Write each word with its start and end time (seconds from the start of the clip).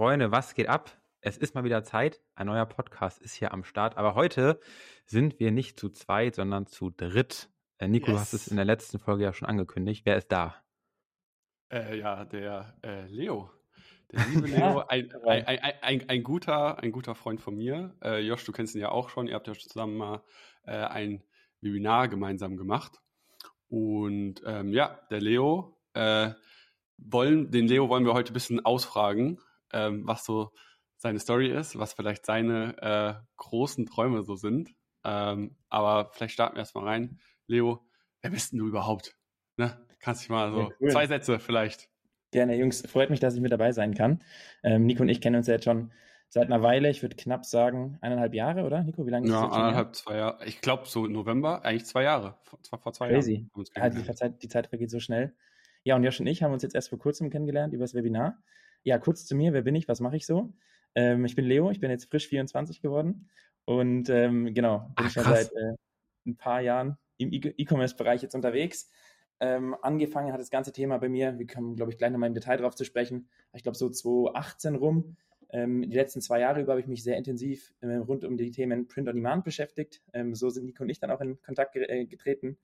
Freunde, 0.00 0.32
was 0.32 0.54
geht 0.54 0.70
ab? 0.70 0.98
Es 1.20 1.36
ist 1.36 1.54
mal 1.54 1.62
wieder 1.62 1.84
Zeit. 1.84 2.22
Ein 2.34 2.46
neuer 2.46 2.64
Podcast 2.64 3.20
ist 3.20 3.34
hier 3.34 3.52
am 3.52 3.64
Start. 3.64 3.98
Aber 3.98 4.14
heute 4.14 4.58
sind 5.04 5.38
wir 5.38 5.50
nicht 5.50 5.78
zu 5.78 5.90
zweit, 5.90 6.36
sondern 6.36 6.66
zu 6.66 6.88
dritt. 6.88 7.50
Äh, 7.76 7.86
Nico, 7.86 8.06
yes. 8.06 8.14
du 8.14 8.20
hast 8.20 8.32
es 8.32 8.48
in 8.48 8.56
der 8.56 8.64
letzten 8.64 8.98
Folge 8.98 9.24
ja 9.24 9.34
schon 9.34 9.46
angekündigt. 9.46 10.06
Wer 10.06 10.16
ist 10.16 10.32
da? 10.32 10.54
Äh, 11.70 11.98
ja, 11.98 12.24
der 12.24 12.78
äh, 12.82 13.08
Leo. 13.08 13.50
Der 14.10 14.24
liebe 14.32 14.46
Leo, 14.46 14.78
ein, 14.88 15.12
ein, 15.26 15.58
ein, 15.82 16.08
ein, 16.08 16.22
guter, 16.22 16.78
ein 16.78 16.92
guter 16.92 17.14
Freund 17.14 17.42
von 17.42 17.54
mir. 17.54 17.94
Äh, 18.02 18.20
Josh, 18.20 18.46
du 18.46 18.52
kennst 18.52 18.74
ihn 18.74 18.80
ja 18.80 18.88
auch 18.88 19.10
schon. 19.10 19.26
Ihr 19.26 19.34
habt 19.34 19.48
ja 19.48 19.52
zusammen 19.52 19.98
mal 19.98 20.24
äh, 20.64 20.76
ein 20.76 21.22
Webinar 21.60 22.08
gemeinsam 22.08 22.56
gemacht. 22.56 23.02
Und 23.68 24.40
ähm, 24.46 24.72
ja, 24.72 24.98
der 25.10 25.20
Leo, 25.20 25.78
äh, 25.92 26.30
wollen, 26.96 27.50
den 27.50 27.66
Leo 27.66 27.90
wollen 27.90 28.06
wir 28.06 28.14
heute 28.14 28.32
ein 28.32 28.34
bisschen 28.34 28.64
ausfragen, 28.64 29.40
ähm, 29.72 30.06
was 30.06 30.24
so 30.24 30.52
seine 30.96 31.18
Story 31.18 31.48
ist, 31.48 31.78
was 31.78 31.94
vielleicht 31.94 32.26
seine 32.26 32.76
äh, 32.82 33.26
großen 33.36 33.86
Träume 33.86 34.22
so 34.22 34.36
sind. 34.36 34.70
Ähm, 35.04 35.56
aber 35.68 36.10
vielleicht 36.12 36.34
starten 36.34 36.56
wir 36.56 36.60
erstmal 36.60 36.84
rein. 36.84 37.20
Leo, 37.46 37.86
wer 38.20 38.30
bist 38.30 38.52
denn 38.52 38.58
du 38.58 38.68
überhaupt? 38.68 39.16
Ne? 39.56 39.78
Kannst 39.98 40.22
dich 40.22 40.30
mal 40.30 40.52
so 40.52 40.60
ja, 40.60 40.68
cool. 40.80 40.90
zwei 40.90 41.06
Sätze 41.06 41.38
vielleicht. 41.38 41.88
Gerne, 42.32 42.56
Jungs. 42.56 42.82
Freut 42.86 43.10
mich, 43.10 43.20
dass 43.20 43.34
ich 43.34 43.40
mit 43.40 43.50
dabei 43.50 43.72
sein 43.72 43.94
kann. 43.94 44.22
Ähm, 44.62 44.86
Nico 44.86 45.02
und 45.02 45.08
ich 45.08 45.20
kennen 45.20 45.36
uns 45.36 45.46
ja 45.46 45.54
jetzt 45.54 45.64
schon 45.64 45.90
seit 46.28 46.46
einer 46.46 46.62
Weile. 46.62 46.88
Ich 46.90 47.02
würde 47.02 47.16
knapp 47.16 47.44
sagen 47.44 47.98
eineinhalb 48.00 48.34
Jahre, 48.34 48.64
oder? 48.64 48.82
Nico, 48.82 49.04
wie 49.06 49.10
lange 49.10 49.26
ist 49.26 49.32
ja, 49.32 49.46
das? 49.46 49.56
Ja, 49.56 49.62
eineinhalb, 49.62 49.96
zwei 49.96 50.16
Jahre. 50.16 50.46
Ich 50.46 50.60
glaube 50.60 50.86
so 50.86 51.06
November, 51.06 51.64
eigentlich 51.64 51.86
zwei 51.86 52.04
Jahre. 52.04 52.36
Vor, 52.42 52.60
vor 52.78 52.92
zwei 52.92 53.08
Crazy. 53.08 53.48
Jahren. 53.54 53.66
Ja, 53.74 53.88
die, 53.88 54.14
Zeit, 54.14 54.42
die 54.42 54.48
Zeit 54.48 54.68
vergeht 54.68 54.90
so 54.90 55.00
schnell. 55.00 55.34
Ja, 55.82 55.96
und 55.96 56.04
Josh 56.04 56.20
und 56.20 56.26
ich 56.26 56.42
haben 56.42 56.52
uns 56.52 56.62
jetzt 56.62 56.74
erst 56.74 56.90
vor 56.90 56.98
kurzem 56.98 57.30
kennengelernt 57.30 57.72
über 57.74 57.84
das 57.84 57.94
Webinar. 57.94 58.38
Ja, 58.82 58.98
kurz 58.98 59.26
zu 59.26 59.34
mir, 59.34 59.52
wer 59.52 59.62
bin 59.62 59.74
ich, 59.74 59.88
was 59.88 60.00
mache 60.00 60.16
ich 60.16 60.26
so? 60.26 60.52
Ähm, 60.94 61.24
ich 61.24 61.36
bin 61.36 61.44
Leo, 61.44 61.70
ich 61.70 61.80
bin 61.80 61.90
jetzt 61.90 62.10
frisch 62.10 62.28
24 62.28 62.80
geworden 62.80 63.28
und 63.64 64.08
ähm, 64.08 64.52
genau, 64.54 64.78
bin 64.96 65.06
Ach, 65.06 65.10
schon 65.10 65.24
seit 65.24 65.52
äh, 65.52 65.74
ein 66.26 66.36
paar 66.36 66.60
Jahren 66.60 66.96
im 67.18 67.30
E-Commerce-Bereich 67.32 68.22
jetzt 68.22 68.34
unterwegs. 68.34 68.90
Ähm, 69.38 69.76
angefangen 69.82 70.32
hat 70.32 70.40
das 70.40 70.50
ganze 70.50 70.72
Thema 70.72 70.98
bei 70.98 71.08
mir, 71.08 71.38
wir 71.38 71.46
kommen, 71.46 71.76
glaube 71.76 71.92
ich, 71.92 71.98
gleich 71.98 72.10
nochmal 72.10 72.28
im 72.28 72.34
Detail 72.34 72.58
drauf 72.58 72.74
zu 72.74 72.84
sprechen, 72.84 73.28
ich 73.54 73.62
glaube 73.62 73.76
so 73.76 73.88
2018 73.88 74.74
rum. 74.74 75.16
Ähm, 75.52 75.82
die 75.82 75.96
letzten 75.96 76.20
zwei 76.20 76.40
Jahre 76.40 76.60
über 76.60 76.72
habe 76.72 76.80
ich 76.80 76.86
mich 76.86 77.02
sehr 77.02 77.16
intensiv 77.16 77.74
äh, 77.80 77.96
rund 77.96 78.24
um 78.24 78.36
die 78.36 78.50
Themen 78.50 78.86
Print 78.86 79.08
on 79.08 79.16
Demand 79.16 79.44
beschäftigt. 79.44 80.02
Ähm, 80.12 80.34
so 80.34 80.48
sind 80.48 80.64
Nico 80.64 80.84
und 80.84 80.90
ich 80.90 81.00
dann 81.00 81.10
auch 81.10 81.20
in 81.20 81.40
Kontakt 81.42 81.72
ge 81.72 81.84
äh, 81.84 82.06
getreten. 82.06 82.56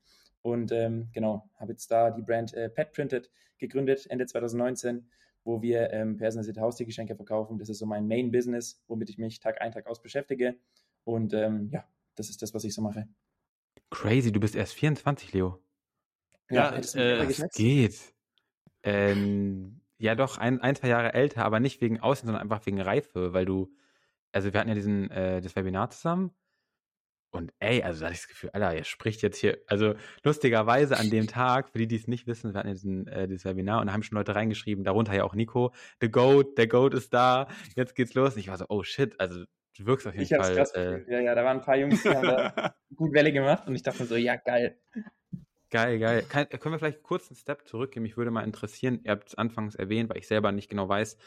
Und 0.42 0.70
ähm, 0.70 1.08
genau, 1.12 1.48
habe 1.56 1.72
jetzt 1.72 1.90
da 1.90 2.10
die 2.10 2.22
Brand 2.22 2.54
äh, 2.54 2.68
Pet 2.68 2.92
Printed 2.92 3.30
gegründet, 3.58 4.06
Ende 4.08 4.26
2019, 4.26 5.08
wo 5.46 5.62
wir 5.62 5.92
ähm, 5.92 6.16
personalisierte 6.16 6.60
Haustiergeschenke 6.60 7.14
verkaufen. 7.14 7.58
Das 7.58 7.68
ist 7.68 7.78
so 7.78 7.86
mein 7.86 8.08
Main 8.08 8.32
Business, 8.32 8.82
womit 8.88 9.08
ich 9.08 9.16
mich 9.16 9.38
Tag 9.38 9.60
ein, 9.60 9.70
Tag 9.72 9.86
aus 9.86 10.02
beschäftige. 10.02 10.56
Und 11.04 11.32
ähm, 11.32 11.70
ja, 11.72 11.84
das 12.16 12.28
ist 12.30 12.42
das, 12.42 12.52
was 12.52 12.64
ich 12.64 12.74
so 12.74 12.82
mache. 12.82 13.08
Crazy, 13.90 14.32
du 14.32 14.40
bist 14.40 14.56
erst 14.56 14.74
24, 14.74 15.32
Leo. 15.32 15.62
Ja, 16.50 16.76
ja 16.76 17.00
äh, 17.00 17.24
es 17.24 17.44
geht. 17.54 18.14
Ähm, 18.82 19.80
ja, 19.98 20.16
doch, 20.16 20.36
ein, 20.36 20.60
ein, 20.60 20.74
zwei 20.74 20.88
Jahre 20.88 21.14
älter, 21.14 21.44
aber 21.44 21.60
nicht 21.60 21.80
wegen 21.80 22.00
Außen, 22.00 22.26
sondern 22.26 22.42
einfach 22.42 22.66
wegen 22.66 22.80
Reife, 22.80 23.32
weil 23.32 23.44
du, 23.46 23.72
also 24.32 24.52
wir 24.52 24.58
hatten 24.58 24.68
ja 24.68 24.74
diesen, 24.74 25.10
äh, 25.12 25.40
das 25.40 25.54
Webinar 25.54 25.90
zusammen 25.90 26.32
und 27.30 27.52
ey, 27.58 27.82
also 27.82 28.00
da 28.00 28.06
hatte 28.06 28.14
ich 28.14 28.20
das 28.20 28.28
Gefühl, 28.28 28.50
Alter, 28.52 28.74
ihr 28.74 28.84
spricht 28.84 29.22
jetzt 29.22 29.38
hier, 29.38 29.58
also 29.66 29.94
lustigerweise 30.22 30.96
an 30.96 31.10
dem 31.10 31.26
Tag, 31.26 31.70
für 31.70 31.78
die, 31.78 31.86
die 31.86 31.96
es 31.96 32.08
nicht 32.08 32.26
wissen, 32.26 32.54
wir 32.54 32.58
hatten 32.60 32.70
diesen, 32.70 33.06
äh, 33.08 33.28
dieses 33.28 33.44
Webinar 33.44 33.80
und 33.80 33.88
da 33.88 33.92
haben 33.92 34.02
schon 34.02 34.16
Leute 34.16 34.34
reingeschrieben, 34.34 34.84
darunter 34.84 35.14
ja 35.14 35.24
auch 35.24 35.34
Nico, 35.34 35.72
The 36.00 36.10
Goat, 36.10 36.56
der 36.56 36.66
Goat 36.66 36.94
ist 36.94 37.12
da, 37.12 37.48
jetzt 37.74 37.94
geht's 37.94 38.14
los. 38.14 38.34
Und 38.34 38.40
ich 38.40 38.48
war 38.48 38.56
so, 38.56 38.66
oh 38.68 38.82
shit, 38.82 39.18
also 39.20 39.44
du 39.76 39.86
wirkst 39.86 40.06
auf 40.06 40.14
jeden 40.14 40.24
ich 40.24 40.30
Fall. 40.30 40.54
Krass 40.54 40.72
äh, 40.72 41.02
ja, 41.10 41.20
ja, 41.20 41.34
da 41.34 41.44
waren 41.44 41.58
ein 41.58 41.64
paar 41.64 41.76
Jungs, 41.76 42.02
die 42.02 42.08
haben 42.08 42.26
da 42.26 42.74
gut 42.96 43.12
Welle 43.12 43.32
gemacht 43.32 43.66
und 43.66 43.74
ich 43.74 43.82
dachte 43.82 44.02
mir 44.02 44.08
so, 44.08 44.16
ja, 44.16 44.36
geil. 44.36 44.78
Geil, 45.70 45.98
geil. 45.98 46.24
Kann, 46.28 46.48
können 46.48 46.74
wir 46.74 46.78
vielleicht 46.78 47.02
kurz 47.02 47.28
einen 47.28 47.36
Step 47.36 47.66
zurückgehen? 47.66 48.02
Mich 48.02 48.16
würde 48.16 48.30
mal 48.30 48.44
interessieren, 48.44 49.00
ihr 49.02 49.10
habt 49.10 49.28
es 49.28 49.34
anfangs 49.34 49.74
erwähnt, 49.74 50.08
weil 50.08 50.18
ich 50.18 50.28
selber 50.28 50.52
nicht 50.52 50.70
genau 50.70 50.88
weiß, 50.88 51.18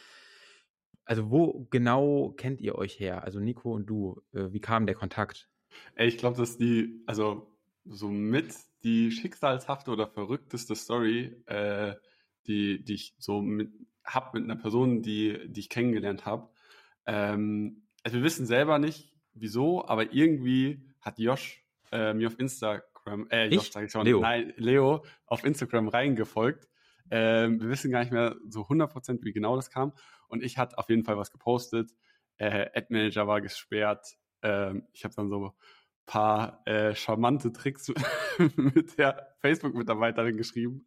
also 1.09 1.31
wo 1.31 1.68
genau 1.72 2.34
kennt 2.38 2.62
ihr 2.62 2.75
euch 2.75 3.00
her? 3.00 3.24
Also 3.24 3.40
Nico 3.40 3.74
und 3.74 3.88
du, 3.88 4.22
äh, 4.31 4.51
wie 4.51 4.62
kam 4.62 4.85
der 4.85 4.95
Kontakt? 4.95 5.49
Ey, 5.96 6.07
ich 6.07 6.18
glaube, 6.18 6.38
dass 6.38 6.57
die, 6.57 7.03
also 7.06 7.56
so 7.85 8.09
mit 8.09 8.53
die 8.84 9.12
schicksalshafte 9.12 9.91
oder 9.91 10.07
verrückteste 10.07 10.75
Story, 10.75 11.35
äh, 11.46 11.96
die, 12.47 12.84
die 12.84 12.94
ich 12.94 13.16
so 13.18 13.41
mit 13.41 13.72
hab 14.13 14.34
mit 14.34 14.44
einer 14.44 14.56
Person, 14.56 15.02
die, 15.02 15.40
die 15.47 15.59
ich 15.59 15.69
kennengelernt 15.69 16.25
habe. 16.25 16.50
Ähm, 17.06 17.84
also 18.03 18.18
wir 18.18 18.24
wissen 18.24 18.46
selber 18.46 18.80
nicht, 18.80 19.13
wieso, 19.34 19.85
aber 19.85 20.13
irgendwie 20.13 20.84
hat 21.02 21.19
Josh 21.19 21.63
äh, 21.91 22.13
mir 22.13 22.28
auf 22.28 22.40
Instagram, 22.40 23.28
äh, 23.30 23.47
ich? 23.47 23.56
Josh 23.56 23.72
sag 23.72 23.86
ich 23.86 23.91
schon, 23.91 24.06
Leo. 24.06 24.19
nein, 24.19 24.53
Leo 24.57 25.03
auf 25.25 25.44
Instagram 25.44 25.90
reingefolgt. 25.90 26.68
Ähm, 27.12 27.59
wir 27.59 27.69
wissen 27.69 27.91
gar 27.91 28.01
nicht 28.01 28.12
mehr 28.12 28.36
so 28.47 28.62
100% 28.62 29.24
wie 29.24 29.31
genau 29.31 29.56
das 29.56 29.69
kam. 29.69 29.94
Und 30.28 30.44
ich 30.44 30.57
hatte 30.57 30.78
auf 30.78 30.90
jeden 30.90 31.03
Fall 31.03 31.18
was 31.18 31.31
gepostet. 31.31 31.91
Äh, 32.38 32.69
Ad 32.74 32.88
Manager 32.90 33.28
war 33.28 33.41
gesperrt, 33.41 34.16
ähm, 34.41 34.88
ich 34.94 35.03
habe 35.03 35.13
dann 35.16 35.29
so 35.29 35.53
paar 36.09 36.63
äh, 36.66 36.95
charmante 36.95 37.53
Tricks 37.53 37.94
mit 38.55 38.97
der 38.97 39.35
Facebook-Mitarbeiterin 39.41 40.38
geschrieben 40.38 40.83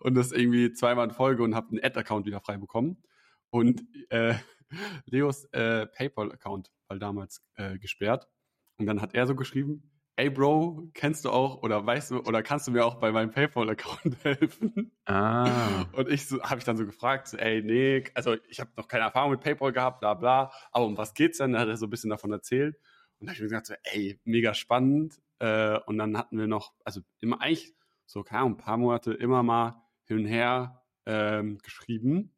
und 0.00 0.14
das 0.14 0.32
irgendwie 0.32 0.70
zweimal 0.72 1.08
in 1.08 1.14
Folge 1.14 1.42
und 1.42 1.54
habe 1.54 1.70
einen 1.70 1.82
Ad-Account 1.82 2.26
wieder 2.26 2.40
frei 2.40 2.58
bekommen. 2.58 3.02
Und 3.48 3.82
äh, 4.10 4.34
Leos 5.06 5.46
äh, 5.52 5.86
PayPal-Account 5.86 6.70
war 6.88 6.98
damals 6.98 7.42
äh, 7.54 7.78
gesperrt. 7.78 8.28
Und 8.76 8.84
dann 8.84 9.00
hat 9.00 9.14
er 9.14 9.26
so 9.26 9.34
geschrieben, 9.34 9.90
ey 10.16 10.28
Bro, 10.28 10.90
kennst 10.92 11.24
du 11.24 11.30
auch 11.30 11.62
oder 11.62 11.86
weißt 11.86 12.10
du 12.10 12.20
oder 12.20 12.42
kannst 12.42 12.66
du 12.66 12.72
mir 12.72 12.84
auch 12.84 12.96
bei 12.96 13.12
meinem 13.12 13.30
PayPal-Account 13.30 14.16
helfen? 14.24 14.92
Ah. 15.06 15.86
Und 15.92 16.10
ich 16.10 16.26
so, 16.26 16.42
habe 16.42 16.58
ich 16.58 16.64
dann 16.64 16.76
so 16.76 16.84
gefragt, 16.84 17.28
so, 17.28 17.38
ey, 17.38 17.62
nee, 17.62 18.04
also 18.12 18.36
ich 18.48 18.60
habe 18.60 18.70
noch 18.76 18.88
keine 18.88 19.04
Erfahrung 19.04 19.30
mit 19.30 19.40
PayPal 19.40 19.72
gehabt, 19.72 20.00
bla 20.00 20.12
bla, 20.12 20.52
aber 20.70 20.84
um 20.84 20.98
was 20.98 21.14
geht's 21.14 21.38
denn? 21.38 21.52
Da 21.52 21.60
hat 21.60 21.68
er 21.68 21.78
so 21.78 21.86
ein 21.86 21.90
bisschen 21.90 22.10
davon 22.10 22.30
erzählt. 22.30 22.76
Und 23.18 23.26
da 23.26 23.30
habe 23.30 23.34
ich 23.34 23.40
mir 23.40 23.48
gesagt, 23.48 23.66
so, 23.66 23.74
ey, 23.84 24.20
mega 24.24 24.54
spannend. 24.54 25.20
Äh, 25.38 25.78
und 25.86 25.98
dann 25.98 26.16
hatten 26.16 26.38
wir 26.38 26.46
noch, 26.46 26.74
also 26.84 27.00
immer 27.20 27.40
eigentlich 27.40 27.74
so, 28.06 28.22
keine 28.22 28.42
Ahnung, 28.42 28.54
ein 28.54 28.58
paar 28.58 28.76
Monate 28.76 29.12
immer 29.12 29.42
mal 29.42 29.82
hin 30.04 30.18
und 30.18 30.26
her 30.26 30.82
ähm, 31.06 31.58
geschrieben. 31.58 32.34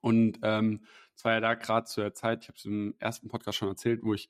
Und 0.00 0.38
ähm, 0.42 0.84
es 1.14 1.24
war 1.24 1.32
ja 1.32 1.40
da 1.40 1.54
gerade 1.54 1.86
zu 1.86 2.00
der 2.00 2.14
Zeit, 2.14 2.42
ich 2.42 2.48
habe 2.48 2.58
es 2.58 2.64
im 2.64 2.94
ersten 2.98 3.28
Podcast 3.28 3.58
schon 3.58 3.68
erzählt, 3.68 4.02
wo 4.02 4.14
ich 4.14 4.28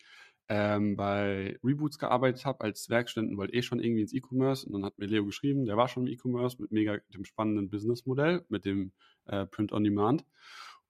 ähm, 0.49 0.97
bei 0.97 1.59
Reboots 1.65 1.99
gearbeitet 1.99 2.45
habe 2.45 2.63
als 2.63 2.89
Werkstudenten, 2.89 3.37
wollte 3.37 3.55
eh 3.55 3.63
schon 3.63 3.81
irgendwie 3.81 4.03
ins 4.03 4.13
E-Commerce 4.13 4.67
und 4.67 4.73
dann 4.73 4.85
hat 4.85 4.99
mir 4.99 5.07
Leo 5.07 5.25
geschrieben, 5.25 5.67
der 5.67 5.77
war 5.77 5.89
schon 5.89 6.07
im 6.07 6.13
E-Commerce 6.13 6.61
mit 6.61 6.71
mega 6.71 6.99
dem 7.13 7.25
spannenden 7.25 7.69
Businessmodell, 7.69 8.45
mit 8.49 8.65
dem 8.65 8.93
äh, 9.27 9.47
Print 9.47 9.73
on 9.73 9.83
Demand. 9.83 10.25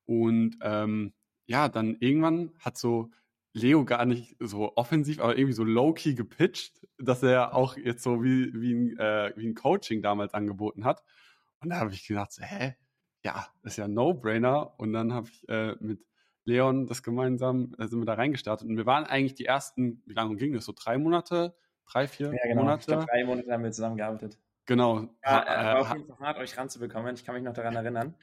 Und 0.04 0.56
ähm, 0.60 1.14
ja, 1.46 1.68
dann 1.68 1.96
irgendwann 2.00 2.52
hat 2.58 2.76
so 2.76 3.10
Leo 3.56 3.86
gar 3.86 4.04
nicht 4.04 4.36
so 4.38 4.76
offensiv, 4.76 5.18
aber 5.18 5.36
irgendwie 5.36 5.54
so 5.54 5.64
low-key 5.64 6.14
gepitcht, 6.14 6.86
dass 6.98 7.22
er 7.22 7.54
auch 7.54 7.78
jetzt 7.78 8.02
so 8.02 8.22
wie, 8.22 8.52
wie, 8.52 8.74
ein, 8.74 8.98
äh, 8.98 9.32
wie 9.34 9.46
ein 9.46 9.54
Coaching 9.54 10.02
damals 10.02 10.34
angeboten 10.34 10.84
hat. 10.84 11.02
Und 11.60 11.70
da 11.70 11.76
habe 11.80 11.90
ich 11.90 12.06
gedacht, 12.06 12.32
so, 12.32 12.42
hä? 12.42 12.76
Ja, 13.24 13.46
das 13.62 13.72
ist 13.72 13.76
ja 13.78 13.86
ein 13.86 13.94
No-Brainer. 13.94 14.78
Und 14.78 14.92
dann 14.92 15.14
habe 15.14 15.28
ich 15.30 15.48
äh, 15.48 15.74
mit 15.80 16.04
Leon 16.44 16.86
das 16.86 17.02
gemeinsam, 17.02 17.74
äh, 17.78 17.86
sind 17.86 17.98
wir 17.98 18.04
da 18.04 18.14
reingestartet. 18.14 18.68
Und 18.68 18.76
wir 18.76 18.84
waren 18.84 19.04
eigentlich 19.04 19.34
die 19.34 19.46
ersten, 19.46 20.02
wie 20.04 20.12
lange 20.12 20.36
ging 20.36 20.52
das? 20.52 20.66
So 20.66 20.74
drei 20.76 20.98
Monate? 20.98 21.56
Drei, 21.90 22.06
vier 22.08 22.34
ja, 22.34 22.48
genau. 22.48 22.64
Monate? 22.64 22.92
Glaub, 22.92 23.06
drei 23.06 23.24
Monate 23.24 23.50
haben 23.50 23.64
wir 23.64 23.72
zusammengearbeitet. 23.72 24.38
Genau. 24.66 25.08
Ja, 25.24 25.42
äh, 25.44 25.64
war 25.64 25.80
auf 25.80 25.92
jeden 25.94 26.06
Fall 26.06 26.18
hart, 26.18 26.38
euch 26.38 26.58
ranzubekommen. 26.58 27.14
Ich 27.14 27.24
kann 27.24 27.34
mich 27.34 27.44
noch 27.44 27.54
daran 27.54 27.74
erinnern. 27.74 28.14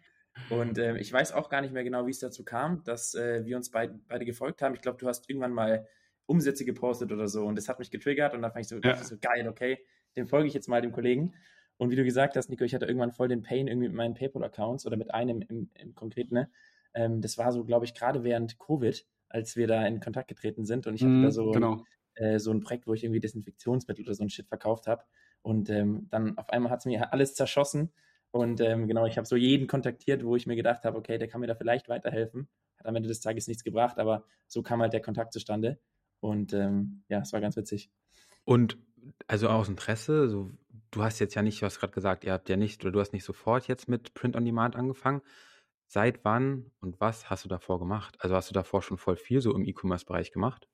Und 0.49 0.77
äh, 0.77 0.97
ich 0.97 1.11
weiß 1.11 1.31
auch 1.33 1.49
gar 1.49 1.61
nicht 1.61 1.73
mehr 1.73 1.83
genau, 1.83 2.05
wie 2.07 2.11
es 2.11 2.19
dazu 2.19 2.43
kam, 2.43 2.83
dass 2.83 3.15
äh, 3.15 3.45
wir 3.45 3.57
uns 3.57 3.69
beid, 3.71 3.91
beide 4.07 4.25
gefolgt 4.25 4.61
haben. 4.61 4.73
Ich 4.75 4.81
glaube, 4.81 4.97
du 4.97 5.07
hast 5.07 5.29
irgendwann 5.29 5.53
mal 5.53 5.87
Umsätze 6.25 6.65
gepostet 6.65 7.11
oder 7.11 7.27
so 7.27 7.45
und 7.45 7.55
das 7.55 7.67
hat 7.69 7.79
mich 7.79 7.91
getriggert 7.91 8.33
und 8.33 8.41
dann 8.41 8.51
fand 8.51 8.65
ich 8.65 8.69
so, 8.69 8.77
ja. 8.77 8.95
so 8.95 9.17
geil, 9.19 9.47
okay, 9.47 9.79
dem 10.15 10.27
folge 10.27 10.47
ich 10.47 10.53
jetzt 10.53 10.67
mal 10.67 10.81
dem 10.81 10.91
Kollegen. 10.91 11.33
Und 11.77 11.91
wie 11.91 11.95
du 11.95 12.03
gesagt 12.03 12.35
hast, 12.35 12.49
Nico, 12.49 12.63
ich 12.63 12.73
hatte 12.73 12.85
irgendwann 12.85 13.11
voll 13.11 13.27
den 13.27 13.41
Pain 13.41 13.67
irgendwie 13.67 13.87
mit 13.87 13.97
meinen 13.97 14.13
PayPal-Accounts 14.13 14.85
oder 14.85 14.95
mit 14.95 15.13
einem 15.13 15.41
im, 15.41 15.69
im 15.73 15.95
Konkreten. 15.95 16.35
Ne? 16.35 16.51
Ähm, 16.93 17.21
das 17.21 17.37
war 17.37 17.51
so, 17.51 17.65
glaube 17.65 17.85
ich, 17.85 17.93
gerade 17.93 18.23
während 18.23 18.59
Covid, 18.59 19.05
als 19.27 19.55
wir 19.55 19.67
da 19.67 19.85
in 19.85 19.99
Kontakt 19.99 20.27
getreten 20.29 20.65
sind 20.65 20.87
und 20.87 20.95
ich 20.95 21.01
hatte 21.01 21.11
mm, 21.11 21.23
da 21.23 21.31
so, 21.31 21.51
genau. 21.51 21.83
äh, 22.15 22.39
so 22.39 22.51
ein 22.51 22.61
Projekt, 22.61 22.87
wo 22.87 22.93
ich 22.93 23.03
irgendwie 23.03 23.19
Desinfektionsmittel 23.19 24.05
oder 24.05 24.13
so 24.13 24.23
ein 24.23 24.29
Shit 24.29 24.47
verkauft 24.47 24.87
habe. 24.87 25.03
Und 25.41 25.69
ähm, 25.69 26.07
dann 26.09 26.37
auf 26.37 26.49
einmal 26.49 26.71
hat 26.71 26.79
es 26.79 26.85
mir 26.85 27.11
alles 27.11 27.33
zerschossen 27.33 27.91
und 28.33 28.61
ähm, 28.61 28.87
genau, 28.87 29.05
ich 29.05 29.17
habe 29.17 29.27
so 29.27 29.35
jeden 29.35 29.67
kontaktiert, 29.67 30.25
wo 30.25 30.35
ich 30.35 30.47
mir 30.47 30.55
gedacht 30.55 30.85
habe, 30.85 30.97
okay, 30.97 31.19
der 31.19 31.27
kann 31.27 31.39
mir 31.39 31.45
da 31.45 31.53
vielleicht 31.53 31.87
weiterhelfen. 31.87 32.49
Hat 32.79 32.87
am 32.87 32.95
Ende 32.95 33.07
des 33.07 33.19
Tages 33.19 33.47
nichts 33.47 33.63
gebracht, 33.63 33.99
aber 33.99 34.25
so 34.47 34.63
kam 34.63 34.81
halt 34.81 34.91
der 34.91 35.03
Kontakt 35.03 35.33
zustande. 35.33 35.79
Und 36.19 36.51
ähm, 36.51 37.03
ja, 37.09 37.19
es 37.19 37.31
war 37.31 37.41
ganz 37.41 37.55
witzig. 37.57 37.91
Und 38.43 38.79
also 39.27 39.49
aus 39.49 39.69
Interesse, 39.69 40.29
so, 40.29 40.49
du 40.89 41.03
hast 41.03 41.19
jetzt 41.19 41.35
ja 41.35 41.43
nicht, 41.43 41.61
du 41.61 41.67
hast 41.67 41.79
gerade 41.79 41.93
gesagt, 41.93 42.23
ihr 42.23 42.33
habt 42.33 42.49
ja 42.49 42.57
nicht, 42.57 42.83
oder 42.83 42.91
du 42.91 42.99
hast 43.01 43.13
nicht 43.13 43.23
sofort 43.23 43.67
jetzt 43.67 43.87
mit 43.87 44.15
Print 44.15 44.35
on 44.35 44.45
Demand 44.45 44.75
angefangen. 44.75 45.21
Seit 45.85 46.25
wann 46.25 46.71
und 46.79 46.99
was 46.99 47.29
hast 47.29 47.45
du 47.45 47.49
davor 47.49 47.77
gemacht? 47.77 48.15
Also 48.17 48.33
hast 48.33 48.49
du 48.49 48.55
davor 48.55 48.81
schon 48.81 48.97
voll 48.97 49.15
viel 49.15 49.41
so 49.41 49.53
im 49.53 49.63
E-Commerce-Bereich 49.63 50.31
gemacht? 50.31 50.67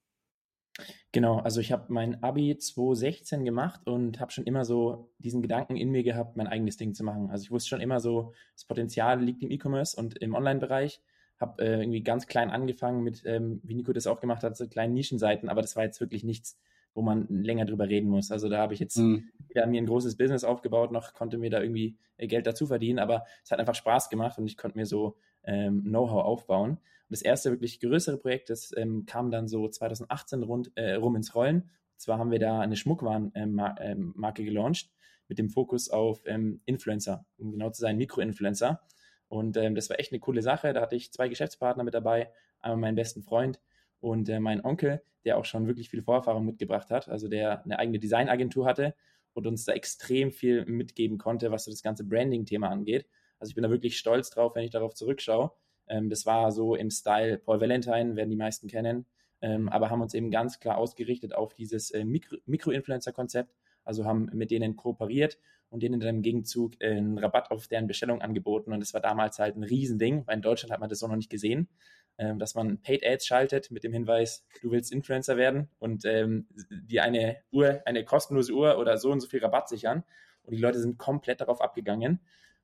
Genau, 1.11 1.39
also 1.39 1.59
ich 1.61 1.71
habe 1.71 1.85
mein 1.89 2.23
Abi 2.23 2.57
2016 2.57 3.45
gemacht 3.45 3.87
und 3.87 4.19
habe 4.19 4.31
schon 4.31 4.45
immer 4.45 4.65
so 4.65 5.11
diesen 5.17 5.41
Gedanken 5.41 5.75
in 5.75 5.89
mir 5.89 6.03
gehabt, 6.03 6.37
mein 6.37 6.47
eigenes 6.47 6.77
Ding 6.77 6.93
zu 6.93 7.03
machen. 7.03 7.29
Also 7.31 7.43
ich 7.43 7.51
wusste 7.51 7.69
schon 7.69 7.81
immer 7.81 7.99
so, 7.99 8.33
das 8.53 8.65
Potenzial 8.65 9.21
liegt 9.21 9.41
im 9.41 9.51
E-Commerce 9.51 9.97
und 9.97 10.17
im 10.17 10.35
Online-Bereich. 10.35 11.01
Habe 11.39 11.63
äh, 11.63 11.81
irgendwie 11.81 12.03
ganz 12.03 12.27
klein 12.27 12.49
angefangen 12.49 13.01
mit, 13.01 13.23
ähm, 13.25 13.61
wie 13.63 13.75
Nico 13.75 13.93
das 13.93 14.07
auch 14.07 14.19
gemacht 14.19 14.43
hat, 14.43 14.57
so 14.57 14.67
kleinen 14.67 14.93
Nischenseiten, 14.93 15.47
aber 15.49 15.61
das 15.61 15.75
war 15.75 15.83
jetzt 15.83 16.01
wirklich 16.01 16.23
nichts, 16.23 16.59
wo 16.93 17.01
man 17.01 17.27
länger 17.29 17.65
drüber 17.65 17.87
reden 17.87 18.09
muss. 18.09 18.29
Also 18.29 18.49
da 18.49 18.57
habe 18.57 18.73
ich 18.73 18.79
jetzt 18.79 18.97
mhm. 18.97 19.29
weder 19.47 19.65
mir 19.65 19.81
ein 19.81 19.85
großes 19.85 20.17
Business 20.17 20.43
aufgebaut, 20.43 20.91
noch 20.91 21.13
konnte 21.13 21.37
mir 21.37 21.49
da 21.49 21.61
irgendwie 21.61 21.97
äh, 22.17 22.27
Geld 22.27 22.45
dazu 22.45 22.67
verdienen, 22.67 22.99
aber 22.99 23.23
es 23.43 23.51
hat 23.51 23.59
einfach 23.59 23.75
Spaß 23.75 24.09
gemacht 24.09 24.37
und 24.37 24.47
ich 24.47 24.57
konnte 24.57 24.77
mir 24.77 24.85
so 24.85 25.15
ähm, 25.43 25.83
Know-how 25.83 26.25
aufbauen. 26.25 26.77
Und 27.09 27.13
das 27.13 27.23
erste 27.23 27.49
wirklich 27.49 27.79
größere 27.79 28.17
Projekt, 28.17 28.51
das 28.51 28.71
ähm, 28.77 29.05
kam 29.07 29.31
dann 29.31 29.47
so 29.47 29.67
2018 29.67 30.43
rund, 30.43 30.71
äh, 30.75 30.93
rum 30.93 31.15
ins 31.15 31.33
Rollen. 31.33 31.63
Und 31.63 31.99
zwar 31.99 32.19
haben 32.19 32.29
wir 32.29 32.37
da 32.37 32.59
eine 32.59 32.75
Schmuckwarenmarke 32.75 33.81
ähm, 33.83 34.13
ähm 34.15 34.33
gelauncht 34.35 34.91
mit 35.27 35.39
dem 35.39 35.49
Fokus 35.49 35.89
auf 35.89 36.21
ähm, 36.27 36.61
Influencer, 36.65 37.25
um 37.37 37.51
genau 37.51 37.71
zu 37.71 37.81
sein, 37.81 37.97
Mikroinfluencer. 37.97 38.81
Und 39.27 39.57
ähm, 39.57 39.73
das 39.73 39.89
war 39.89 39.99
echt 39.99 40.11
eine 40.11 40.19
coole 40.19 40.43
Sache. 40.43 40.71
Da 40.71 40.81
hatte 40.81 40.95
ich 40.95 41.11
zwei 41.11 41.29
Geschäftspartner 41.29 41.83
mit 41.83 41.95
dabei, 41.95 42.31
einmal 42.59 42.77
meinen 42.77 42.95
besten 42.95 43.23
Freund 43.23 43.59
und 43.99 44.29
äh, 44.29 44.39
mein 44.39 44.63
Onkel, 44.63 45.01
der 45.25 45.37
auch 45.37 45.45
schon 45.45 45.67
wirklich 45.67 45.89
viel 45.89 46.03
Vorerfahrung 46.03 46.45
mitgebracht 46.45 46.89
hat, 46.91 47.09
also 47.09 47.27
der 47.27 47.63
eine 47.63 47.79
eigene 47.79 47.99
Designagentur 47.99 48.65
hatte 48.65 48.93
und 49.33 49.47
uns 49.47 49.65
da 49.65 49.73
extrem 49.73 50.31
viel 50.31 50.65
mitgeben 50.65 51.17
konnte, 51.17 51.51
was 51.51 51.65
so 51.65 51.71
das 51.71 51.81
ganze 51.81 52.03
Branding-Thema 52.03 52.69
angeht. 52.69 53.07
Also 53.39 53.51
ich 53.51 53.55
bin 53.55 53.63
da 53.63 53.69
wirklich 53.69 53.97
stolz 53.97 54.29
drauf, 54.29 54.55
wenn 54.55 54.63
ich 54.63 54.71
darauf 54.71 54.93
zurückschaue. 54.93 55.51
Ähm, 55.89 56.09
das 56.09 56.25
war 56.25 56.51
so 56.51 56.75
im 56.75 56.89
Style 56.89 57.39
Paul 57.39 57.59
Valentine, 57.59 58.15
werden 58.15 58.29
die 58.29 58.35
meisten 58.35 58.67
kennen, 58.67 59.05
ähm, 59.41 59.69
aber 59.69 59.89
haben 59.89 60.01
uns 60.01 60.13
eben 60.13 60.31
ganz 60.31 60.59
klar 60.59 60.77
ausgerichtet 60.77 61.33
auf 61.33 61.53
dieses 61.53 61.91
äh, 61.91 62.05
Mikro 62.05 62.37
Mikroinfluencer-Konzept. 62.45 63.53
Also 63.83 64.05
haben 64.05 64.29
mit 64.33 64.51
denen 64.51 64.75
kooperiert 64.75 65.39
und 65.69 65.83
denen 65.83 65.99
dann 65.99 66.17
im 66.17 66.21
Gegenzug 66.21 66.73
äh, 66.79 66.91
einen 66.91 67.17
Rabatt 67.17 67.51
auf 67.51 67.67
deren 67.67 67.87
Bestellung 67.87 68.21
angeboten. 68.21 68.73
Und 68.73 68.79
das 68.79 68.93
war 68.93 69.01
damals 69.01 69.39
halt 69.39 69.55
ein 69.55 69.63
Riesending, 69.63 70.25
weil 70.27 70.35
in 70.35 70.41
Deutschland 70.41 70.71
hat 70.71 70.79
man 70.79 70.89
das 70.89 70.99
so 70.99 71.07
noch 71.07 71.15
nicht 71.15 71.29
gesehen, 71.29 71.69
äh, 72.17 72.35
dass 72.35 72.55
man 72.55 72.81
Paid 72.81 73.05
Ads 73.05 73.25
schaltet 73.25 73.71
mit 73.71 73.83
dem 73.83 73.93
Hinweis, 73.93 74.45
du 74.61 74.71
willst 74.71 74.91
Influencer 74.91 75.37
werden 75.37 75.69
und 75.79 76.05
ähm, 76.05 76.47
dir 76.69 77.03
eine 77.03 77.37
Uhr, 77.51 77.81
eine 77.85 78.03
kostenlose 78.03 78.53
Uhr 78.53 78.77
oder 78.77 78.97
so 78.97 79.11
und 79.11 79.21
so 79.21 79.27
viel 79.27 79.39
Rabatt 79.39 79.69
sichern. 79.69 80.03
Und 80.43 80.55
die 80.55 80.61
Leute 80.61 80.79
sind 80.79 80.97
komplett 80.97 81.41
darauf 81.41 81.61
abgegangen. 81.61 82.19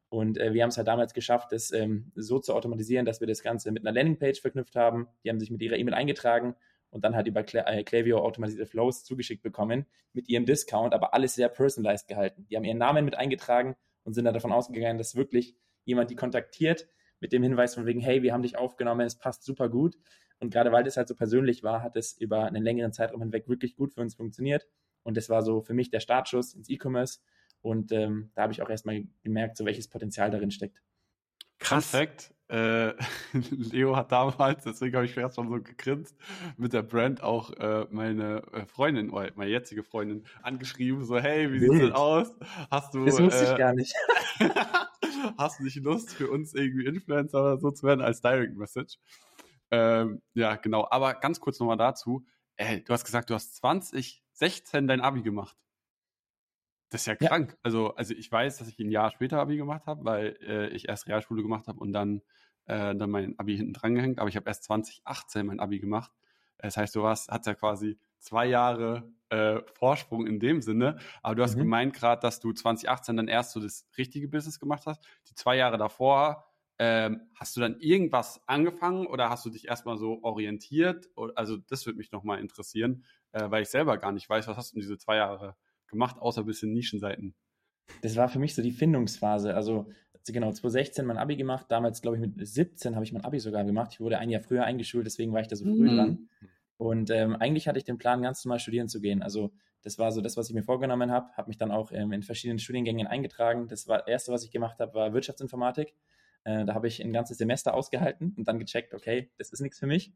Und 0.09 0.37
äh, 0.37 0.53
wir 0.53 0.63
haben 0.63 0.69
es 0.69 0.77
halt 0.77 0.87
damals 0.87 1.13
geschafft, 1.13 1.51
das 1.51 1.71
ähm, 1.71 2.11
so 2.15 2.39
zu 2.39 2.53
automatisieren, 2.53 3.05
dass 3.05 3.19
wir 3.19 3.27
das 3.27 3.41
Ganze 3.41 3.71
mit 3.71 3.85
einer 3.85 3.93
Landingpage 3.93 4.39
verknüpft 4.39 4.75
haben. 4.75 5.07
Die 5.23 5.29
haben 5.29 5.39
sich 5.39 5.51
mit 5.51 5.61
ihrer 5.61 5.77
E-Mail 5.77 5.93
eingetragen 5.93 6.55
und 6.89 7.03
dann 7.03 7.15
halt 7.15 7.27
über 7.27 7.41
äh, 7.53 7.83
Klaviyo 7.83 8.19
automatisierte 8.19 8.69
Flows 8.69 9.03
zugeschickt 9.03 9.43
bekommen 9.43 9.85
mit 10.13 10.29
ihrem 10.29 10.45
Discount, 10.45 10.93
aber 10.93 11.13
alles 11.13 11.35
sehr 11.35 11.49
personalized 11.49 12.07
gehalten. 12.07 12.45
Die 12.49 12.55
haben 12.55 12.63
ihren 12.63 12.77
Namen 12.77 13.03
mit 13.03 13.15
eingetragen 13.15 13.75
und 14.03 14.13
sind 14.13 14.25
dann 14.25 14.33
davon 14.33 14.53
ausgegangen, 14.53 14.97
dass 14.97 15.15
wirklich 15.15 15.57
jemand 15.83 16.09
die 16.09 16.15
kontaktiert 16.15 16.87
mit 17.19 17.33
dem 17.33 17.43
Hinweis 17.43 17.75
von 17.75 17.85
wegen, 17.85 17.99
hey, 17.99 18.23
wir 18.23 18.33
haben 18.33 18.43
dich 18.43 18.57
aufgenommen, 18.57 19.05
es 19.05 19.15
passt 19.15 19.43
super 19.43 19.67
gut. 19.67 19.97
Und 20.39 20.51
gerade 20.51 20.71
weil 20.71 20.83
das 20.83 20.97
halt 20.97 21.07
so 21.07 21.15
persönlich 21.15 21.63
war, 21.63 21.81
hat 21.81 21.95
es 21.95 22.17
über 22.17 22.43
einen 22.45 22.63
längeren 22.63 22.93
Zeitraum 22.93 23.21
hinweg 23.21 23.47
wirklich 23.47 23.75
gut 23.75 23.93
für 23.93 24.01
uns 24.01 24.15
funktioniert. 24.15 24.67
Und 25.03 25.17
das 25.17 25.29
war 25.29 25.43
so 25.43 25.61
für 25.61 25.73
mich 25.73 25.89
der 25.89 25.99
Startschuss 25.99 26.53
ins 26.53 26.69
E-Commerce. 26.69 27.19
Und 27.65 27.91
ähm, 27.91 28.29
da 28.35 28.43
habe 28.43 28.53
ich 28.53 28.61
auch 28.61 28.69
erstmal 28.69 29.05
gemerkt, 29.23 29.57
so 29.57 29.65
welches 29.65 29.87
Potenzial 29.87 30.29
darin 30.29 30.51
steckt. 30.51 30.83
Krass. 31.57 31.89
Perfekt. 31.89 32.31
Äh, 32.47 32.93
Leo 33.49 33.95
hat 33.95 34.11
damals, 34.11 34.63
deswegen 34.63 34.95
habe 34.95 35.07
ich 35.07 35.17
erst 35.17 35.37
schon 35.37 35.49
so 35.49 35.59
gegrinst, 35.59 36.15
mit 36.57 36.73
der 36.73 36.83
Brand 36.83 37.23
auch 37.23 37.51
äh, 37.53 37.87
meine 37.89 38.43
äh, 38.53 38.67
Freundin, 38.67 39.09
oder 39.09 39.31
meine 39.33 39.49
jetzige 39.49 39.83
Freundin, 39.83 40.25
angeschrieben, 40.43 41.03
so, 41.03 41.17
hey, 41.17 41.51
wie 41.51 41.59
sieht 41.59 41.71
es 41.71 41.79
denn 41.79 41.91
aus? 41.93 42.31
Hast 42.69 42.93
du. 42.93 43.03
Das 43.03 43.19
wusste 43.19 43.45
ich 43.45 43.49
äh, 43.49 43.57
gar 43.57 43.73
nicht. 43.73 43.95
hast 45.39 45.59
du 45.59 45.63
nicht 45.63 45.77
Lust, 45.77 46.13
für 46.13 46.29
uns 46.29 46.53
irgendwie 46.53 46.85
Influencer 46.85 47.41
oder 47.41 47.57
so 47.57 47.71
zu 47.71 47.87
werden 47.87 48.01
als 48.01 48.21
Direct 48.21 48.55
Message? 48.55 48.99
Ähm, 49.71 50.21
ja, 50.35 50.55
genau. 50.57 50.87
Aber 50.91 51.15
ganz 51.15 51.39
kurz 51.39 51.59
nochmal 51.59 51.77
dazu. 51.77 52.27
Ey, 52.57 52.83
du 52.83 52.93
hast 52.93 53.05
gesagt, 53.05 53.31
du 53.31 53.33
hast 53.33 53.55
2016 53.55 54.85
dein 54.85 55.01
Abi 55.01 55.23
gemacht. 55.23 55.57
Das 56.89 57.01
ist 57.01 57.07
ja 57.07 57.15
krank. 57.15 57.51
Ja. 57.51 57.57
Also, 57.63 57.95
also 57.95 58.13
ich 58.13 58.31
weiß, 58.31 58.57
dass 58.57 58.67
ich 58.67 58.79
ein 58.79 58.91
Jahr 58.91 59.11
später 59.11 59.39
Abi 59.39 59.57
gemacht 59.57 59.85
habe, 59.87 60.05
weil 60.05 60.37
äh, 60.41 60.67
ich 60.69 60.87
erst 60.87 61.07
Realschule 61.07 61.41
gemacht 61.41 61.67
habe 61.67 61.79
und 61.79 61.91
dann, 61.93 62.21
äh, 62.65 62.95
dann 62.95 63.09
mein 63.09 63.37
Abi 63.39 63.57
hinten 63.57 63.73
dran 63.73 63.95
gehängt. 63.95 64.19
Aber 64.19 64.29
ich 64.29 64.35
habe 64.35 64.47
erst 64.47 64.63
2018 64.65 65.45
mein 65.45 65.59
Abi 65.59 65.79
gemacht. 65.79 66.11
Das 66.57 66.77
heißt, 66.77 66.95
du 66.95 67.03
warst, 67.03 67.29
hast 67.29 67.45
ja 67.45 67.53
quasi 67.53 67.97
zwei 68.19 68.45
Jahre 68.45 69.11
äh, 69.29 69.61
Vorsprung 69.73 70.25
in 70.25 70.39
dem 70.39 70.61
Sinne. 70.61 70.97
Aber 71.21 71.35
du 71.35 71.43
hast 71.43 71.55
mhm. 71.55 71.61
gemeint 71.61 71.93
gerade, 71.93 72.21
dass 72.21 72.39
du 72.39 72.53
2018 72.53 73.17
dann 73.17 73.27
erst 73.27 73.51
so 73.51 73.59
das 73.59 73.87
richtige 73.97 74.27
Business 74.27 74.59
gemacht 74.59 74.83
hast. 74.85 75.03
Die 75.29 75.35
zwei 75.35 75.57
Jahre 75.57 75.77
davor, 75.77 76.45
ähm, 76.77 77.29
hast 77.35 77.55
du 77.55 77.61
dann 77.61 77.79
irgendwas 77.79 78.41
angefangen 78.47 79.07
oder 79.07 79.29
hast 79.29 79.45
du 79.45 79.49
dich 79.49 79.67
erstmal 79.67 79.97
so 79.97 80.21
orientiert? 80.23 81.09
Also 81.35 81.57
das 81.57 81.85
würde 81.85 81.97
mich 81.97 82.11
nochmal 82.11 82.39
interessieren, 82.39 83.05
äh, 83.31 83.49
weil 83.49 83.63
ich 83.63 83.69
selber 83.69 83.97
gar 83.97 84.11
nicht 84.11 84.29
weiß, 84.29 84.47
was 84.47 84.57
hast 84.57 84.73
du 84.73 84.75
in 84.75 84.81
diese 84.81 84.97
zwei 84.97 85.17
Jahre 85.17 85.55
gemacht, 85.87 86.17
außer 86.19 86.41
ein 86.41 86.45
bisschen 86.45 86.73
Nischenseiten? 86.73 87.35
Das 88.01 88.15
war 88.15 88.29
für 88.29 88.39
mich 88.39 88.55
so 88.55 88.61
die 88.61 88.71
Findungsphase. 88.71 89.55
Also 89.55 89.87
genau, 90.27 90.51
2016 90.51 91.05
mein 91.05 91.17
Abi 91.17 91.35
gemacht. 91.35 91.67
Damals, 91.69 92.01
glaube 92.01 92.17
ich, 92.17 92.21
mit 92.21 92.47
17 92.47 92.95
habe 92.95 93.05
ich 93.05 93.13
mein 93.13 93.23
Abi 93.23 93.39
sogar 93.39 93.63
gemacht. 93.63 93.91
Ich 93.93 93.99
wurde 93.99 94.17
ein 94.17 94.29
Jahr 94.29 94.41
früher 94.41 94.63
eingeschult, 94.63 95.05
deswegen 95.05 95.33
war 95.33 95.41
ich 95.41 95.47
da 95.47 95.55
so 95.55 95.65
früh 95.65 95.91
mhm. 95.91 95.95
dran. 95.95 96.29
Und 96.77 97.09
ähm, 97.09 97.35
eigentlich 97.35 97.67
hatte 97.67 97.77
ich 97.77 97.85
den 97.85 97.97
Plan, 97.97 98.21
ganz 98.21 98.43
normal 98.43 98.59
studieren 98.59 98.87
zu 98.87 98.99
gehen. 98.99 99.21
Also 99.21 99.51
das 99.83 99.99
war 99.99 100.11
so 100.11 100.21
das, 100.21 100.35
was 100.35 100.49
ich 100.49 100.55
mir 100.55 100.63
vorgenommen 100.63 101.11
habe. 101.11 101.31
Habe 101.37 101.47
mich 101.47 101.57
dann 101.57 101.71
auch 101.71 101.91
ähm, 101.91 102.11
in 102.11 102.23
verschiedenen 102.23 102.59
Studiengängen 102.59 103.07
eingetragen. 103.07 103.67
Das 103.67 103.87
war, 103.87 104.07
erste, 104.07 104.31
was 104.31 104.43
ich 104.43 104.51
gemacht 104.51 104.79
habe, 104.79 104.93
war 104.93 105.13
Wirtschaftsinformatik. 105.13 105.93
Äh, 106.43 106.65
da 106.65 106.73
habe 106.73 106.87
ich 106.87 107.03
ein 107.03 107.13
ganzes 107.13 107.37
Semester 107.37 107.73
ausgehalten 107.73 108.33
und 108.37 108.47
dann 108.47 108.59
gecheckt, 108.59 108.93
okay, 108.93 109.29
das 109.37 109.51
ist 109.51 109.61
nichts 109.61 109.79
für 109.79 109.87
mich 109.87 110.11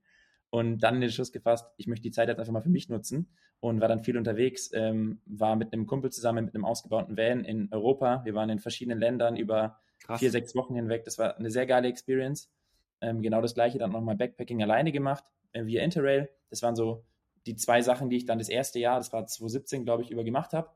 und 0.50 0.80
dann 0.80 1.00
den 1.02 1.12
Schluss 1.12 1.32
gefasst, 1.32 1.68
ich 1.78 1.88
möchte 1.88 2.04
die 2.04 2.12
Zeit 2.12 2.28
jetzt 2.28 2.40
einfach 2.40 2.54
mal 2.54 2.62
für 2.62 2.70
mich 2.70 2.90
nutzen 2.90 3.30
und 3.60 3.82
war 3.82 3.88
dann 3.88 4.04
viel 4.04 4.18
unterwegs, 4.18 4.72
ähm, 4.74 5.22
war 5.26 5.56
mit 5.56 5.74
einem 5.74 5.86
Kumpel 5.86 6.12
zusammen 6.12 6.46
mit 6.46 6.56
einem 6.56 6.66
ausgebauten 6.66 7.18
Van 7.18 7.44
in 7.44 7.70
Europa. 7.72 8.22
Wir 8.26 8.34
waren 8.34 8.50
in 8.50 8.60
verschiedenen 8.60 9.00
Ländern 9.00 9.36
über 9.36 9.80
Krass. 10.00 10.20
vier, 10.20 10.32
sechs 10.32 10.56
Wochen 10.56 10.76
hinweg. 10.76 11.06
Das 11.06 11.18
war 11.20 11.38
eine 11.38 11.52
sehr 11.52 11.66
geile 11.66 11.88
Experience. 11.88 12.50
Ähm, 13.02 13.22
genau 13.22 13.42
das 13.42 13.54
gleiche 13.54 13.78
dann 13.78 13.92
nochmal 13.92 14.16
Backpacking 14.16 14.62
alleine 14.64 14.92
gemacht, 14.92 15.24
äh, 15.52 15.66
via 15.66 15.84
Interrail. 15.84 16.30
Das 16.50 16.64
waren 16.64 16.76
so 16.76 17.06
die 17.46 17.56
zwei 17.56 17.82
Sachen, 17.82 18.10
die 18.10 18.18
ich 18.18 18.26
dann 18.26 18.40
das 18.40 18.50
erste 18.50 18.80
Jahr, 18.80 18.98
das 18.98 19.14
war 19.14 19.26
2017, 19.26 19.86
glaube 19.86 20.04
ich, 20.04 20.12
über 20.12 20.24
gemacht 20.24 20.54
habe. 20.54 20.70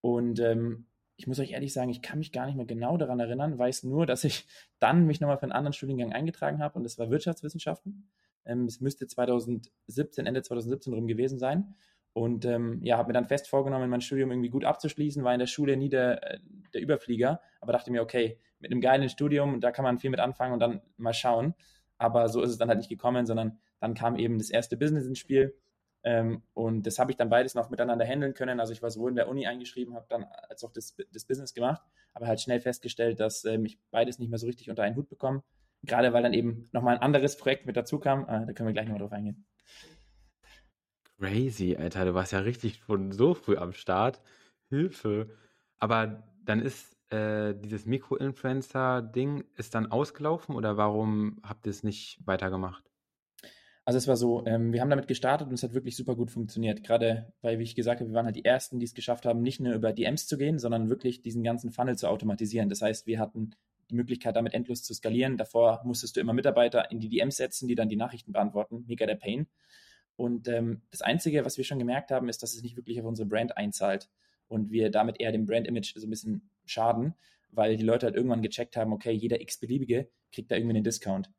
Und 0.00 0.40
ähm, 0.40 0.86
ich 1.16 1.26
muss 1.26 1.38
euch 1.38 1.52
ehrlich 1.52 1.72
sagen, 1.72 1.90
ich 1.90 2.02
kann 2.02 2.18
mich 2.18 2.32
gar 2.32 2.46
nicht 2.46 2.56
mehr 2.56 2.66
genau 2.66 2.96
daran 2.96 3.20
erinnern, 3.20 3.58
weiß 3.58 3.84
nur, 3.84 4.04
dass 4.06 4.24
ich 4.24 4.46
dann 4.80 5.06
mich 5.06 5.20
nochmal 5.20 5.38
für 5.38 5.44
einen 5.44 5.52
anderen 5.52 5.72
Studiengang 5.72 6.12
eingetragen 6.12 6.58
habe 6.58 6.76
und 6.76 6.82
das 6.82 6.98
war 6.98 7.10
Wirtschaftswissenschaften. 7.10 8.08
Ähm, 8.44 8.66
es 8.66 8.80
müsste 8.80 9.06
2017, 9.06 10.26
Ende 10.26 10.42
2017 10.42 10.92
rum 10.92 11.06
gewesen 11.06 11.38
sein. 11.38 11.74
Und 12.12 12.44
ähm, 12.44 12.80
ja, 12.82 12.96
habe 12.96 13.08
mir 13.08 13.14
dann 13.14 13.26
fest 13.26 13.48
vorgenommen, 13.48 13.90
mein 13.90 14.00
Studium 14.00 14.30
irgendwie 14.30 14.48
gut 14.48 14.64
abzuschließen, 14.64 15.24
war 15.24 15.32
in 15.32 15.40
der 15.40 15.48
Schule 15.48 15.76
nie 15.76 15.88
der, 15.88 16.34
äh, 16.34 16.38
der 16.72 16.80
Überflieger, 16.80 17.40
aber 17.60 17.72
dachte 17.72 17.90
mir, 17.90 18.02
okay, 18.02 18.38
mit 18.60 18.70
einem 18.70 18.80
geilen 18.80 19.08
Studium, 19.08 19.60
da 19.60 19.72
kann 19.72 19.84
man 19.84 19.98
viel 19.98 20.10
mit 20.10 20.20
anfangen 20.20 20.52
und 20.52 20.60
dann 20.60 20.80
mal 20.96 21.12
schauen. 21.12 21.54
Aber 21.98 22.28
so 22.28 22.40
ist 22.40 22.50
es 22.50 22.58
dann 22.58 22.68
halt 22.68 22.78
nicht 22.78 22.88
gekommen, 22.88 23.26
sondern 23.26 23.58
dann 23.80 23.94
kam 23.94 24.16
eben 24.16 24.38
das 24.38 24.50
erste 24.50 24.76
Business 24.76 25.06
ins 25.06 25.18
Spiel. 25.18 25.56
Ähm, 26.04 26.44
und 26.52 26.86
das 26.86 27.00
habe 27.00 27.10
ich 27.10 27.16
dann 27.16 27.30
beides 27.30 27.56
noch 27.56 27.70
miteinander 27.70 28.04
handeln 28.04 28.34
können. 28.34 28.60
Also 28.60 28.72
ich 28.72 28.82
war 28.82 28.90
sowohl 28.90 29.10
in 29.10 29.16
der 29.16 29.28
Uni 29.28 29.46
eingeschrieben, 29.46 29.94
habe 29.94 30.06
dann 30.08 30.24
als 30.48 30.62
auch 30.62 30.72
das, 30.72 30.96
das 31.12 31.24
Business 31.24 31.52
gemacht, 31.52 31.82
aber 32.12 32.28
halt 32.28 32.40
schnell 32.40 32.60
festgestellt, 32.60 33.18
dass 33.18 33.44
ähm, 33.44 33.64
ich 33.64 33.80
beides 33.90 34.20
nicht 34.20 34.28
mehr 34.28 34.38
so 34.38 34.46
richtig 34.46 34.70
unter 34.70 34.84
einen 34.84 34.94
Hut 34.94 35.08
bekomme 35.08 35.42
Gerade 35.84 36.12
weil 36.12 36.22
dann 36.22 36.34
eben 36.34 36.68
nochmal 36.72 36.96
ein 36.96 37.02
anderes 37.02 37.36
Projekt 37.36 37.66
mit 37.66 37.76
dazu 37.76 37.98
kam. 37.98 38.22
Äh, 38.22 38.46
da 38.46 38.52
können 38.52 38.68
wir 38.68 38.72
gleich 38.72 38.86
nochmal 38.86 39.00
drauf 39.00 39.12
eingehen. 39.12 39.46
Crazy, 41.18 41.76
Alter. 41.76 42.04
Du 42.04 42.14
warst 42.14 42.32
ja 42.32 42.40
richtig 42.40 42.82
schon 42.86 43.12
so 43.12 43.34
früh 43.34 43.56
am 43.56 43.72
Start. 43.72 44.20
Hilfe. 44.68 45.28
Aber 45.78 46.24
dann 46.44 46.60
ist 46.60 46.94
äh, 47.10 47.54
dieses 47.54 47.86
Mikro-Influencer-Ding 47.86 49.44
ist 49.56 49.74
dann 49.74 49.90
ausgelaufen 49.90 50.56
oder 50.56 50.76
warum 50.76 51.38
habt 51.42 51.66
ihr 51.66 51.70
es 51.70 51.82
nicht 51.82 52.18
weitergemacht? 52.24 52.84
Also 53.86 53.98
es 53.98 54.08
war 54.08 54.16
so, 54.16 54.44
ähm, 54.46 54.72
wir 54.72 54.80
haben 54.80 54.88
damit 54.88 55.08
gestartet 55.08 55.48
und 55.48 55.54
es 55.54 55.62
hat 55.62 55.74
wirklich 55.74 55.94
super 55.94 56.16
gut 56.16 56.30
funktioniert. 56.30 56.82
Gerade 56.82 57.32
weil, 57.42 57.58
wie 57.58 57.64
ich 57.64 57.74
gesagt 57.74 58.00
habe, 58.00 58.10
wir 58.10 58.14
waren 58.14 58.24
halt 58.24 58.36
die 58.36 58.44
Ersten, 58.44 58.78
die 58.78 58.86
es 58.86 58.94
geschafft 58.94 59.26
haben, 59.26 59.42
nicht 59.42 59.60
nur 59.60 59.74
über 59.74 59.92
DMs 59.92 60.26
zu 60.26 60.38
gehen, 60.38 60.58
sondern 60.58 60.88
wirklich 60.88 61.20
diesen 61.20 61.44
ganzen 61.44 61.70
Funnel 61.70 61.96
zu 61.96 62.08
automatisieren. 62.08 62.70
Das 62.70 62.80
heißt, 62.80 63.06
wir 63.06 63.18
hatten 63.18 63.50
die 63.90 63.94
Möglichkeit, 63.94 64.36
damit 64.36 64.54
endlos 64.54 64.82
zu 64.82 64.94
skalieren. 64.94 65.36
Davor 65.36 65.82
musstest 65.84 66.16
du 66.16 66.20
immer 66.20 66.32
Mitarbeiter 66.32 66.90
in 66.90 67.00
die 67.00 67.08
DMs 67.08 67.36
setzen, 67.36 67.68
die 67.68 67.74
dann 67.74 67.88
die 67.88 67.96
Nachrichten 67.96 68.32
beantworten. 68.32 68.84
Mega 68.86 69.06
der 69.06 69.16
Pain. 69.16 69.46
Und 70.16 70.48
ähm, 70.48 70.82
das 70.90 71.02
Einzige, 71.02 71.44
was 71.44 71.58
wir 71.58 71.64
schon 71.64 71.78
gemerkt 71.78 72.10
haben, 72.10 72.28
ist, 72.28 72.42
dass 72.42 72.54
es 72.54 72.62
nicht 72.62 72.76
wirklich 72.76 73.00
auf 73.00 73.06
unsere 73.06 73.26
Brand 73.26 73.56
einzahlt 73.56 74.08
und 74.48 74.70
wir 74.70 74.90
damit 74.90 75.20
eher 75.20 75.32
dem 75.32 75.46
Brand-Image 75.46 75.94
so 75.96 76.06
ein 76.06 76.10
bisschen 76.10 76.50
schaden, 76.64 77.14
weil 77.50 77.76
die 77.76 77.84
Leute 77.84 78.06
halt 78.06 78.16
irgendwann 78.16 78.42
gecheckt 78.42 78.76
haben, 78.76 78.92
okay, 78.92 79.12
jeder 79.12 79.40
x-beliebige 79.40 80.08
kriegt 80.32 80.50
da 80.50 80.56
irgendwie 80.56 80.76
einen 80.76 80.84
Discount. 80.84 81.30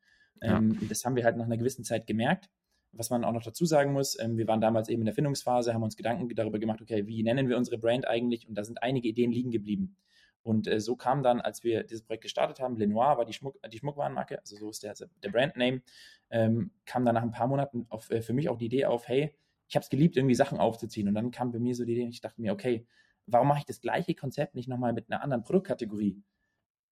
Ja. 0.41 0.57
Ähm, 0.57 0.77
das 0.89 1.05
haben 1.05 1.15
wir 1.15 1.23
halt 1.23 1.37
nach 1.37 1.45
einer 1.45 1.57
gewissen 1.57 1.83
Zeit 1.83 2.07
gemerkt. 2.07 2.49
Was 2.91 3.09
man 3.09 3.25
auch 3.25 3.33
noch 3.33 3.43
dazu 3.43 3.65
sagen 3.65 3.91
muss, 3.91 4.17
ähm, 4.19 4.37
wir 4.37 4.47
waren 4.47 4.61
damals 4.61 4.87
eben 4.89 5.01
in 5.01 5.05
der 5.05 5.15
Findungsphase, 5.15 5.73
haben 5.73 5.83
uns 5.83 5.97
Gedanken 5.97 6.33
darüber 6.33 6.59
gemacht, 6.59 6.81
okay, 6.81 7.07
wie 7.07 7.23
nennen 7.23 7.49
wir 7.49 7.57
unsere 7.57 7.77
Brand 7.77 8.07
eigentlich? 8.07 8.47
Und 8.47 8.55
da 8.55 8.63
sind 8.63 8.81
einige 8.81 9.07
Ideen 9.07 9.31
liegen 9.31 9.51
geblieben. 9.51 9.97
Und 10.45 10.67
äh, 10.67 10.79
so 10.79 10.95
kam 10.95 11.23
dann, 11.23 11.41
als 11.41 11.63
wir 11.63 11.83
dieses 11.83 12.05
Projekt 12.05 12.21
gestartet 12.21 12.59
haben, 12.59 12.77
Lenoir 12.77 13.17
war 13.17 13.25
die, 13.25 13.33
Schmuck, 13.33 13.57
die 13.67 13.79
Schmuckwarenmarke, 13.79 14.37
also 14.37 14.55
so 14.55 14.69
ist 14.69 14.83
der, 14.83 14.93
der 15.23 15.29
Brandname, 15.31 15.81
ähm, 16.29 16.69
kam 16.85 17.03
dann 17.03 17.15
nach 17.15 17.23
ein 17.23 17.31
paar 17.31 17.47
Monaten 17.47 17.87
auf, 17.89 18.11
äh, 18.11 18.21
für 18.21 18.33
mich 18.33 18.47
auch 18.47 18.57
die 18.59 18.67
Idee 18.67 18.85
auf, 18.85 19.07
hey, 19.07 19.35
ich 19.67 19.75
habe 19.75 19.83
es 19.83 19.89
geliebt, 19.89 20.17
irgendwie 20.17 20.35
Sachen 20.35 20.59
aufzuziehen. 20.59 21.07
Und 21.07 21.15
dann 21.15 21.31
kam 21.31 21.51
bei 21.51 21.57
mir 21.57 21.73
so 21.73 21.83
die 21.83 21.93
Idee, 21.93 22.07
ich 22.07 22.21
dachte 22.21 22.39
mir, 22.39 22.53
okay, 22.53 22.85
warum 23.25 23.47
mache 23.47 23.57
ich 23.59 23.65
das 23.65 23.81
gleiche 23.81 24.13
Konzept 24.13 24.53
nicht 24.53 24.69
nochmal 24.69 24.93
mit 24.93 25.11
einer 25.11 25.23
anderen 25.23 25.41
Produktkategorie? 25.41 26.21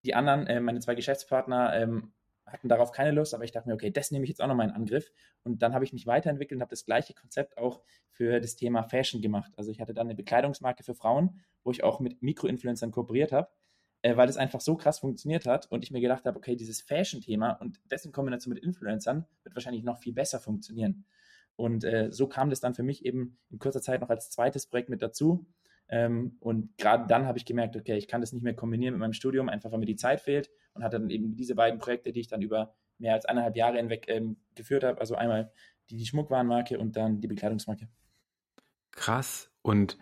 Die 0.03 0.15
anderen, 0.15 0.48
äh, 0.48 0.60
meine 0.60 0.79
zwei 0.79 0.95
Geschäftspartner, 0.95 1.75
ähm, 1.75 2.12
hatten 2.45 2.67
darauf 2.67 2.91
keine 2.91 3.12
Lust, 3.12 3.33
aber 3.33 3.43
ich 3.43 3.51
dachte 3.51 3.69
mir, 3.69 3.75
okay, 3.75 3.89
das 3.91 4.12
nehme 4.12 4.23
ich 4.23 4.29
jetzt 4.29 4.41
auch 4.41 4.47
nochmal 4.47 4.67
in 4.67 4.75
Angriff. 4.75 5.12
Und 5.43 5.62
dann 5.62 5.73
habe 5.73 5.85
ich 5.85 5.93
mich 5.93 6.05
weiterentwickelt 6.05 6.57
und 6.57 6.62
habe 6.62 6.69
das 6.69 6.85
gleiche 6.85 7.13
Konzept 7.13 7.57
auch 7.57 7.81
für 8.12 8.39
das 8.39 8.55
Thema 8.55 8.83
Fashion 8.83 9.21
gemacht. 9.21 9.51
Also 9.55 9.71
ich 9.71 9.79
hatte 9.79 9.93
dann 9.93 10.07
eine 10.07 10.15
Bekleidungsmarke 10.15 10.83
für 10.83 10.93
Frauen, 10.93 11.41
wo 11.63 11.71
ich 11.71 11.83
auch 11.83 12.00
mit 12.00 12.21
Mikroinfluencern 12.21 12.91
kooperiert 12.91 13.31
habe, 13.31 13.50
äh, 14.01 14.17
weil 14.17 14.29
es 14.29 14.38
einfach 14.38 14.62
so 14.62 14.75
krass 14.75 15.00
funktioniert 15.00 15.45
hat 15.45 15.71
und 15.71 15.83
ich 15.83 15.91
mir 15.91 16.01
gedacht 16.01 16.25
habe, 16.25 16.38
okay, 16.38 16.55
dieses 16.55 16.81
Fashion-Thema 16.81 17.53
und 17.53 17.79
dessen 17.89 18.12
Kombination 18.12 18.53
mit 18.53 18.63
Influencern 18.63 19.25
wird 19.43 19.55
wahrscheinlich 19.55 19.83
noch 19.83 19.97
viel 19.97 20.13
besser 20.13 20.39
funktionieren. 20.39 21.05
Und 21.55 21.83
äh, 21.83 22.12
so 22.12 22.27
kam 22.27 22.50
das 22.50 22.59
dann 22.59 22.73
für 22.73 22.83
mich 22.83 23.05
eben 23.05 23.38
in 23.50 23.59
kurzer 23.59 23.81
Zeit 23.81 24.01
noch 24.01 24.09
als 24.09 24.29
zweites 24.29 24.67
Projekt 24.67 24.89
mit 24.89 25.01
dazu. 25.01 25.45
Ähm, 25.90 26.38
und 26.40 26.78
gerade 26.78 27.08
dann 27.08 27.25
habe 27.25 27.38
ich 27.38 27.46
gemerkt, 27.46 27.75
okay, 27.75 27.98
ich 27.98 28.08
kann 28.08 28.22
das 28.22 28.34
nicht 28.34 28.44
mehr 28.44 28.56
kombinieren 28.56 28.94
mit 28.94 29.02
meinem 29.02 29.13
Studium, 29.13 29.50
einfach 29.50 29.72
weil 29.72 29.80
mir 29.80 29.86
die 29.86 29.96
Zeit 29.96 30.22
fehlt 30.22 30.50
und 30.74 30.84
hatte 30.84 31.00
dann 31.00 31.10
eben 31.10 31.36
diese 31.36 31.56
beiden 31.56 31.80
Projekte, 31.80 32.12
die 32.12 32.22
ich 32.22 32.28
dann 32.28 32.42
über 32.42 32.74
mehr 32.98 33.13
als 33.13 33.25
eineinhalb 33.25 33.56
Jahre 33.56 33.78
hinweg 33.78 34.06
ähm, 34.08 34.38
geführt 34.56 34.84
habe. 34.84 35.00
Also 35.00 35.16
einmal 35.16 35.52
die, 35.90 35.98
die 35.98 36.06
Schmuckwarenmarke 36.06 36.80
und 36.80 36.96
dann 36.96 37.22
die 37.22 37.28
Bekleidungsmarke. 37.28 37.88
Krass. 38.92 39.52
Und 39.62 39.98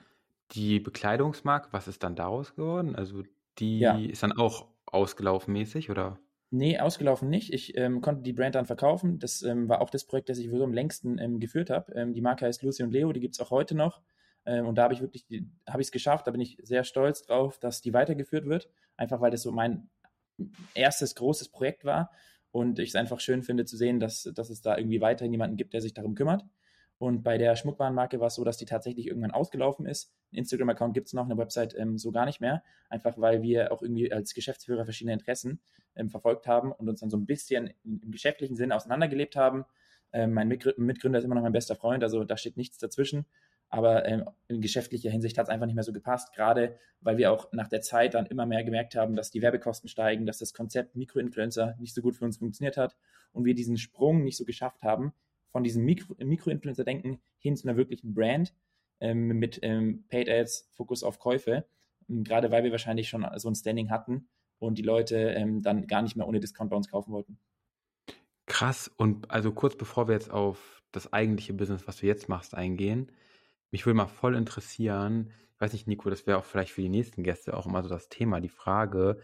die 0.51 0.79
Bekleidungsmarke, 0.79 1.69
was 1.71 1.87
ist 1.87 2.03
dann 2.03 2.15
daraus 2.15 2.55
geworden? 2.55 2.95
Also 2.95 3.23
die 3.59 3.79
ja. 3.79 3.97
ist 3.97 4.23
dann 4.23 4.33
auch 4.33 4.67
ausgelaufen 4.85 5.53
mäßig 5.53 5.89
oder? 5.89 6.19
Nee, 6.53 6.79
ausgelaufen 6.79 7.29
nicht. 7.29 7.53
Ich 7.53 7.77
ähm, 7.77 8.01
konnte 8.01 8.23
die 8.23 8.33
Brand 8.33 8.55
dann 8.55 8.65
verkaufen. 8.65 9.19
Das 9.19 9.41
ähm, 9.41 9.69
war 9.69 9.79
auch 9.81 9.89
das 9.89 10.05
Projekt, 10.05 10.27
das 10.27 10.37
ich 10.37 10.51
wohl 10.51 10.61
am 10.63 10.73
längsten 10.73 11.17
ähm, 11.17 11.39
geführt 11.39 11.69
habe. 11.69 11.93
Ähm, 11.93 12.13
die 12.13 12.19
Marke 12.21 12.45
heißt 12.45 12.61
Lucy 12.61 12.83
und 12.83 12.91
Leo, 12.91 13.13
die 13.13 13.21
gibt 13.21 13.35
es 13.35 13.39
auch 13.39 13.51
heute 13.51 13.73
noch. 13.73 14.01
Ähm, 14.45 14.67
und 14.67 14.75
da 14.75 14.83
habe 14.83 14.93
ich 14.93 15.01
wirklich, 15.01 15.25
habe 15.67 15.81
ich 15.81 15.87
es 15.87 15.91
geschafft, 15.91 16.27
da 16.27 16.31
bin 16.31 16.41
ich 16.41 16.57
sehr 16.63 16.83
stolz 16.83 17.23
drauf, 17.23 17.59
dass 17.59 17.81
die 17.81 17.93
weitergeführt 17.93 18.45
wird. 18.45 18.69
Einfach 18.97 19.21
weil 19.21 19.31
das 19.31 19.41
so 19.41 19.51
mein 19.51 19.89
erstes 20.73 21.15
großes 21.15 21.49
Projekt 21.49 21.85
war. 21.85 22.11
Und 22.51 22.79
ich 22.79 22.89
es 22.89 22.95
einfach 22.95 23.19
schön 23.19 23.43
finde 23.43 23.65
zu 23.65 23.77
sehen, 23.77 23.99
dass, 23.99 24.23
dass 24.35 24.49
es 24.49 24.61
da 24.61 24.77
irgendwie 24.77 24.99
weiterhin 25.01 25.31
jemanden 25.31 25.57
gibt, 25.57 25.73
der 25.73 25.81
sich 25.81 25.93
darum 25.93 26.15
kümmert. 26.15 26.43
Und 26.97 27.23
bei 27.23 27.39
der 27.39 27.55
Schmuckwarenmarke 27.55 28.19
war 28.19 28.27
es 28.27 28.35
so, 28.35 28.43
dass 28.43 28.57
die 28.57 28.65
tatsächlich 28.65 29.07
irgendwann 29.07 29.31
ausgelaufen 29.31 29.87
ist. 29.87 30.13
Ein 30.31 30.39
Instagram-Account 30.39 30.93
gibt 30.93 31.07
es 31.07 31.13
noch, 31.13 31.25
eine 31.25 31.35
Website 31.35 31.73
ähm, 31.75 31.97
so 31.97 32.11
gar 32.11 32.25
nicht 32.27 32.41
mehr. 32.41 32.61
Einfach 32.89 33.17
weil 33.17 33.41
wir 33.41 33.71
auch 33.71 33.81
irgendwie 33.81 34.13
als 34.13 34.35
Geschäftsführer 34.35 34.83
verschiedene 34.83 35.13
Interessen 35.13 35.61
ähm, 35.95 36.09
verfolgt 36.09 36.45
haben 36.45 36.71
und 36.71 36.87
uns 36.87 36.99
dann 36.99 37.09
so 37.09 37.17
ein 37.17 37.25
bisschen 37.25 37.73
im 37.83 38.11
geschäftlichen 38.11 38.55
Sinn 38.55 38.71
auseinandergelebt 38.71 39.35
haben. 39.35 39.65
Ähm, 40.13 40.33
mein 40.33 40.47
Mitgründer 40.47 41.17
ist 41.17 41.25
immer 41.25 41.35
noch 41.35 41.41
mein 41.41 41.53
bester 41.53 41.75
Freund, 41.75 42.03
also 42.03 42.23
da 42.23 42.37
steht 42.37 42.57
nichts 42.57 42.77
dazwischen. 42.77 43.25
Aber 43.71 44.05
ähm, 44.05 44.25
in 44.49 44.59
geschäftlicher 44.59 45.09
Hinsicht 45.09 45.37
hat 45.37 45.45
es 45.45 45.49
einfach 45.49 45.65
nicht 45.65 45.75
mehr 45.75 45.83
so 45.83 45.93
gepasst, 45.93 46.33
gerade 46.33 46.77
weil 46.99 47.17
wir 47.17 47.31
auch 47.31 47.51
nach 47.53 47.69
der 47.69 47.81
Zeit 47.81 48.13
dann 48.13 48.25
immer 48.25 48.45
mehr 48.45 48.65
gemerkt 48.65 48.95
haben, 48.95 49.15
dass 49.15 49.31
die 49.31 49.41
Werbekosten 49.41 49.89
steigen, 49.89 50.25
dass 50.25 50.39
das 50.39 50.53
Konzept 50.53 50.97
Mikroinfluencer 50.97 51.75
nicht 51.79 51.95
so 51.95 52.01
gut 52.01 52.17
für 52.17 52.25
uns 52.25 52.37
funktioniert 52.37 52.75
hat 52.75 52.97
und 53.31 53.45
wir 53.45 53.55
diesen 53.55 53.77
Sprung 53.77 54.23
nicht 54.23 54.37
so 54.37 54.43
geschafft 54.43 54.83
haben, 54.83 55.13
von 55.51 55.63
diesem 55.63 55.85
Mikro 55.85 56.15
Mikroinfluencer-Denken 56.19 57.21
hin 57.37 57.55
zu 57.55 57.67
einer 57.67 57.77
wirklichen 57.77 58.13
Brand 58.13 58.53
ähm, 58.99 59.27
mit 59.27 59.59
ähm, 59.61 60.03
Paid 60.09 60.29
Ads, 60.29 60.69
Fokus 60.73 61.01
auf 61.03 61.19
Käufe. 61.19 61.65
Und 62.09 62.25
gerade 62.25 62.51
weil 62.51 62.65
wir 62.65 62.71
wahrscheinlich 62.71 63.07
schon 63.07 63.25
so 63.37 63.49
ein 63.49 63.55
Standing 63.55 63.89
hatten 63.89 64.27
und 64.59 64.77
die 64.77 64.83
Leute 64.83 65.15
ähm, 65.15 65.61
dann 65.61 65.87
gar 65.87 66.01
nicht 66.01 66.17
mehr 66.17 66.27
ohne 66.27 66.41
Discount 66.41 66.69
bei 66.69 66.75
uns 66.75 66.89
kaufen 66.89 67.13
wollten. 67.13 67.39
Krass. 68.47 68.91
Und 68.97 69.31
also 69.31 69.53
kurz 69.53 69.77
bevor 69.77 70.09
wir 70.09 70.13
jetzt 70.13 70.29
auf 70.29 70.83
das 70.91 71.13
eigentliche 71.13 71.53
Business, 71.53 71.87
was 71.87 71.97
du 71.97 72.05
jetzt 72.05 72.27
machst, 72.27 72.53
eingehen, 72.53 73.09
mich 73.71 73.85
würde 73.85 73.97
mal 73.97 74.07
voll 74.07 74.35
interessieren, 74.35 75.31
ich 75.55 75.61
weiß 75.61 75.73
nicht, 75.73 75.87
Nico, 75.87 76.09
das 76.09 76.25
wäre 76.27 76.37
auch 76.37 76.43
vielleicht 76.43 76.71
für 76.71 76.81
die 76.81 76.89
nächsten 76.89 77.23
Gäste 77.23 77.55
auch 77.55 77.65
immer 77.65 77.83
so 77.83 77.89
das 77.89 78.09
Thema, 78.09 78.39
die 78.39 78.49
Frage, 78.49 79.19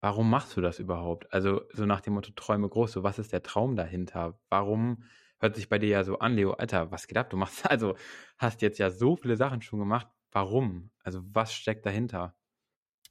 warum 0.00 0.30
machst 0.30 0.56
du 0.56 0.60
das 0.60 0.78
überhaupt? 0.78 1.32
Also 1.32 1.62
so 1.72 1.86
nach 1.86 2.00
dem 2.00 2.14
Motto 2.14 2.30
Träume 2.36 2.68
groß, 2.68 2.92
so 2.92 3.02
was 3.02 3.18
ist 3.18 3.32
der 3.32 3.42
Traum 3.42 3.74
dahinter? 3.74 4.38
Warum 4.48 5.02
hört 5.38 5.56
sich 5.56 5.68
bei 5.68 5.78
dir 5.78 5.88
ja 5.88 6.04
so 6.04 6.18
an, 6.18 6.34
Leo, 6.34 6.52
Alter, 6.52 6.90
was 6.90 7.06
geht 7.06 7.18
ab? 7.18 7.30
Du 7.30 7.36
machst 7.36 7.66
also, 7.70 7.96
hast 8.38 8.62
jetzt 8.62 8.78
ja 8.78 8.90
so 8.90 9.16
viele 9.16 9.36
Sachen 9.36 9.62
schon 9.62 9.78
gemacht. 9.78 10.06
Warum? 10.30 10.90
Also 11.02 11.22
was 11.24 11.52
steckt 11.54 11.86
dahinter? 11.86 12.36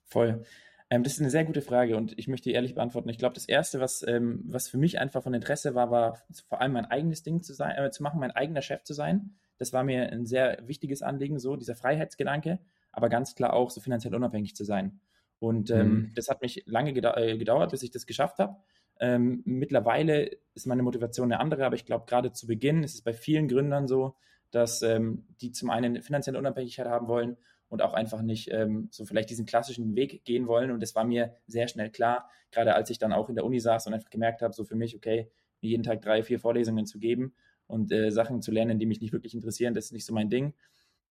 Voll. 0.05 0.43
Ähm, 0.89 1.03
das 1.03 1.13
ist 1.13 1.21
eine 1.21 1.29
sehr 1.29 1.45
gute 1.45 1.61
Frage 1.61 1.97
und 1.97 2.17
ich 2.19 2.27
möchte 2.27 2.51
ehrlich 2.51 2.75
beantworten. 2.75 3.09
Ich 3.09 3.17
glaube, 3.17 3.33
das 3.33 3.47
Erste, 3.47 3.79
was, 3.79 4.05
ähm, 4.07 4.43
was 4.45 4.69
für 4.69 4.77
mich 4.77 4.99
einfach 4.99 5.23
von 5.23 5.33
Interesse 5.33 5.73
war, 5.73 5.89
war 5.89 6.21
vor 6.47 6.61
allem 6.61 6.73
mein 6.73 6.85
eigenes 6.85 7.23
Ding 7.23 7.41
zu, 7.41 7.53
sein, 7.53 7.75
äh, 7.77 7.91
zu 7.91 8.03
machen, 8.03 8.19
mein 8.19 8.31
eigener 8.31 8.61
Chef 8.61 8.83
zu 8.83 8.93
sein. 8.93 9.35
Das 9.57 9.73
war 9.73 9.83
mir 9.83 10.11
ein 10.11 10.25
sehr 10.25 10.57
wichtiges 10.65 11.01
Anliegen, 11.01 11.39
so 11.39 11.55
dieser 11.55 11.75
Freiheitsgedanke, 11.75 12.59
aber 12.91 13.09
ganz 13.09 13.35
klar 13.35 13.53
auch 13.53 13.69
so 13.69 13.81
finanziell 13.81 14.15
unabhängig 14.15 14.55
zu 14.55 14.63
sein. 14.63 14.99
Und 15.39 15.71
ähm, 15.71 15.87
mhm. 15.87 16.11
das 16.15 16.29
hat 16.29 16.41
mich 16.41 16.63
lange 16.65 16.93
gedau 16.93 17.15
äh, 17.15 17.37
gedauert, 17.37 17.71
bis 17.71 17.83
ich 17.83 17.91
das 17.91 18.05
geschafft 18.05 18.39
habe. 18.39 18.55
Ähm, 18.99 19.41
mittlerweile 19.45 20.29
ist 20.53 20.67
meine 20.67 20.83
Motivation 20.83 21.31
eine 21.31 21.39
andere, 21.41 21.65
aber 21.65 21.75
ich 21.75 21.85
glaube, 21.85 22.05
gerade 22.07 22.31
zu 22.31 22.47
Beginn 22.47 22.83
ist 22.83 22.95
es 22.95 23.01
bei 23.01 23.13
vielen 23.13 23.47
Gründern 23.47 23.87
so, 23.87 24.15
dass 24.51 24.81
ähm, 24.83 25.25
die 25.41 25.51
zum 25.51 25.69
einen 25.69 26.01
finanzielle 26.01 26.37
Unabhängigkeit 26.37 26.87
haben 26.87 27.07
wollen 27.07 27.37
und 27.67 27.81
auch 27.81 27.93
einfach 27.93 28.21
nicht 28.21 28.51
ähm, 28.51 28.87
so 28.91 29.03
vielleicht 29.03 29.31
diesen 29.31 29.45
klassischen 29.45 29.95
Weg 29.95 30.23
gehen 30.25 30.47
wollen. 30.47 30.71
Und 30.71 30.81
das 30.81 30.95
war 30.95 31.03
mir 31.03 31.35
sehr 31.47 31.67
schnell 31.67 31.89
klar, 31.89 32.29
gerade 32.51 32.75
als 32.75 32.89
ich 32.91 32.99
dann 32.99 33.11
auch 33.11 33.29
in 33.29 33.35
der 33.35 33.45
Uni 33.45 33.59
saß 33.59 33.87
und 33.87 33.93
einfach 33.93 34.11
gemerkt 34.11 34.41
habe, 34.41 34.53
so 34.53 34.63
für 34.63 34.75
mich, 34.75 34.95
okay, 34.95 35.31
mir 35.61 35.69
jeden 35.69 35.83
Tag 35.83 36.01
drei, 36.01 36.21
vier 36.21 36.39
Vorlesungen 36.39 36.85
zu 36.85 36.99
geben 36.99 37.33
und 37.73 37.91
äh, 37.91 38.11
Sachen 38.11 38.41
zu 38.41 38.51
lernen, 38.51 38.77
die 38.77 38.85
mich 38.85 39.01
nicht 39.01 39.13
wirklich 39.13 39.33
interessieren, 39.33 39.73
das 39.73 39.85
ist 39.85 39.91
nicht 39.93 40.05
so 40.05 40.13
mein 40.13 40.29
Ding. 40.29 40.53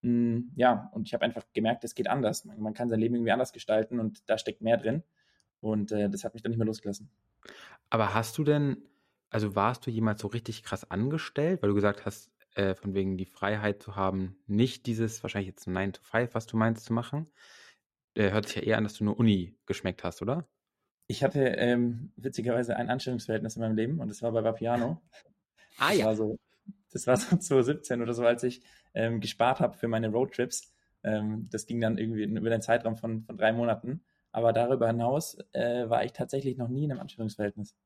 Mm, 0.02 0.50
ja, 0.54 0.90
und 0.95 1.09
ich 1.09 1.12
habe 1.12 1.25
einfach 1.25 1.45
gemerkt, 1.52 1.83
es 1.83 1.95
geht 1.95 2.09
anders. 2.09 2.45
Man, 2.45 2.61
man, 2.61 2.73
kann 2.73 2.88
sein 2.88 3.00
Leben 3.00 3.16
irgendwie 3.16 3.33
anders 3.33 3.52
gestalten 3.52 3.99
und 3.99 4.28
da 4.31 4.38
steckt 4.38 4.62
mehr 4.62 4.76
drin. 4.76 5.02
Und 5.61 5.90
äh, 5.90 6.09
das 6.09 6.25
hat 6.25 6.35
mich 6.35 6.42
dann 6.42 6.50
nicht 6.50 6.59
mehr 6.59 6.66
losgelassen. 6.66 7.11
Aber 7.90 8.14
hast 8.14 8.38
du 8.38 8.45
denn, 8.45 8.76
also 9.31 9.57
warst 9.57 9.87
du 9.87 9.90
jemals 9.90 10.21
so 10.21 10.28
richtig 10.28 10.62
krass 10.62 10.88
angestellt, 10.88 11.62
weil 11.62 11.69
du 11.69 11.75
gesagt 11.75 12.07
hast, 12.07 12.31
äh, 12.54 12.75
von 12.75 12.95
wegen 12.95 13.16
die 13.16 13.26
Freiheit 13.26 13.83
zu 13.83 13.97
haben, 13.97 14.37
nicht 14.47 14.87
dieses, 14.87 15.23
wahrscheinlich 15.25 15.49
jetzt 15.49 15.66
9 15.66 15.95
to 15.95 16.02
5, 16.02 16.35
was 16.35 16.47
du 16.47 16.57
meinst, 16.57 16.85
zu 16.85 16.92
machen? 16.92 17.28
Äh, 18.14 18.31
hört 18.31 18.47
sich 18.47 18.57
ja 18.57 18.62
eher 18.62 18.78
an, 18.78 18.85
dass 18.85 18.95
du 18.95 19.04
nur 19.04 19.19
Uni 19.19 19.57
geschmeckt 19.66 20.04
hast, 20.04 20.23
oder? 20.23 20.47
Ich 21.09 21.25
hatte 21.25 21.40
ähm, 21.40 22.12
witzigerweise 22.16 22.76
ein 22.76 22.88
Anstellungsverhältnis 22.88 23.57
in 23.57 23.62
meinem 23.62 23.76
Leben 23.76 24.00
und 24.00 24.09
das 24.09 24.23
war 24.23 24.31
bei 24.31 24.45
Vapiano. 24.45 25.02
ah 25.78 25.88
das 25.88 25.99
ja. 25.99 26.07
War 26.07 26.16
so, 26.16 26.38
das 26.92 27.07
war 27.07 27.16
so 27.16 27.37
2017 27.37 28.02
oder 28.02 28.14
so, 28.14 28.25
als 28.25 28.42
ich 28.42 28.62
ähm, 28.95 29.21
gespart 29.21 29.61
habe 29.61 29.76
für 29.76 29.88
meine 29.88 30.09
Roadtrips. 30.09 30.73
Ähm, 31.04 31.49
das 31.50 31.66
ging 31.66 31.81
dann 31.81 31.99
irgendwie 31.99 32.25
über 32.25 32.50
den 32.50 32.62
Zeitraum 32.62 32.97
von, 32.97 33.23
von 33.23 33.37
drei 33.37 33.52
Monaten. 33.52 34.02
Aber 34.31 34.52
darüber 34.52 34.87
hinaus 34.87 35.37
äh, 35.52 35.88
war 35.90 36.04
ich 36.04 36.12
tatsächlich 36.12 36.57
noch 36.57 36.69
nie 36.69 36.85
in 36.85 36.90
einem 36.90 37.00
Anstellungsverhältnis. 37.00 37.76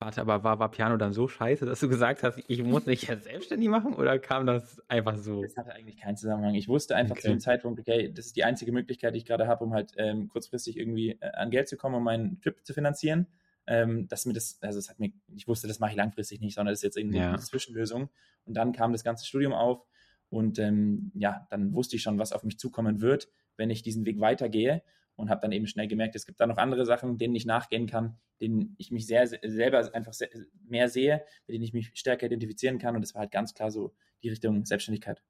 Warte, 0.00 0.20
aber 0.20 0.42
war, 0.42 0.58
war 0.58 0.70
Piano 0.70 0.96
dann 0.96 1.12
so 1.12 1.28
scheiße, 1.28 1.64
dass 1.64 1.80
du 1.80 1.88
gesagt 1.88 2.22
hast, 2.24 2.38
ich 2.48 2.62
muss 2.62 2.84
mich 2.84 3.02
jetzt 3.02 3.24
selbstständig 3.24 3.68
machen 3.68 3.94
oder 3.94 4.18
kam 4.18 4.44
das 4.44 4.82
einfach 4.88 5.16
so? 5.16 5.40
Das 5.40 5.56
hatte 5.56 5.72
eigentlich 5.72 5.96
keinen 5.98 6.16
Zusammenhang. 6.16 6.54
Ich 6.56 6.68
wusste 6.68 6.96
einfach 6.96 7.12
okay. 7.12 7.22
zu 7.22 7.28
dem 7.28 7.40
Zeitpunkt, 7.40 7.80
okay, 7.80 8.12
das 8.12 8.26
ist 8.26 8.36
die 8.36 8.44
einzige 8.44 8.72
Möglichkeit, 8.72 9.14
die 9.14 9.18
ich 9.18 9.24
gerade 9.24 9.46
habe, 9.46 9.64
um 9.64 9.72
halt 9.72 9.92
ähm, 9.96 10.28
kurzfristig 10.28 10.76
irgendwie 10.76 11.12
äh, 11.20 11.30
an 11.34 11.50
Geld 11.50 11.68
zu 11.68 11.76
kommen, 11.76 11.94
um 11.94 12.04
meinen 12.04 12.40
Trip 12.40 12.58
zu 12.66 12.74
finanzieren. 12.74 13.28
Ähm, 13.66 14.08
dass 14.08 14.26
mir 14.26 14.34
das, 14.34 14.58
also 14.60 14.78
es 14.78 14.90
hat 14.90 15.00
mir, 15.00 15.12
ich 15.34 15.48
wusste, 15.48 15.66
das 15.68 15.78
mache 15.78 15.92
ich 15.92 15.96
langfristig 15.96 16.40
nicht, 16.40 16.54
sondern 16.54 16.72
das 16.72 16.80
ist 16.80 16.84
jetzt 16.84 16.96
irgendwie 16.98 17.18
ja. 17.18 17.30
eine 17.30 17.38
Zwischenlösung. 17.38 18.10
Und 18.44 18.54
dann 18.54 18.72
kam 18.72 18.92
das 18.92 19.04
ganze 19.04 19.26
Studium 19.26 19.52
auf 19.52 19.86
und 20.28 20.58
ähm, 20.58 21.12
ja, 21.14 21.46
dann 21.50 21.74
wusste 21.74 21.96
ich 21.96 22.02
schon, 22.02 22.18
was 22.18 22.32
auf 22.32 22.44
mich 22.44 22.58
zukommen 22.58 23.00
wird, 23.00 23.28
wenn 23.56 23.70
ich 23.70 23.82
diesen 23.82 24.04
Weg 24.04 24.20
weitergehe 24.20 24.82
und 25.16 25.30
habe 25.30 25.40
dann 25.40 25.52
eben 25.52 25.66
schnell 25.66 25.86
gemerkt, 25.86 26.16
es 26.16 26.26
gibt 26.26 26.40
da 26.40 26.46
noch 26.46 26.58
andere 26.58 26.84
Sachen, 26.84 27.18
denen 27.18 27.34
ich 27.34 27.46
nachgehen 27.46 27.86
kann, 27.86 28.18
denen 28.40 28.74
ich 28.78 28.90
mich 28.90 29.06
sehr, 29.06 29.26
sehr 29.26 29.40
selber 29.44 29.94
einfach 29.94 30.12
sehr, 30.12 30.28
mehr 30.66 30.88
sehe, 30.88 31.24
mit 31.46 31.54
denen 31.54 31.64
ich 31.64 31.72
mich 31.72 31.92
stärker 31.94 32.26
identifizieren 32.26 32.78
kann 32.78 32.96
und 32.96 33.02
das 33.02 33.14
war 33.14 33.20
halt 33.20 33.30
ganz 33.30 33.54
klar 33.54 33.70
so 33.70 33.94
die 34.22 34.28
Richtung 34.28 34.64
Selbstständigkeit. 34.64 35.22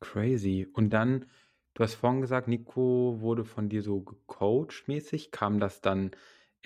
Crazy. 0.00 0.66
Und 0.72 0.90
dann, 0.90 1.26
du 1.74 1.82
hast 1.82 1.94
vorhin 1.94 2.20
gesagt, 2.20 2.48
Nico 2.48 3.20
wurde 3.20 3.44
von 3.44 3.68
dir 3.68 3.82
so 3.82 4.00
gecoacht 4.00 4.88
mäßig. 4.88 5.30
Kam 5.30 5.60
das 5.60 5.80
dann 5.80 6.10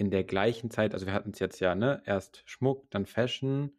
in 0.00 0.10
der 0.10 0.24
gleichen 0.24 0.70
Zeit, 0.70 0.94
also 0.94 1.06
wir 1.06 1.12
hatten 1.12 1.30
es 1.30 1.38
jetzt 1.38 1.60
ja, 1.60 1.74
ne, 1.74 2.02
erst 2.06 2.42
Schmuck, 2.46 2.90
dann 2.90 3.06
Fashion, 3.06 3.72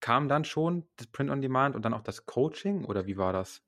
kam 0.00 0.28
dann 0.28 0.44
schon 0.44 0.84
das 0.96 1.06
Print 1.06 1.30
on 1.30 1.40
Demand 1.40 1.74
und 1.74 1.84
dann 1.84 1.94
auch 1.94 2.02
das 2.02 2.26
Coaching 2.26 2.84
oder 2.84 3.06
wie 3.06 3.16
war 3.16 3.32
das? 3.32 3.62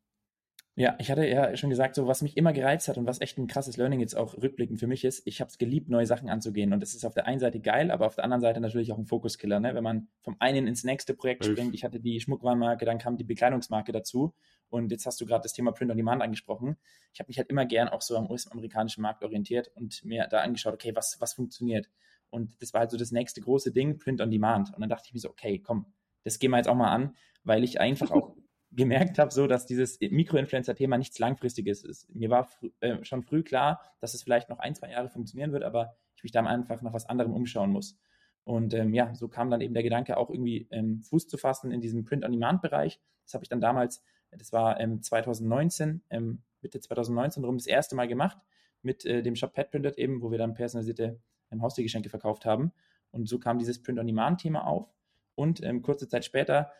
Ja, 0.78 0.94
ich 1.00 1.10
hatte 1.10 1.26
ja 1.26 1.56
schon 1.56 1.70
gesagt, 1.70 1.96
so 1.96 2.06
was 2.06 2.22
mich 2.22 2.36
immer 2.36 2.52
gereizt 2.52 2.86
hat 2.86 2.98
und 2.98 3.06
was 3.06 3.20
echt 3.20 3.36
ein 3.36 3.48
krasses 3.48 3.76
Learning 3.76 3.98
jetzt 3.98 4.16
auch 4.16 4.40
rückblickend 4.40 4.78
für 4.78 4.86
mich 4.86 5.04
ist, 5.04 5.26
ich 5.26 5.40
habe 5.40 5.48
es 5.48 5.58
geliebt, 5.58 5.88
neue 5.88 6.06
Sachen 6.06 6.28
anzugehen. 6.28 6.72
Und 6.72 6.78
das 6.78 6.94
ist 6.94 7.04
auf 7.04 7.14
der 7.14 7.26
einen 7.26 7.40
Seite 7.40 7.58
geil, 7.58 7.90
aber 7.90 8.06
auf 8.06 8.14
der 8.14 8.22
anderen 8.22 8.42
Seite 8.42 8.60
natürlich 8.60 8.92
auch 8.92 8.98
ein 8.98 9.06
Fokuskiller, 9.06 9.58
ne? 9.58 9.74
wenn 9.74 9.82
man 9.82 10.06
vom 10.20 10.36
einen 10.38 10.68
ins 10.68 10.84
nächste 10.84 11.14
Projekt 11.14 11.44
springt. 11.44 11.74
Ich 11.74 11.82
hatte 11.82 11.98
die 11.98 12.20
Schmuckwarenmarke, 12.20 12.84
dann 12.84 12.98
kam 12.98 13.16
die 13.16 13.24
Bekleidungsmarke 13.24 13.90
dazu. 13.90 14.34
Und 14.70 14.90
jetzt 14.90 15.06
hast 15.06 15.20
du 15.20 15.26
gerade 15.26 15.42
das 15.42 15.52
Thema 15.52 15.72
Print 15.72 15.90
on 15.90 15.96
Demand 15.96 16.22
angesprochen. 16.22 16.76
Ich 17.12 17.20
habe 17.20 17.28
mich 17.28 17.38
halt 17.38 17.48
immer 17.48 17.64
gern 17.64 17.88
auch 17.88 18.02
so 18.02 18.16
am 18.16 18.30
US-amerikanischen 18.30 19.02
Markt 19.02 19.24
orientiert 19.24 19.70
und 19.74 20.04
mir 20.04 20.26
da 20.28 20.40
angeschaut, 20.40 20.74
okay, 20.74 20.94
was, 20.94 21.16
was 21.20 21.34
funktioniert? 21.34 21.88
Und 22.30 22.60
das 22.60 22.74
war 22.74 22.80
halt 22.80 22.90
so 22.90 22.96
das 22.96 23.10
nächste 23.10 23.40
große 23.40 23.72
Ding, 23.72 23.98
Print 23.98 24.20
on 24.20 24.30
Demand. 24.30 24.74
Und 24.74 24.80
dann 24.80 24.90
dachte 24.90 25.04
ich 25.06 25.14
mir 25.14 25.20
so, 25.20 25.30
okay, 25.30 25.58
komm, 25.58 25.86
das 26.24 26.38
gehen 26.38 26.50
wir 26.50 26.58
jetzt 26.58 26.68
auch 26.68 26.74
mal 26.74 26.90
an, 26.90 27.16
weil 27.44 27.64
ich 27.64 27.80
einfach 27.80 28.10
auch 28.10 28.36
gemerkt 28.70 29.18
habe, 29.18 29.32
so 29.32 29.46
dass 29.46 29.64
dieses 29.64 29.98
Mikroinfluencer-Thema 30.00 30.98
nichts 30.98 31.18
Langfristiges 31.18 31.84
ist. 31.84 32.14
Mir 32.14 32.28
war 32.28 32.44
fr 32.44 32.66
äh, 32.80 33.02
schon 33.04 33.22
früh 33.22 33.42
klar, 33.42 33.80
dass 34.00 34.12
es 34.12 34.22
vielleicht 34.22 34.50
noch 34.50 34.58
ein, 34.58 34.74
zwei 34.74 34.90
Jahre 34.90 35.08
funktionieren 35.08 35.52
wird, 35.52 35.62
aber 35.62 35.96
ich 36.16 36.22
mich 36.22 36.32
dann 36.32 36.46
einfach 36.46 36.82
nach 36.82 36.92
was 36.92 37.06
anderem 37.06 37.32
umschauen 37.32 37.70
muss. 37.70 37.98
Und 38.44 38.74
ähm, 38.74 38.94
ja, 38.94 39.14
so 39.14 39.28
kam 39.28 39.50
dann 39.50 39.60
eben 39.60 39.74
der 39.74 39.82
Gedanke, 39.82 40.16
auch 40.16 40.30
irgendwie 40.30 40.68
ähm, 40.70 41.02
Fuß 41.02 41.28
zu 41.28 41.36
fassen 41.36 41.70
in 41.70 41.80
diesem 41.80 42.04
Print-on-Demand-Bereich. 42.04 43.00
Das 43.24 43.34
habe 43.34 43.44
ich 43.44 43.48
dann 43.48 43.60
damals, 43.60 44.02
das 44.30 44.52
war 44.52 44.80
ähm, 44.80 45.02
2019, 45.02 46.02
ähm, 46.10 46.42
Mitte 46.60 46.80
2019 46.80 47.44
rum 47.44 47.56
das 47.56 47.66
erste 47.66 47.96
Mal 47.96 48.08
gemacht 48.08 48.38
mit 48.82 49.04
äh, 49.04 49.22
dem 49.22 49.36
Shop 49.36 49.52
Pet 49.52 49.70
Printed 49.70 49.98
eben, 49.98 50.22
wo 50.22 50.30
wir 50.30 50.38
dann 50.38 50.54
personalisierte 50.54 51.20
ähm, 51.50 51.62
Haustiergeschenke 51.62 52.08
verkauft 52.08 52.44
haben. 52.44 52.72
Und 53.10 53.28
so 53.28 53.38
kam 53.38 53.58
dieses 53.58 53.82
Print-on-Demand-Thema 53.82 54.66
auf. 54.66 54.92
Und 55.34 55.62
ähm, 55.62 55.82
kurze 55.82 56.08
Zeit 56.08 56.24
später 56.24 56.72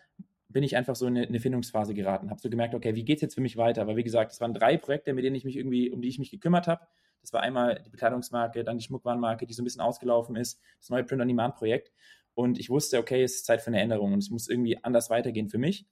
bin 0.49 0.63
ich 0.63 0.77
einfach 0.77 0.97
so 0.97 1.07
in 1.07 1.17
eine, 1.17 1.27
eine 1.27 1.41
Findungsphase 1.41 1.95
geraten, 1.95 2.31
habe 2.31 2.41
so 2.41 2.49
gemerkt, 2.49 2.75
okay, 2.75 2.95
wie 2.95 3.05
geht 3.05 3.19
es 3.19 3.23
jetzt 3.23 3.35
für 3.35 3.41
mich 3.41 3.57
weiter? 3.57 3.87
Weil 3.87 3.97
wie 3.97 4.05
gesagt, 4.05 4.33
es 4.33 4.41
waren 4.41 4.55
drei 4.55 4.77
Projekte, 4.77 5.13
mit 5.13 5.25
denen 5.25 5.37
ich 5.37 5.45
mich 5.45 5.57
irgendwie, 5.57 5.91
um 5.91 6.01
die 6.01 6.09
ich 6.09 6.19
mich 6.19 6.31
gekümmert 6.31 6.67
habe. 6.67 6.87
Das 7.21 7.33
war 7.33 7.43
einmal 7.43 7.83
die 7.85 7.91
Bekleidungsmarke, 7.91 8.65
dann 8.65 8.79
die 8.79 8.85
Schmuckwarenmarke, 8.85 9.47
die 9.47 9.53
so 9.53 9.63
ein 9.63 9.65
bisschen 9.65 9.81
ausgelaufen 9.81 10.37
ist, 10.37 10.61
das 10.81 10.89
neue 10.89 11.05
Print-on-Demand-Projekt. 11.05 11.93
Und 12.35 12.59
ich 12.59 12.71
wusste, 12.71 12.99
okay, 12.99 13.23
es 13.23 13.37
ist 13.37 13.47
Zeit 13.47 13.61
für 13.61 13.69
eine 13.69 13.81
Änderung 13.81 14.13
und 14.13 14.21
es 14.21 14.31
muss 14.31 14.49
irgendwie 14.49 14.83
anders 14.83 15.11
weitergehen 15.11 15.49
für 15.49 15.59
mich. 15.59 15.87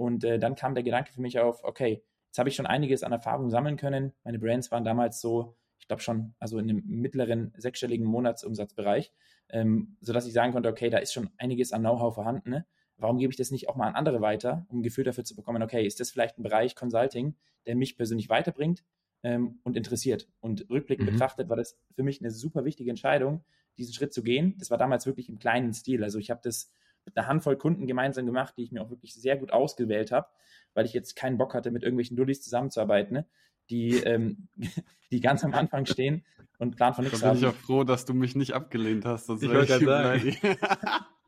Und 0.00 0.24
äh, 0.24 0.38
dann 0.38 0.54
kam 0.54 0.74
der 0.74 0.82
Gedanke 0.82 1.12
für 1.12 1.20
mich 1.20 1.38
auf, 1.38 1.62
okay, 1.62 2.02
jetzt 2.28 2.38
habe 2.38 2.48
ich 2.48 2.56
schon 2.56 2.64
einiges 2.64 3.02
an 3.02 3.12
Erfahrung 3.12 3.50
sammeln 3.50 3.76
können. 3.76 4.14
Meine 4.24 4.38
Brands 4.38 4.70
waren 4.70 4.82
damals 4.82 5.20
so, 5.20 5.56
ich 5.78 5.88
glaube 5.88 6.00
schon, 6.00 6.34
also 6.38 6.58
in 6.58 6.70
einem 6.70 6.82
mittleren 6.86 7.52
sechsstelligen 7.58 8.06
Monatsumsatzbereich, 8.06 9.12
ähm, 9.50 9.98
sodass 10.00 10.26
ich 10.26 10.32
sagen 10.32 10.52
konnte, 10.52 10.70
okay, 10.70 10.88
da 10.88 10.96
ist 10.96 11.12
schon 11.12 11.28
einiges 11.36 11.72
an 11.72 11.82
Know-how 11.82 12.14
vorhanden. 12.14 12.48
Ne? 12.48 12.66
warum 12.96 13.18
gebe 13.18 13.30
ich 13.30 13.36
das 13.36 13.50
nicht 13.50 13.68
auch 13.68 13.76
mal 13.76 13.88
an 13.88 13.94
andere 13.94 14.20
weiter, 14.20 14.66
um 14.68 14.78
ein 14.78 14.82
Gefühl 14.82 15.04
dafür 15.04 15.24
zu 15.24 15.34
bekommen, 15.34 15.62
okay, 15.62 15.86
ist 15.86 16.00
das 16.00 16.10
vielleicht 16.10 16.38
ein 16.38 16.42
Bereich 16.42 16.74
Consulting, 16.74 17.34
der 17.66 17.74
mich 17.74 17.96
persönlich 17.96 18.28
weiterbringt 18.28 18.84
ähm, 19.22 19.58
und 19.64 19.76
interessiert. 19.76 20.28
Und 20.40 20.68
rückblickend 20.70 21.08
mhm. 21.08 21.14
betrachtet 21.14 21.48
war 21.48 21.56
das 21.56 21.78
für 21.94 22.02
mich 22.02 22.20
eine 22.20 22.30
super 22.30 22.64
wichtige 22.64 22.90
Entscheidung, 22.90 23.42
diesen 23.78 23.94
Schritt 23.94 24.12
zu 24.12 24.22
gehen. 24.22 24.54
Das 24.58 24.70
war 24.70 24.78
damals 24.78 25.06
wirklich 25.06 25.28
im 25.28 25.38
kleinen 25.38 25.72
Stil. 25.72 26.04
Also 26.04 26.18
ich 26.18 26.30
habe 26.30 26.40
das 26.42 26.70
mit 27.04 27.16
einer 27.16 27.26
Handvoll 27.26 27.56
Kunden 27.56 27.86
gemeinsam 27.86 28.26
gemacht, 28.26 28.54
die 28.56 28.62
ich 28.62 28.72
mir 28.72 28.82
auch 28.82 28.90
wirklich 28.90 29.14
sehr 29.14 29.36
gut 29.36 29.52
ausgewählt 29.52 30.12
habe, 30.12 30.28
weil 30.74 30.86
ich 30.86 30.92
jetzt 30.92 31.16
keinen 31.16 31.38
Bock 31.38 31.54
hatte, 31.54 31.70
mit 31.70 31.82
irgendwelchen 31.82 32.16
Dullis 32.16 32.42
zusammenzuarbeiten, 32.42 33.14
ne? 33.14 33.26
die, 33.70 33.96
ähm, 33.98 34.48
die 35.10 35.20
ganz 35.20 35.44
am 35.44 35.54
Anfang 35.54 35.86
stehen 35.86 36.24
und 36.58 36.76
Plan 36.76 36.94
von 36.94 37.04
nichts 37.04 37.22
haben. 37.22 37.40
Da 37.40 37.40
bin 37.40 37.40
ich 37.40 37.46
auch 37.46 37.60
froh, 37.60 37.84
dass 37.84 38.04
du 38.04 38.14
mich 38.14 38.36
nicht 38.36 38.52
abgelehnt 38.52 39.04
hast. 39.04 39.26
Sonst 39.26 39.42
ich 39.42 39.50
wollte 39.50 39.78
sagen. 39.78 40.36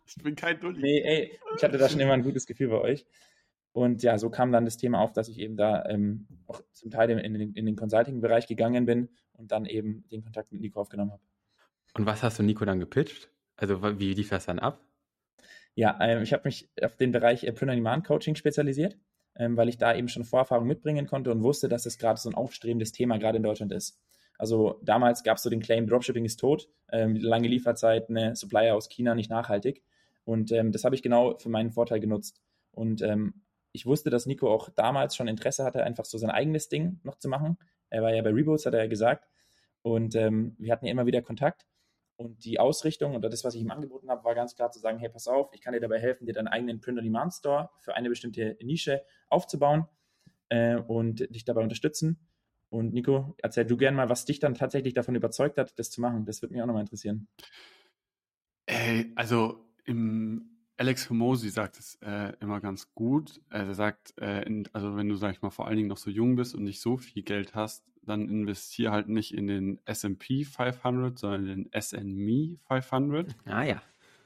Ich 0.04 0.22
bin 0.22 0.34
kein 0.34 0.60
Dulli. 0.60 0.80
Nee, 0.80 1.00
ey, 1.00 1.38
ich 1.56 1.64
hatte 1.64 1.78
da 1.78 1.88
schon 1.88 2.00
immer 2.00 2.12
ein 2.12 2.22
gutes 2.22 2.46
Gefühl 2.46 2.68
bei 2.68 2.80
euch. 2.80 3.06
Und 3.72 4.02
ja, 4.02 4.18
so 4.18 4.28
kam 4.28 4.52
dann 4.52 4.64
das 4.64 4.76
Thema 4.76 5.00
auf, 5.00 5.12
dass 5.12 5.28
ich 5.28 5.38
eben 5.38 5.56
da 5.56 5.84
ähm, 5.86 6.26
auch 6.46 6.60
zum 6.72 6.90
Teil 6.90 7.08
in, 7.10 7.18
in, 7.18 7.54
in 7.54 7.66
den 7.66 7.76
Consulting-Bereich 7.76 8.46
gegangen 8.46 8.84
bin 8.84 9.08
und 9.32 9.52
dann 9.52 9.64
eben 9.64 10.04
den 10.10 10.22
Kontakt 10.22 10.52
mit 10.52 10.60
Nico 10.60 10.80
aufgenommen 10.80 11.12
habe. 11.12 11.22
Und 11.94 12.04
was 12.04 12.22
hast 12.22 12.38
du 12.38 12.42
Nico 12.42 12.64
dann 12.64 12.80
gepitcht? 12.80 13.30
Also 13.56 13.98
wie 13.98 14.12
lief 14.12 14.28
das 14.28 14.44
dann 14.46 14.58
ab? 14.58 14.80
Ja, 15.74 15.98
ähm, 16.00 16.22
ich 16.22 16.32
habe 16.32 16.42
mich 16.44 16.68
auf 16.82 16.96
den 16.96 17.12
Bereich 17.12 17.44
äh, 17.44 17.52
Print-on-Demand 17.52 18.06
Coaching 18.06 18.34
spezialisiert, 18.34 18.96
ähm, 19.36 19.56
weil 19.56 19.68
ich 19.68 19.78
da 19.78 19.94
eben 19.94 20.08
schon 20.08 20.24
Vorerfahrung 20.24 20.66
mitbringen 20.66 21.06
konnte 21.06 21.30
und 21.30 21.42
wusste, 21.42 21.68
dass 21.68 21.86
es 21.86 21.98
gerade 21.98 22.20
so 22.20 22.28
ein 22.28 22.34
aufstrebendes 22.34 22.92
Thema 22.92 23.18
gerade 23.18 23.38
in 23.38 23.42
Deutschland 23.42 23.72
ist. 23.72 23.98
Also 24.38 24.80
damals 24.82 25.22
gab 25.22 25.36
es 25.36 25.42
so 25.42 25.50
den 25.50 25.60
Claim, 25.60 25.86
Dropshipping 25.86 26.24
ist 26.24 26.40
tot, 26.40 26.68
ähm, 26.90 27.16
lange 27.16 27.48
Lieferzeiten, 27.48 28.34
Supplier 28.34 28.74
aus 28.74 28.88
China 28.88 29.14
nicht 29.14 29.30
nachhaltig. 29.30 29.82
Und 30.24 30.52
ähm, 30.52 30.72
das 30.72 30.84
habe 30.84 30.94
ich 30.94 31.02
genau 31.02 31.38
für 31.38 31.48
meinen 31.48 31.70
Vorteil 31.70 32.00
genutzt. 32.00 32.40
Und 32.72 33.02
ähm, 33.02 33.42
ich 33.72 33.86
wusste, 33.86 34.10
dass 34.10 34.26
Nico 34.26 34.52
auch 34.52 34.68
damals 34.70 35.16
schon 35.16 35.28
Interesse 35.28 35.64
hatte, 35.64 35.82
einfach 35.84 36.04
so 36.04 36.18
sein 36.18 36.30
eigenes 36.30 36.68
Ding 36.68 37.00
noch 37.02 37.16
zu 37.16 37.28
machen. 37.28 37.56
Er 37.88 38.02
war 38.02 38.14
ja 38.14 38.22
bei 38.22 38.30
Reboots, 38.30 38.66
hat 38.66 38.74
er 38.74 38.80
ja 38.80 38.88
gesagt. 38.88 39.28
Und 39.82 40.14
ähm, 40.14 40.54
wir 40.58 40.72
hatten 40.72 40.86
ja 40.86 40.92
immer 40.92 41.06
wieder 41.06 41.22
Kontakt. 41.22 41.66
Und 42.22 42.44
die 42.44 42.60
Ausrichtung 42.60 43.16
oder 43.16 43.28
das, 43.28 43.42
was 43.42 43.54
ich 43.54 43.60
ihm 43.60 43.70
angeboten 43.70 44.08
habe, 44.08 44.22
war 44.24 44.34
ganz 44.34 44.54
klar 44.54 44.70
zu 44.70 44.78
sagen, 44.78 44.98
hey, 44.98 45.08
pass 45.08 45.26
auf, 45.26 45.50
ich 45.52 45.60
kann 45.60 45.72
dir 45.72 45.80
dabei 45.80 45.98
helfen, 45.98 46.24
dir 46.24 46.32
deinen 46.32 46.46
eigenen 46.46 46.80
Print-on-Demand-Store 46.80 47.70
für 47.80 47.94
eine 47.94 48.08
bestimmte 48.08 48.56
Nische 48.62 49.02
aufzubauen 49.28 49.86
äh, 50.48 50.76
und 50.76 51.28
dich 51.34 51.44
dabei 51.44 51.62
unterstützen. 51.62 52.28
Und 52.70 52.94
Nico, 52.94 53.34
erzähl 53.42 53.66
du 53.66 53.76
gerne 53.76 53.96
mal, 53.96 54.08
was 54.08 54.24
dich 54.24 54.38
dann 54.38 54.54
tatsächlich 54.54 54.94
davon 54.94 55.16
überzeugt 55.16 55.58
hat, 55.58 55.78
das 55.78 55.90
zu 55.90 56.00
machen. 56.00 56.24
Das 56.24 56.40
würde 56.40 56.54
mich 56.54 56.62
auch 56.62 56.66
nochmal 56.66 56.82
interessieren. 56.82 57.26
Ey, 58.66 59.12
also 59.16 59.66
im 59.84 60.51
Alex 60.76 61.08
Hormozy 61.08 61.50
sagt 61.50 61.78
es 61.78 61.96
äh, 62.02 62.32
immer 62.40 62.60
ganz 62.60 62.92
gut. 62.94 63.40
Er 63.50 63.74
sagt, 63.74 64.14
äh, 64.18 64.42
in, 64.42 64.68
also 64.72 64.96
wenn 64.96 65.08
du, 65.08 65.16
sag 65.16 65.32
ich 65.32 65.42
mal, 65.42 65.50
vor 65.50 65.66
allen 65.66 65.76
Dingen 65.76 65.88
noch 65.88 65.98
so 65.98 66.10
jung 66.10 66.36
bist 66.36 66.54
und 66.54 66.64
nicht 66.64 66.80
so 66.80 66.96
viel 66.96 67.22
Geld 67.22 67.54
hast, 67.54 67.84
dann 68.02 68.28
investier 68.28 68.90
halt 68.90 69.08
nicht 69.08 69.34
in 69.34 69.46
den 69.46 69.80
S&P 69.84 70.44
500, 70.44 71.18
sondern 71.18 71.46
in 71.46 71.64
den 71.64 71.80
SNME 71.80 72.58
500. 72.66 73.36
Ah 73.46 73.62
ja. 73.62 73.82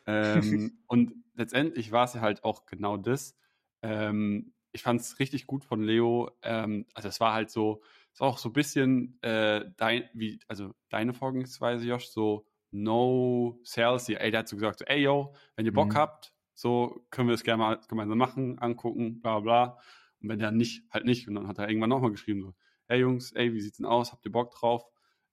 Ähm, 0.06 0.78
und 0.86 1.14
letztendlich 1.34 1.92
war 1.92 2.04
es 2.04 2.14
ja 2.14 2.20
halt 2.20 2.44
auch 2.44 2.66
genau 2.66 2.96
das. 2.96 3.36
Ähm, 3.82 4.52
ich 4.72 4.82
fand 4.82 5.00
es 5.00 5.18
richtig 5.18 5.46
gut 5.46 5.64
von 5.64 5.82
Leo. 5.82 6.30
Ähm, 6.42 6.86
also 6.94 7.08
es 7.08 7.20
war 7.20 7.34
halt 7.34 7.50
so, 7.50 7.82
es 8.12 8.20
war 8.20 8.28
auch 8.28 8.38
so 8.38 8.50
ein 8.50 8.52
bisschen 8.52 9.18
äh, 9.22 9.64
dein, 9.76 10.08
wie, 10.14 10.38
also 10.48 10.74
deine 10.88 11.12
Vorgehensweise, 11.12 11.86
Josh, 11.86 12.06
so 12.08 12.46
no 12.70 13.58
sales. 13.64 14.08
Ey, 14.08 14.30
der 14.30 14.40
hat 14.40 14.48
so 14.48 14.56
gesagt, 14.56 14.78
so, 14.78 14.84
ey, 14.86 15.02
yo, 15.02 15.34
wenn 15.56 15.66
ihr 15.66 15.72
Bock 15.72 15.90
mhm. 15.90 15.96
habt, 15.96 16.32
so 16.56 17.06
können 17.10 17.28
wir 17.28 17.34
es 17.34 17.44
gerne 17.44 17.62
mal 17.62 17.80
gemeinsam 17.86 18.18
machen, 18.18 18.58
angucken, 18.58 19.20
bla 19.20 19.40
bla. 19.40 19.78
Und 20.20 20.30
wenn 20.30 20.38
der 20.38 20.50
nicht, 20.50 20.82
halt 20.90 21.04
nicht. 21.04 21.28
Und 21.28 21.34
dann 21.34 21.46
hat 21.46 21.58
er 21.58 21.68
irgendwann 21.68 21.90
nochmal 21.90 22.10
geschrieben, 22.10 22.42
so, 22.42 22.54
hey 22.88 23.00
Jungs, 23.00 23.32
ey, 23.32 23.52
wie 23.52 23.60
sieht's 23.60 23.76
denn 23.76 23.86
aus? 23.86 24.10
Habt 24.10 24.24
ihr 24.24 24.32
Bock 24.32 24.52
drauf? 24.52 24.84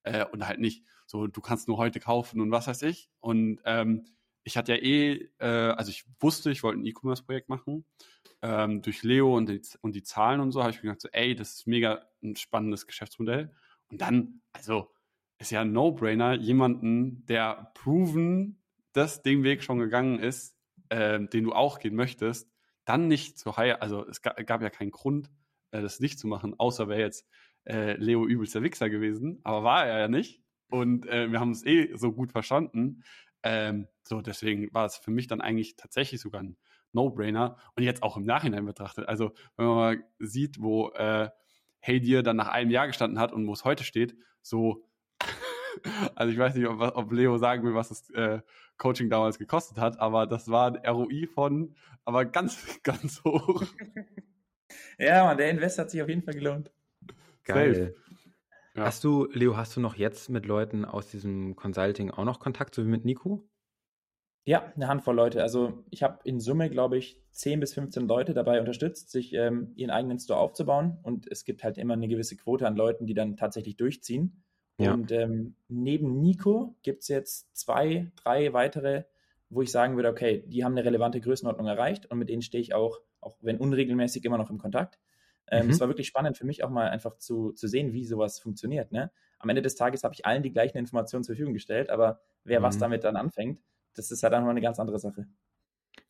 Äh, 0.04 0.26
und 0.26 0.46
halt 0.46 0.60
nicht, 0.60 0.86
so, 1.08 1.28
du 1.28 1.42
kannst 1.42 1.68
nur 1.68 1.78
heute 1.78 2.00
kaufen 2.02 2.42
und 2.42 2.52
was 2.52 2.68
weiß 2.68 2.82
ich. 2.84 3.10
Und 3.22 3.62
ähm, 3.64 4.06
ich 4.44 4.58
hatte 4.58 4.74
ja 4.74 4.82
eh, 4.82 5.30
äh, 5.40 5.46
also 5.46 5.90
ich 5.90 6.04
wusste, 6.20 6.52
ich 6.52 6.62
wollte 6.62 6.82
ein 6.82 6.86
E-Commerce-Projekt 6.86 7.48
machen. 7.48 7.86
Ähm, 8.42 8.82
durch 8.82 9.04
Leo 9.04 9.38
und 9.38 9.48
die, 9.48 9.62
und 9.80 9.96
die 9.96 10.04
Zahlen 10.04 10.42
und 10.42 10.52
so 10.52 10.62
habe 10.62 10.72
ich 10.72 10.78
mir 10.78 10.90
gedacht, 10.90 11.02
so, 11.02 11.10
ey, 11.14 11.34
das 11.34 11.54
ist 11.54 11.68
mega 11.68 12.06
ein 12.22 12.36
spannendes 12.36 12.86
Geschäftsmodell. 12.86 13.56
Und 13.90 14.02
dann, 14.02 14.42
also 14.52 14.92
ist 15.38 15.52
ja 15.52 15.62
ein 15.62 15.72
No-Brainer, 15.72 16.34
jemanden, 16.34 17.26
der 17.26 17.72
proven 17.74 18.62
das 18.92 19.24
den 19.24 19.44
Weg 19.44 19.64
schon 19.64 19.80
gegangen 19.80 20.20
ist, 20.20 20.56
äh, 20.94 21.26
den 21.26 21.44
du 21.44 21.54
auch 21.54 21.80
gehen 21.80 21.96
möchtest, 21.96 22.52
dann 22.86 23.08
nicht 23.08 23.40
zu 23.40 23.58
heiraten. 23.58 23.82
Also 23.82 24.08
es 24.08 24.22
gab, 24.22 24.38
gab, 24.46 24.62
ja 24.62 24.70
keinen 24.70 24.92
Grund, 24.92 25.32
äh, 25.72 25.82
das 25.82 26.00
nicht 26.00 26.20
zu 26.20 26.28
machen, 26.28 26.54
außer 26.58 26.88
wäre 26.88 27.02
jetzt 27.02 27.28
äh, 27.66 27.94
Leo 27.94 28.26
übelster 28.28 28.62
Wichser 28.62 28.90
gewesen, 28.90 29.40
aber 29.44 29.64
war 29.64 29.86
er 29.86 30.00
ja 30.00 30.08
nicht. 30.08 30.42
Und 30.70 31.08
äh, 31.08 31.32
wir 31.32 31.40
haben 31.40 31.52
es 31.52 31.66
eh 31.66 31.96
so 31.96 32.12
gut 32.12 32.32
verstanden. 32.32 33.04
Ähm, 33.44 33.88
so, 34.04 34.22
deswegen 34.22 34.74
war 34.74 34.86
es 34.86 34.98
für 34.98 35.12
mich 35.12 35.28
dann 35.28 35.42
eigentlich 35.42 35.76
tatsächlich 35.76 36.22
sogar 36.22 36.42
ein 36.42 36.58
No-Brainer. 36.94 37.58
Und 37.76 37.84
jetzt 37.84 38.04
auch 38.04 38.18
im 38.18 38.26
Nachhinein 38.26 38.66
betrachtet. 38.66 39.08
Also, 39.08 39.34
wenn 39.56 39.66
man 39.66 39.76
mal 39.76 40.04
sieht, 40.20 40.62
wo 40.62 40.90
äh, 40.92 41.30
Hey 41.80 42.00
Dir 42.00 42.24
dann 42.24 42.38
nach 42.38 42.48
einem 42.48 42.72
Jahr 42.72 42.88
gestanden 42.88 43.20
hat 43.20 43.34
und 43.34 43.46
wo 43.48 43.54
es 43.54 43.66
heute 43.66 43.84
steht, 43.84 44.16
so 44.42 44.86
also 46.16 46.32
ich 46.32 46.40
weiß 46.40 46.56
nicht, 46.56 46.68
ob, 46.68 46.80
ob 46.80 47.12
Leo 47.12 47.38
sagen 47.38 47.64
will, 47.64 47.76
was 47.76 47.90
das 47.90 48.10
äh, 48.12 48.42
Coaching 48.84 49.10
damals 49.10 49.40
gekostet 49.40 49.78
hat, 49.78 50.02
aber 50.02 50.28
das 50.28 50.52
war 50.52 50.68
ein 50.68 50.86
ROI 50.86 51.26
von, 51.26 51.74
aber 52.04 52.26
ganz, 52.26 52.80
ganz 52.84 53.24
hoch. 53.24 53.64
ja, 55.00 55.24
man, 55.24 55.38
der 55.38 55.50
Invest 55.50 55.80
hat 55.80 55.90
sich 55.90 56.02
auf 56.02 56.10
jeden 56.10 56.22
Fall 56.22 56.34
gelohnt. 56.34 56.70
Geil. 57.46 57.96
Ja. 58.76 58.84
Hast 58.84 59.06
du, 59.06 59.30
Leo, 59.32 59.56
hast 59.56 59.78
du 59.78 59.80
noch 59.80 59.96
jetzt 59.96 60.30
mit 60.30 60.46
Leuten 60.46 60.84
aus 60.84 61.08
diesem 61.08 61.56
Consulting 61.56 62.12
auch 62.12 62.26
noch 62.26 62.40
Kontakt, 62.40 62.76
so 62.76 62.84
wie 62.84 62.90
mit 62.90 63.06
Nico? 63.06 63.48
Ja, 64.44 64.74
eine 64.76 64.90
Handvoll 64.90 65.16
Leute. 65.16 65.42
Also 65.42 65.86
ich 65.90 66.04
habe 66.04 66.20
in 66.26 66.42
Summe, 66.42 66.70
glaube 66.70 66.98
ich, 66.98 67.22
10 67.32 67.62
bis 67.62 67.74
15 67.76 68.06
Leute 68.06 68.34
dabei 68.34 68.60
unterstützt, 68.60 69.12
sich 69.12 69.32
ähm, 69.34 69.72
ihren 69.78 69.92
eigenen 69.92 70.20
Store 70.20 70.40
aufzubauen. 70.40 71.00
Und 71.04 71.32
es 71.32 71.46
gibt 71.46 71.64
halt 71.64 71.78
immer 71.78 71.94
eine 71.94 72.10
gewisse 72.10 72.36
Quote 72.36 72.68
an 72.68 72.76
Leuten, 72.76 73.06
die 73.06 73.14
dann 73.14 73.38
tatsächlich 73.38 73.78
durchziehen. 73.78 74.44
Ja. 74.78 74.94
Und 74.94 75.12
ähm, 75.12 75.56
neben 75.68 76.20
Nico 76.20 76.76
gibt 76.82 77.04
es 77.04 77.08
jetzt 77.08 77.56
zwei, 77.56 78.12
drei 78.16 78.54
weitere, 78.54 79.04
wo 79.50 79.62
ich 79.62 79.72
sagen 79.72 79.96
würde, 79.96 80.10
okay, 80.10 80.44
die 80.48 80.64
haben 80.64 80.74
eine 80.74 80.86
relevante 80.86 81.22
Größenordnung 81.22 81.68
erreicht 81.68 82.10
und 82.10 82.18
mit 82.18 82.30
denen 82.30 82.42
stehe 82.42 82.62
ich 82.62 82.74
auch, 82.74 83.00
auch 83.22 83.38
wenn 83.42 83.58
unregelmäßig, 83.58 84.26
immer 84.26 84.38
noch 84.38 84.50
im 84.50 84.58
Kontakt. 84.58 85.00
Ähm, 85.48 85.66
mhm. 85.66 85.72
Es 85.72 85.80
war 85.80 85.88
wirklich 85.88 86.08
spannend 86.08 86.38
für 86.38 86.46
mich 86.46 86.64
auch 86.64 86.70
mal 86.70 86.90
einfach 86.90 87.18
zu, 87.18 87.52
zu 87.52 87.68
sehen, 87.68 87.94
wie 87.94 88.06
sowas 88.06 88.40
funktioniert. 88.40 88.92
Ne? 88.92 89.12
Am 89.40 89.50
Ende 89.50 89.62
des 89.62 89.76
Tages 89.76 90.04
habe 90.04 90.16
ich 90.16 90.26
allen 90.26 90.42
die 90.42 90.52
gleichen 90.52 90.78
Informationen 90.78 91.24
zur 91.24 91.36
Verfügung 91.36 91.54
gestellt, 91.54 91.90
aber 91.90 92.22
wer 92.44 92.60
mhm. 92.60 92.64
was 92.64 92.78
damit 92.78 93.04
dann 93.04 93.16
anfängt, 93.16 93.62
das 93.94 94.10
ist 94.10 94.22
ja 94.22 94.30
dann 94.30 94.44
noch 94.44 94.50
eine 94.50 94.62
ganz 94.62 94.80
andere 94.80 95.00
Sache. 95.00 95.28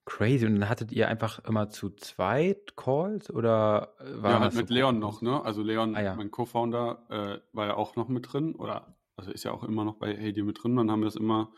Crazy. 0.05 0.45
Und 0.45 0.59
dann 0.59 0.69
hattet 0.69 0.91
ihr 0.91 1.07
einfach 1.07 1.39
immer 1.45 1.69
zu 1.69 1.89
zweit 1.89 2.75
Calls 2.75 3.31
oder 3.31 3.93
äh, 3.99 4.21
war 4.21 4.31
Ja, 4.31 4.39
halt 4.39 4.53
mit 4.53 4.67
so 4.67 4.73
Leon 4.73 4.99
noch, 4.99 5.21
ne? 5.21 5.43
Also 5.43 5.61
Leon, 5.63 5.95
ah, 5.95 6.01
ja. 6.01 6.15
mein 6.15 6.31
Co-Founder, 6.31 7.03
äh, 7.09 7.55
war 7.55 7.67
ja 7.67 7.75
auch 7.75 7.95
noch 7.95 8.09
mit 8.09 8.33
drin 8.33 8.55
oder 8.55 8.95
also 9.15 9.31
ist 9.31 9.43
ja 9.43 9.51
auch 9.51 9.63
immer 9.63 9.85
noch 9.85 9.95
bei 9.95 10.15
Hey 10.15 10.33
mit 10.43 10.63
drin. 10.63 10.75
Dann 10.75 10.91
haben 10.91 11.01
wir 11.01 11.07
es 11.07 11.15
immer 11.15 11.51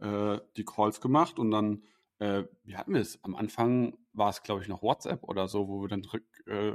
äh, 0.00 0.38
die 0.56 0.64
Calls 0.64 1.00
gemacht 1.00 1.38
und 1.38 1.50
dann 1.50 1.82
äh, 2.18 2.44
wie 2.64 2.76
hatten 2.76 2.94
wir 2.94 3.00
es? 3.00 3.22
Am 3.24 3.34
Anfang 3.34 3.96
war 4.12 4.30
es, 4.30 4.42
glaube 4.42 4.62
ich, 4.62 4.68
noch 4.68 4.82
WhatsApp 4.82 5.24
oder 5.24 5.48
so, 5.48 5.68
wo 5.68 5.82
wir 5.82 5.88
dann 5.88 6.02
äh, 6.48 6.72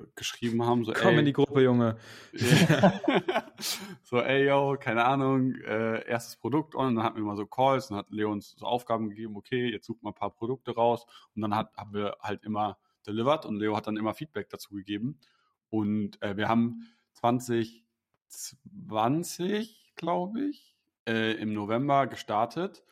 haben. 0.62 0.86
So, 0.86 0.94
Komm 0.94 1.14
ey, 1.14 1.20
in 1.20 1.26
die 1.26 1.34
Gruppe, 1.34 1.62
Junge. 1.62 1.98
so, 4.04 4.20
ey, 4.20 4.48
yo, 4.48 4.78
keine 4.80 5.04
Ahnung, 5.06 5.56
äh, 5.56 6.08
erstes 6.08 6.38
Produkt 6.38 6.76
und 6.76 6.96
dann 6.96 7.04
hatten 7.04 7.18
wir 7.18 7.24
mal 7.24 7.36
so 7.36 7.46
Calls 7.46 7.92
und 7.92 7.98
hat 7.98 8.10
Leo 8.12 8.32
uns 8.32 8.56
so 8.58 8.66
Aufgaben 8.66 9.10
gegeben, 9.10 9.36
okay, 9.36 9.70
jetzt 9.70 9.86
sucht 9.86 10.02
mal 10.04 10.12
ein 10.12 10.16
paar 10.16 10.32
Produkte 10.32 10.74
raus 10.76 11.06
und 11.36 11.42
dann 11.42 11.54
hat, 11.56 11.76
haben 11.76 11.94
wir 11.94 12.16
halt 12.22 12.44
immer 12.44 12.78
delivered 13.06 13.46
und 13.46 13.58
Leo 13.58 13.76
hat 13.76 13.88
dann 13.88 13.98
immer 13.98 14.14
Feedback 14.14 14.48
dazu 14.50 14.76
gegeben. 14.76 15.20
Und 15.70 16.22
äh, 16.22 16.38
wir 16.38 16.48
haben 16.48 16.88
2020, 17.14 19.94
glaube 19.96 20.40
ich, 20.42 20.78
äh, 21.08 21.34
im 21.34 21.54
November 21.54 22.08
gestartet 22.08 22.84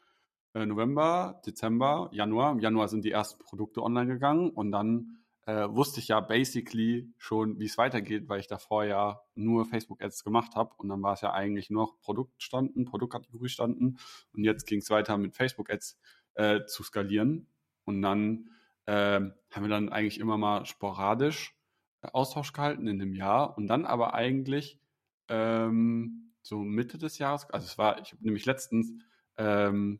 äh, 0.53 0.65
November, 0.65 1.41
Dezember, 1.45 2.09
Januar. 2.11 2.51
Im 2.51 2.59
Januar 2.59 2.87
sind 2.87 3.05
die 3.05 3.11
ersten 3.11 3.43
Produkte 3.43 3.81
online 3.81 4.13
gegangen 4.13 4.49
und 4.49 4.71
dann 4.71 5.20
äh, 5.51 5.75
wusste 5.75 5.99
ich 5.99 6.07
ja 6.07 6.21
basically 6.21 7.11
schon, 7.17 7.59
wie 7.59 7.65
es 7.65 7.77
weitergeht, 7.77 8.29
weil 8.29 8.39
ich 8.39 8.47
davor 8.47 8.85
ja 8.85 9.21
nur 9.35 9.65
Facebook-Ads 9.65 10.23
gemacht 10.23 10.55
habe 10.55 10.73
und 10.77 10.87
dann 10.87 11.01
war 11.03 11.13
es 11.13 11.21
ja 11.21 11.33
eigentlich 11.33 11.69
nur 11.69 11.83
noch 11.83 11.99
Produktstanden, 11.99 12.85
Produktkategorie 12.85 13.49
standen. 13.49 13.97
Und 14.33 14.45
jetzt 14.45 14.65
ging 14.65 14.79
es 14.79 14.89
weiter 14.89 15.17
mit 15.17 15.35
Facebook-Ads 15.35 15.99
äh, 16.35 16.65
zu 16.65 16.83
skalieren. 16.83 17.47
Und 17.83 18.01
dann 18.01 18.49
äh, 18.85 19.19
haben 19.19 19.61
wir 19.61 19.67
dann 19.67 19.89
eigentlich 19.89 20.19
immer 20.21 20.37
mal 20.37 20.65
sporadisch 20.65 21.53
äh, 22.01 22.07
Austausch 22.13 22.53
gehalten 22.53 22.87
in 22.87 22.99
dem 22.99 23.13
Jahr. 23.13 23.57
Und 23.57 23.67
dann 23.67 23.85
aber 23.85 24.13
eigentlich 24.13 24.79
ähm, 25.27 26.31
so 26.41 26.59
Mitte 26.59 26.97
des 26.97 27.17
Jahres, 27.17 27.49
also 27.49 27.65
es 27.65 27.77
war, 27.77 27.99
ich 27.99 28.13
habe 28.13 28.23
nämlich 28.23 28.45
letztens 28.45 28.93
ähm, 29.37 29.99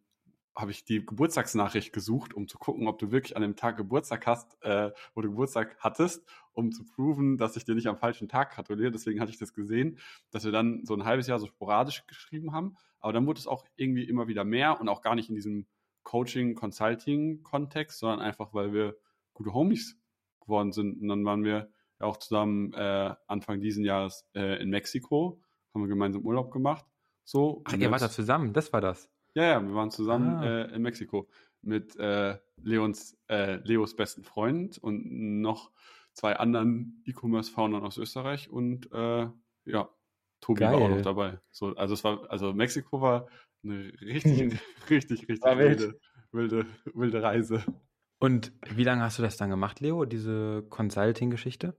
habe 0.55 0.71
ich 0.71 0.83
die 0.83 1.05
Geburtstagsnachricht 1.05 1.93
gesucht, 1.93 2.33
um 2.33 2.47
zu 2.47 2.57
gucken, 2.57 2.87
ob 2.87 2.99
du 2.99 3.11
wirklich 3.11 3.35
an 3.35 3.41
dem 3.41 3.55
Tag 3.55 3.77
Geburtstag 3.77 4.27
hast, 4.27 4.61
äh, 4.63 4.91
wo 5.13 5.21
du 5.21 5.29
Geburtstag 5.29 5.77
hattest, 5.79 6.25
um 6.53 6.71
zu 6.71 6.83
proven, 6.85 7.37
dass 7.37 7.55
ich 7.55 7.63
dir 7.63 7.75
nicht 7.75 7.87
am 7.87 7.97
falschen 7.97 8.27
Tag 8.27 8.53
gratuliere. 8.53 8.91
Deswegen 8.91 9.21
hatte 9.21 9.31
ich 9.31 9.37
das 9.37 9.53
gesehen, 9.53 9.97
dass 10.29 10.43
wir 10.43 10.51
dann 10.51 10.85
so 10.85 10.93
ein 10.93 11.05
halbes 11.05 11.27
Jahr 11.27 11.39
so 11.39 11.47
sporadisch 11.47 12.05
geschrieben 12.05 12.51
haben. 12.51 12.75
Aber 12.99 13.13
dann 13.13 13.25
wurde 13.25 13.39
es 13.39 13.47
auch 13.47 13.65
irgendwie 13.75 14.03
immer 14.03 14.27
wieder 14.27 14.43
mehr 14.43 14.79
und 14.81 14.89
auch 14.89 15.01
gar 15.01 15.15
nicht 15.15 15.29
in 15.29 15.35
diesem 15.35 15.67
Coaching-Consulting-Kontext, 16.03 17.99
sondern 17.99 18.19
einfach, 18.19 18.53
weil 18.53 18.73
wir 18.73 18.97
gute 19.33 19.53
Homies 19.53 19.97
geworden 20.41 20.71
sind. 20.73 21.01
Und 21.01 21.07
dann 21.07 21.23
waren 21.23 21.43
wir 21.43 21.71
ja 21.99 22.05
auch 22.05 22.17
zusammen 22.17 22.73
äh, 22.73 23.15
Anfang 23.27 23.61
diesen 23.61 23.85
Jahres 23.85 24.27
äh, 24.33 24.61
in 24.61 24.69
Mexiko, 24.69 25.41
haben 25.73 25.81
wir 25.81 25.87
gemeinsam 25.87 26.23
Urlaub 26.23 26.51
gemacht. 26.51 26.85
So, 27.23 27.61
Ach, 27.65 27.73
ihr 27.73 27.91
wart 27.91 28.01
da 28.01 28.09
zusammen, 28.09 28.51
das 28.51 28.73
war 28.73 28.81
das. 28.81 29.09
Ja, 29.33 29.43
ja, 29.43 29.61
wir 29.61 29.73
waren 29.73 29.91
zusammen 29.91 30.35
ah. 30.35 30.45
äh, 30.45 30.75
in 30.75 30.81
Mexiko 30.81 31.27
mit 31.61 31.95
äh, 31.97 32.37
Leons, 32.61 33.17
äh, 33.27 33.55
Leos 33.63 33.95
besten 33.95 34.23
Freund 34.23 34.77
und 34.77 35.41
noch 35.41 35.71
zwei 36.13 36.35
anderen 36.35 37.01
E-Commerce-Foundern 37.05 37.83
aus 37.83 37.97
Österreich 37.97 38.49
und 38.49 38.91
äh, 38.91 39.27
ja, 39.65 39.89
Tobi 40.41 40.59
Geil. 40.59 40.73
war 40.73 40.81
auch 40.81 40.89
noch 40.89 41.01
dabei. 41.01 41.39
So, 41.51 41.75
also 41.75 41.93
es 41.93 42.03
war, 42.03 42.29
also 42.29 42.53
Mexiko 42.53 43.01
war 43.01 43.27
eine 43.63 43.91
richtig, 44.01 44.59
richtig, 44.89 45.29
richtig 45.29 45.57
wilde, 45.57 45.99
wilde, 46.31 46.65
wilde 46.93 47.23
Reise. 47.23 47.63
Und 48.19 48.51
wie 48.69 48.83
lange 48.83 49.01
hast 49.01 49.17
du 49.17 49.23
das 49.23 49.37
dann 49.37 49.49
gemacht, 49.49 49.79
Leo, 49.79 50.05
diese 50.05 50.63
Consulting-Geschichte? 50.69 51.75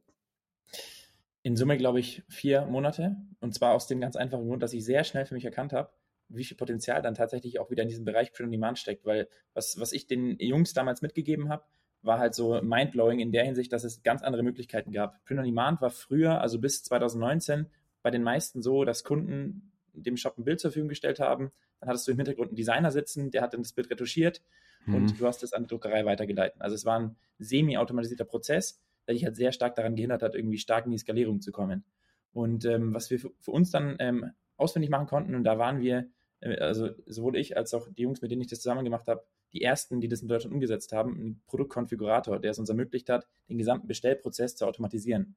In 1.42 1.56
Summe, 1.56 1.76
glaube 1.76 2.00
ich, 2.00 2.22
vier 2.28 2.66
Monate. 2.66 3.16
Und 3.40 3.54
zwar 3.54 3.74
aus 3.74 3.86
dem 3.86 4.00
ganz 4.00 4.16
einfachen 4.16 4.46
Grund, 4.46 4.62
dass 4.62 4.72
ich 4.72 4.84
sehr 4.84 5.04
schnell 5.04 5.26
für 5.26 5.34
mich 5.34 5.44
erkannt 5.44 5.72
habe, 5.72 5.92
wie 6.28 6.44
viel 6.44 6.56
Potenzial 6.56 7.02
dann 7.02 7.14
tatsächlich 7.14 7.58
auch 7.58 7.70
wieder 7.70 7.82
in 7.82 7.88
diesem 7.88 8.04
Bereich 8.04 8.32
Print 8.32 8.46
on 8.46 8.52
Demand 8.52 8.78
steckt, 8.78 9.04
weil 9.04 9.28
was, 9.54 9.78
was 9.78 9.92
ich 9.92 10.06
den 10.06 10.36
Jungs 10.38 10.72
damals 10.72 11.02
mitgegeben 11.02 11.48
habe, 11.48 11.64
war 12.02 12.18
halt 12.18 12.34
so 12.34 12.60
mindblowing 12.62 13.20
in 13.20 13.32
der 13.32 13.44
Hinsicht, 13.44 13.72
dass 13.72 13.84
es 13.84 14.02
ganz 14.02 14.22
andere 14.22 14.42
Möglichkeiten 14.42 14.92
gab. 14.92 15.24
Print 15.24 15.40
on 15.40 15.46
Demand 15.46 15.80
war 15.80 15.90
früher, 15.90 16.40
also 16.40 16.58
bis 16.58 16.82
2019, 16.82 17.66
bei 18.02 18.10
den 18.10 18.22
meisten 18.22 18.62
so, 18.62 18.84
dass 18.84 19.04
Kunden 19.04 19.72
dem 19.92 20.16
Shop 20.16 20.38
ein 20.38 20.44
Bild 20.44 20.60
zur 20.60 20.70
Verfügung 20.70 20.88
gestellt 20.88 21.20
haben. 21.20 21.52
Dann 21.80 21.88
hattest 21.88 22.06
du 22.08 22.12
im 22.12 22.18
Hintergrund 22.18 22.48
einen 22.48 22.56
Designer 22.56 22.90
sitzen, 22.90 23.30
der 23.30 23.42
hat 23.42 23.52
dann 23.54 23.62
das 23.62 23.72
Bild 23.72 23.90
retuschiert 23.90 24.42
mhm. 24.86 24.94
und 24.94 25.20
du 25.20 25.26
hast 25.26 25.42
es 25.42 25.52
an 25.52 25.64
die 25.64 25.68
Druckerei 25.68 26.04
weitergeleitet. 26.04 26.60
Also 26.60 26.74
es 26.74 26.84
war 26.84 26.98
ein 26.98 27.16
semi-automatisierter 27.38 28.24
Prozess, 28.24 28.80
der 29.06 29.14
dich 29.14 29.24
halt 29.24 29.36
sehr 29.36 29.52
stark 29.52 29.74
daran 29.76 29.96
gehindert 29.96 30.22
hat, 30.22 30.34
irgendwie 30.34 30.58
stark 30.58 30.86
in 30.86 30.92
die 30.92 30.98
Skalierung 30.98 31.40
zu 31.40 31.52
kommen. 31.52 31.84
Und 32.32 32.64
ähm, 32.64 32.94
was 32.94 33.10
wir 33.10 33.18
für, 33.18 33.30
für 33.40 33.50
uns 33.50 33.70
dann 33.70 33.96
ähm, 33.98 34.30
ausfindig 34.62 34.90
machen 34.90 35.06
konnten, 35.06 35.34
und 35.34 35.44
da 35.44 35.58
waren 35.58 35.80
wir 35.80 36.08
äh, 36.42 36.58
also 36.58 36.90
sowohl 37.06 37.36
ich 37.36 37.56
als 37.56 37.72
auch 37.72 37.88
die 37.88 38.02
Jungs, 38.02 38.20
mit 38.20 38.30
denen 38.30 38.42
ich 38.42 38.48
das 38.48 38.60
zusammen 38.60 38.84
gemacht 38.84 39.08
habe, 39.08 39.24
die 39.52 39.62
ersten, 39.62 40.00
die 40.00 40.08
das 40.08 40.22
in 40.22 40.28
Deutschland 40.28 40.54
umgesetzt 40.54 40.92
haben, 40.92 41.14
einen 41.14 41.42
Produktkonfigurator, 41.46 42.38
der 42.38 42.50
es 42.50 42.58
uns 42.58 42.68
ermöglicht 42.68 43.08
hat, 43.08 43.26
den 43.48 43.58
gesamten 43.58 43.86
Bestellprozess 43.86 44.56
zu 44.56 44.66
automatisieren. 44.66 45.36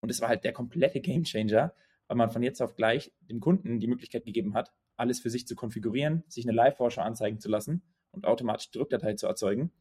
Und 0.00 0.10
es 0.10 0.20
war 0.20 0.28
halt 0.28 0.44
der 0.44 0.52
komplette 0.52 1.00
Gamechanger, 1.00 1.74
weil 2.06 2.16
man 2.16 2.30
von 2.30 2.42
jetzt 2.42 2.62
auf 2.62 2.76
gleich 2.76 3.12
dem 3.20 3.40
Kunden 3.40 3.80
die 3.80 3.88
Möglichkeit 3.88 4.24
gegeben 4.24 4.54
hat, 4.54 4.72
alles 4.96 5.20
für 5.20 5.30
sich 5.30 5.46
zu 5.46 5.54
konfigurieren, 5.54 6.24
sich 6.28 6.44
eine 6.44 6.54
Live-Vorschau 6.54 7.02
anzeigen 7.02 7.40
zu 7.40 7.48
lassen 7.48 7.82
und 8.12 8.26
automatisch 8.26 8.70
Druckdatei 8.70 9.14
zu 9.14 9.26
erzeugen. 9.26 9.72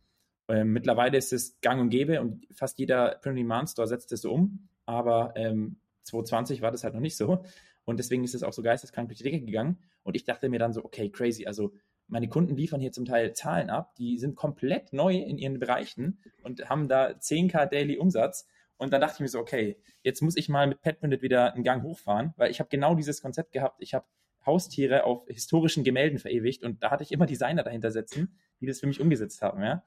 Ähm, 0.49 0.73
mittlerweile 0.73 1.17
ist 1.17 1.33
es 1.33 1.59
gang 1.61 1.79
und 1.79 1.89
gäbe 1.89 2.19
und 2.19 2.47
fast 2.51 2.79
jeder 2.79 3.19
Print-on-Demand-Store 3.21 3.87
setzt 3.87 4.11
es 4.11 4.21
so 4.21 4.31
um, 4.31 4.69
aber 4.85 5.33
ähm, 5.35 5.79
2020 6.03 6.61
war 6.61 6.71
das 6.71 6.83
halt 6.83 6.93
noch 6.93 7.01
nicht 7.01 7.17
so. 7.17 7.43
Und 7.87 7.97
deswegen 7.99 8.25
ist 8.25 8.35
es 8.35 8.43
auch 8.43 8.51
so 8.51 8.61
geisteskrank 8.61 9.07
durch 9.07 9.19
die 9.19 9.23
Decke 9.23 9.39
gegangen. 9.39 9.77
Und 10.03 10.17
ich 10.17 10.25
dachte 10.25 10.49
mir 10.49 10.59
dann 10.59 10.73
so, 10.73 10.83
okay, 10.83 11.09
crazy. 11.09 11.45
Also 11.45 11.71
meine 12.07 12.27
Kunden 12.27 12.57
liefern 12.57 12.81
hier 12.81 12.91
zum 12.91 13.05
Teil 13.05 13.31
Zahlen 13.33 13.69
ab, 13.69 13.95
die 13.95 14.17
sind 14.19 14.35
komplett 14.35 14.91
neu 14.91 15.15
in 15.15 15.37
ihren 15.37 15.57
Bereichen 15.57 16.19
und 16.43 16.69
haben 16.69 16.89
da 16.89 17.11
10k 17.11 17.65
Daily 17.67 17.97
Umsatz. 17.97 18.45
Und 18.75 18.91
dann 18.91 18.99
dachte 18.99 19.15
ich 19.15 19.19
mir 19.21 19.29
so, 19.29 19.39
okay, 19.39 19.77
jetzt 20.03 20.21
muss 20.21 20.35
ich 20.35 20.49
mal 20.49 20.67
mit 20.67 20.81
Petminute 20.81 21.21
wieder 21.21 21.53
einen 21.53 21.63
Gang 21.63 21.81
hochfahren, 21.81 22.33
weil 22.35 22.51
ich 22.51 22.59
habe 22.59 22.69
genau 22.69 22.93
dieses 22.93 23.21
Konzept 23.21 23.53
gehabt. 23.53 23.81
Ich 23.81 23.93
habe 23.93 24.05
Haustiere 24.45 25.05
auf 25.05 25.25
historischen 25.27 25.85
Gemälden 25.85 26.19
verewigt 26.19 26.63
und 26.63 26.83
da 26.83 26.91
hatte 26.91 27.03
ich 27.03 27.13
immer 27.13 27.25
Designer 27.25 27.63
dahinter 27.63 27.91
sitzen, 27.91 28.37
die 28.59 28.65
das 28.65 28.81
für 28.81 28.87
mich 28.87 28.99
umgesetzt 28.99 29.41
haben, 29.41 29.63
ja. 29.63 29.83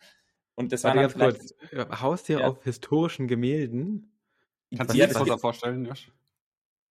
Und 0.54 0.72
das 0.72 0.84
war 0.84 0.94
ganz 0.94 1.14
kurz. 1.14 1.54
Haustiere 2.00 2.40
ja. 2.40 2.48
auf 2.48 2.64
historischen 2.64 3.28
Gemälden? 3.28 4.18
Kannst 4.74 4.94
du 4.94 4.98
dir 4.98 5.06
das 5.06 5.40
vorstellen, 5.40 5.84
Josh? 5.84 6.10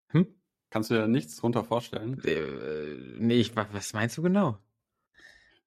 Hm? 0.09 0.38
Kannst 0.71 0.91
du 0.91 0.95
dir 0.95 1.09
nichts 1.09 1.37
drunter 1.37 1.65
vorstellen? 1.65 2.21
Äh, 2.25 3.19
nee, 3.19 3.41
ich, 3.41 3.57
was 3.57 3.93
meinst 3.95 4.19
du 4.19 4.23
genau? 4.23 4.59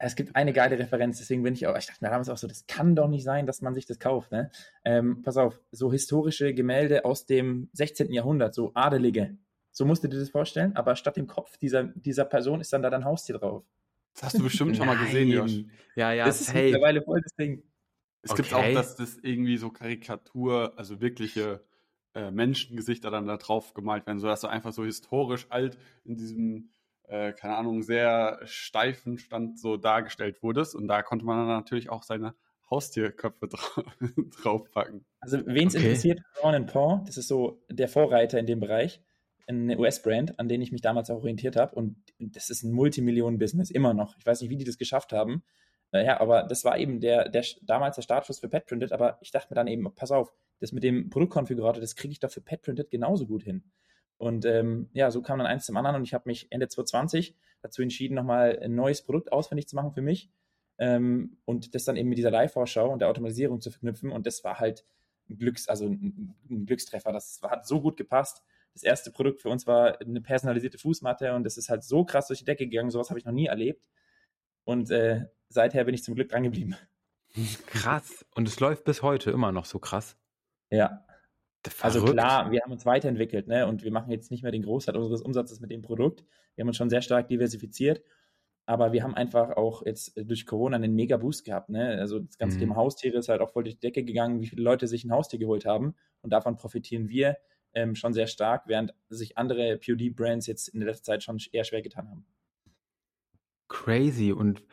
Es 0.03 0.15
gibt 0.15 0.35
eine 0.35 0.51
geile 0.51 0.79
Referenz, 0.79 1.19
deswegen 1.19 1.43
bin 1.43 1.53
ich 1.53 1.67
auch, 1.67 1.77
ich 1.77 1.85
dachte 1.85 2.03
mir 2.03 2.09
damals 2.09 2.29
auch 2.29 2.37
so, 2.37 2.47
das 2.47 2.65
kann 2.65 2.95
doch 2.95 3.07
nicht 3.07 3.23
sein, 3.23 3.45
dass 3.45 3.61
man 3.61 3.75
sich 3.75 3.85
das 3.85 3.99
kauft. 3.99 4.31
Ne? 4.31 4.49
Ähm, 4.83 5.21
pass 5.21 5.37
auf, 5.37 5.59
so 5.71 5.91
historische 5.91 6.55
Gemälde 6.55 7.05
aus 7.05 7.27
dem 7.27 7.69
16. 7.73 8.11
Jahrhundert, 8.11 8.55
so 8.55 8.71
adelige. 8.73 9.37
So 9.71 9.85
musst 9.85 10.03
du 10.03 10.07
dir 10.07 10.19
das 10.19 10.31
vorstellen, 10.31 10.75
aber 10.75 10.95
statt 10.95 11.17
dem 11.17 11.27
Kopf 11.27 11.57
dieser, 11.57 11.83
dieser 11.83 12.25
Person 12.25 12.61
ist 12.61 12.73
dann 12.73 12.81
da 12.81 12.89
dein 12.89 13.05
Haustier 13.05 13.37
drauf. 13.37 13.63
Das 14.13 14.23
hast 14.23 14.39
du 14.39 14.43
bestimmt 14.43 14.75
schon 14.75 14.87
mal 14.87 14.97
gesehen, 15.05 15.29
Josh. 15.29 15.65
Ja, 15.95 16.11
ja, 16.11 16.25
das 16.25 16.41
ist 16.41 16.53
hey. 16.53 16.71
mittlerweile 16.71 17.03
voll 17.03 17.21
das 17.21 17.35
Ding. 17.35 17.63
Es 18.23 18.31
okay. 18.31 18.41
gibt 18.41 18.53
auch, 18.53 18.73
dass 18.73 18.95
das 18.95 19.17
irgendwie 19.21 19.57
so 19.57 19.69
Karikatur, 19.69 20.73
also 20.77 20.99
wirkliche 20.99 21.63
äh, 22.13 22.31
Menschengesichter 22.31 23.09
dann 23.09 23.27
da 23.27 23.37
drauf 23.37 23.73
gemalt 23.73 24.05
werden, 24.05 24.19
sodass 24.19 24.41
du 24.41 24.47
einfach 24.47 24.73
so 24.73 24.83
historisch 24.83 25.47
alt 25.49 25.77
in 26.03 26.15
diesem, 26.15 26.69
äh, 27.07 27.33
keine 27.33 27.55
Ahnung, 27.55 27.83
sehr 27.83 28.39
steifen 28.43 29.17
Stand 29.17 29.59
so 29.59 29.77
dargestellt 29.77 30.43
wurdest. 30.43 30.75
Und 30.75 30.87
da 30.87 31.03
konnte 31.03 31.25
man 31.25 31.37
dann 31.37 31.47
natürlich 31.47 31.89
auch 31.89 32.03
seine 32.03 32.35
Haustierköpfe 32.69 33.47
dra 33.49 33.83
draufpacken. 34.41 35.05
Also 35.19 35.39
wen 35.45 35.67
es 35.67 35.75
okay. 35.75 35.85
interessiert, 35.85 36.21
Ron 36.41 36.65
Paw, 36.65 37.03
das 37.05 37.17
ist 37.17 37.27
so 37.27 37.63
der 37.69 37.87
Vorreiter 37.87 38.39
in 38.39 38.45
dem 38.45 38.59
Bereich, 38.59 39.01
eine 39.47 39.77
US-Brand, 39.77 40.39
an 40.39 40.47
den 40.47 40.61
ich 40.61 40.71
mich 40.71 40.81
damals 40.81 41.09
auch 41.09 41.17
orientiert 41.17 41.55
habe. 41.55 41.75
Und 41.75 41.97
das 42.19 42.49
ist 42.49 42.63
ein 42.63 42.71
Multimillionen-Business, 42.71 43.71
immer 43.71 43.93
noch. 43.93 44.15
Ich 44.17 44.25
weiß 44.25 44.41
nicht, 44.41 44.49
wie 44.49 44.57
die 44.57 44.63
das 44.63 44.77
geschafft 44.77 45.11
haben. 45.13 45.43
Ja, 45.93 46.21
aber 46.21 46.43
das 46.43 46.63
war 46.63 46.77
eben 46.77 47.01
der, 47.01 47.27
der 47.27 47.43
damals 47.63 47.97
der 47.97 48.01
Startschuss 48.01 48.39
für 48.39 48.47
Pet 48.47 48.65
Printed, 48.65 48.93
aber 48.93 49.17
ich 49.21 49.31
dachte 49.31 49.47
mir 49.49 49.55
dann 49.55 49.67
eben, 49.67 49.93
pass 49.93 50.11
auf, 50.11 50.33
das 50.59 50.71
mit 50.71 50.83
dem 50.83 51.09
Produktkonfigurator, 51.09 51.81
das 51.81 51.95
kriege 51.95 52.13
ich 52.13 52.19
doch 52.19 52.31
für 52.31 52.39
Pet 52.39 52.61
Printed 52.61 52.89
genauso 52.91 53.27
gut 53.27 53.43
hin. 53.43 53.63
Und 54.17 54.45
ähm, 54.45 54.89
ja, 54.93 55.11
so 55.11 55.21
kam 55.21 55.39
dann 55.39 55.47
eins 55.47 55.65
zum 55.65 55.75
anderen 55.75 55.97
und 55.97 56.03
ich 56.03 56.13
habe 56.13 56.29
mich 56.29 56.47
Ende 56.51 56.67
2020 56.67 57.35
dazu 57.61 57.81
entschieden, 57.81 58.15
nochmal 58.15 58.57
ein 58.61 58.75
neues 58.75 59.01
Produkt 59.01 59.31
ausfindig 59.31 59.67
zu 59.67 59.75
machen 59.75 59.91
für 59.91 60.01
mich 60.01 60.29
ähm, 60.77 61.37
und 61.45 61.75
das 61.75 61.85
dann 61.85 61.95
eben 61.95 62.09
mit 62.09 62.17
dieser 62.17 62.31
Live-Vorschau 62.31 62.91
und 62.91 62.99
der 62.99 63.09
Automatisierung 63.09 63.61
zu 63.61 63.71
verknüpfen. 63.71 64.11
Und 64.11 64.25
das 64.27 64.43
war 64.43 64.59
halt 64.59 64.85
ein 65.29 65.37
Glücks, 65.37 65.67
also 65.67 65.87
ein, 65.87 66.35
ein 66.49 66.65
Glückstreffer. 66.65 67.11
Das 67.11 67.39
hat 67.43 67.67
so 67.67 67.81
gut 67.81 67.97
gepasst. 67.97 68.43
Das 68.73 68.83
erste 68.83 69.11
Produkt 69.11 69.41
für 69.41 69.49
uns 69.49 69.67
war 69.67 69.99
eine 69.99 70.21
personalisierte 70.21 70.77
Fußmatte 70.77 71.33
und 71.33 71.43
das 71.43 71.57
ist 71.57 71.69
halt 71.69 71.83
so 71.83 72.05
krass 72.05 72.27
durch 72.27 72.39
die 72.39 72.45
Decke 72.45 72.67
gegangen. 72.67 72.89
Sowas 72.89 73.09
habe 73.09 73.19
ich 73.19 73.25
noch 73.25 73.33
nie 73.33 73.47
erlebt. 73.47 73.83
Und 74.63 74.91
äh, 74.91 75.25
seither 75.49 75.83
bin 75.83 75.93
ich 75.93 76.03
zum 76.03 76.15
Glück 76.15 76.29
dran 76.29 76.43
geblieben. 76.43 76.75
Krass. 77.67 78.25
Und 78.35 78.47
es 78.47 78.59
läuft 78.59 78.83
bis 78.83 79.01
heute 79.01 79.31
immer 79.31 79.51
noch 79.51 79.65
so 79.65 79.79
krass. 79.79 80.17
Ja. 80.69 81.05
Also 81.79 82.03
klar, 82.03 82.51
wir 82.51 82.61
haben 82.61 82.71
uns 82.71 82.87
weiterentwickelt, 82.87 83.47
ne? 83.47 83.67
Und 83.67 83.83
wir 83.83 83.91
machen 83.91 84.11
jetzt 84.11 84.31
nicht 84.31 84.41
mehr 84.41 84.51
den 84.51 84.63
Großteil 84.63 84.97
unseres 84.97 85.21
Umsatzes 85.21 85.59
mit 85.59 85.69
dem 85.69 85.83
Produkt. 85.83 86.25
Wir 86.55 86.63
haben 86.63 86.69
uns 86.69 86.77
schon 86.77 86.89
sehr 86.89 87.03
stark 87.03 87.27
diversifiziert. 87.27 88.01
Aber 88.65 88.93
wir 88.93 89.03
haben 89.03 89.15
einfach 89.15 89.57
auch 89.57 89.85
jetzt 89.85 90.13
durch 90.15 90.45
Corona 90.45 90.77
einen 90.77 90.95
mega 90.95 91.17
Boost 91.17 91.45
gehabt. 91.45 91.69
Ne? 91.69 91.97
Also 91.99 92.19
das 92.19 92.37
ganze 92.37 92.57
mhm. 92.57 92.61
Thema 92.61 92.75
Haustiere 92.75 93.17
ist 93.17 93.27
halt 93.27 93.41
auch 93.41 93.51
voll 93.51 93.63
durch 93.63 93.75
die 93.75 93.81
Decke 93.81 94.03
gegangen, 94.03 94.39
wie 94.39 94.47
viele 94.47 94.61
Leute 94.61 94.87
sich 94.87 95.03
ein 95.03 95.11
Haustier 95.11 95.39
geholt 95.39 95.65
haben. 95.65 95.95
Und 96.21 96.31
davon 96.31 96.55
profitieren 96.55 97.09
wir 97.09 97.37
ähm, 97.73 97.95
schon 97.95 98.13
sehr 98.13 98.27
stark, 98.27 98.63
während 98.67 98.93
sich 99.09 99.37
andere 99.37 99.77
POD-Brands 99.77 100.47
jetzt 100.47 100.67
in 100.69 100.79
der 100.79 100.89
letzten 100.89 101.05
Zeit 101.05 101.23
schon 101.23 101.37
eher 101.51 101.63
schwer 101.63 101.81
getan 101.81 102.09
haben. 102.09 102.25
Crazy. 103.71 104.33
Und 104.33 104.63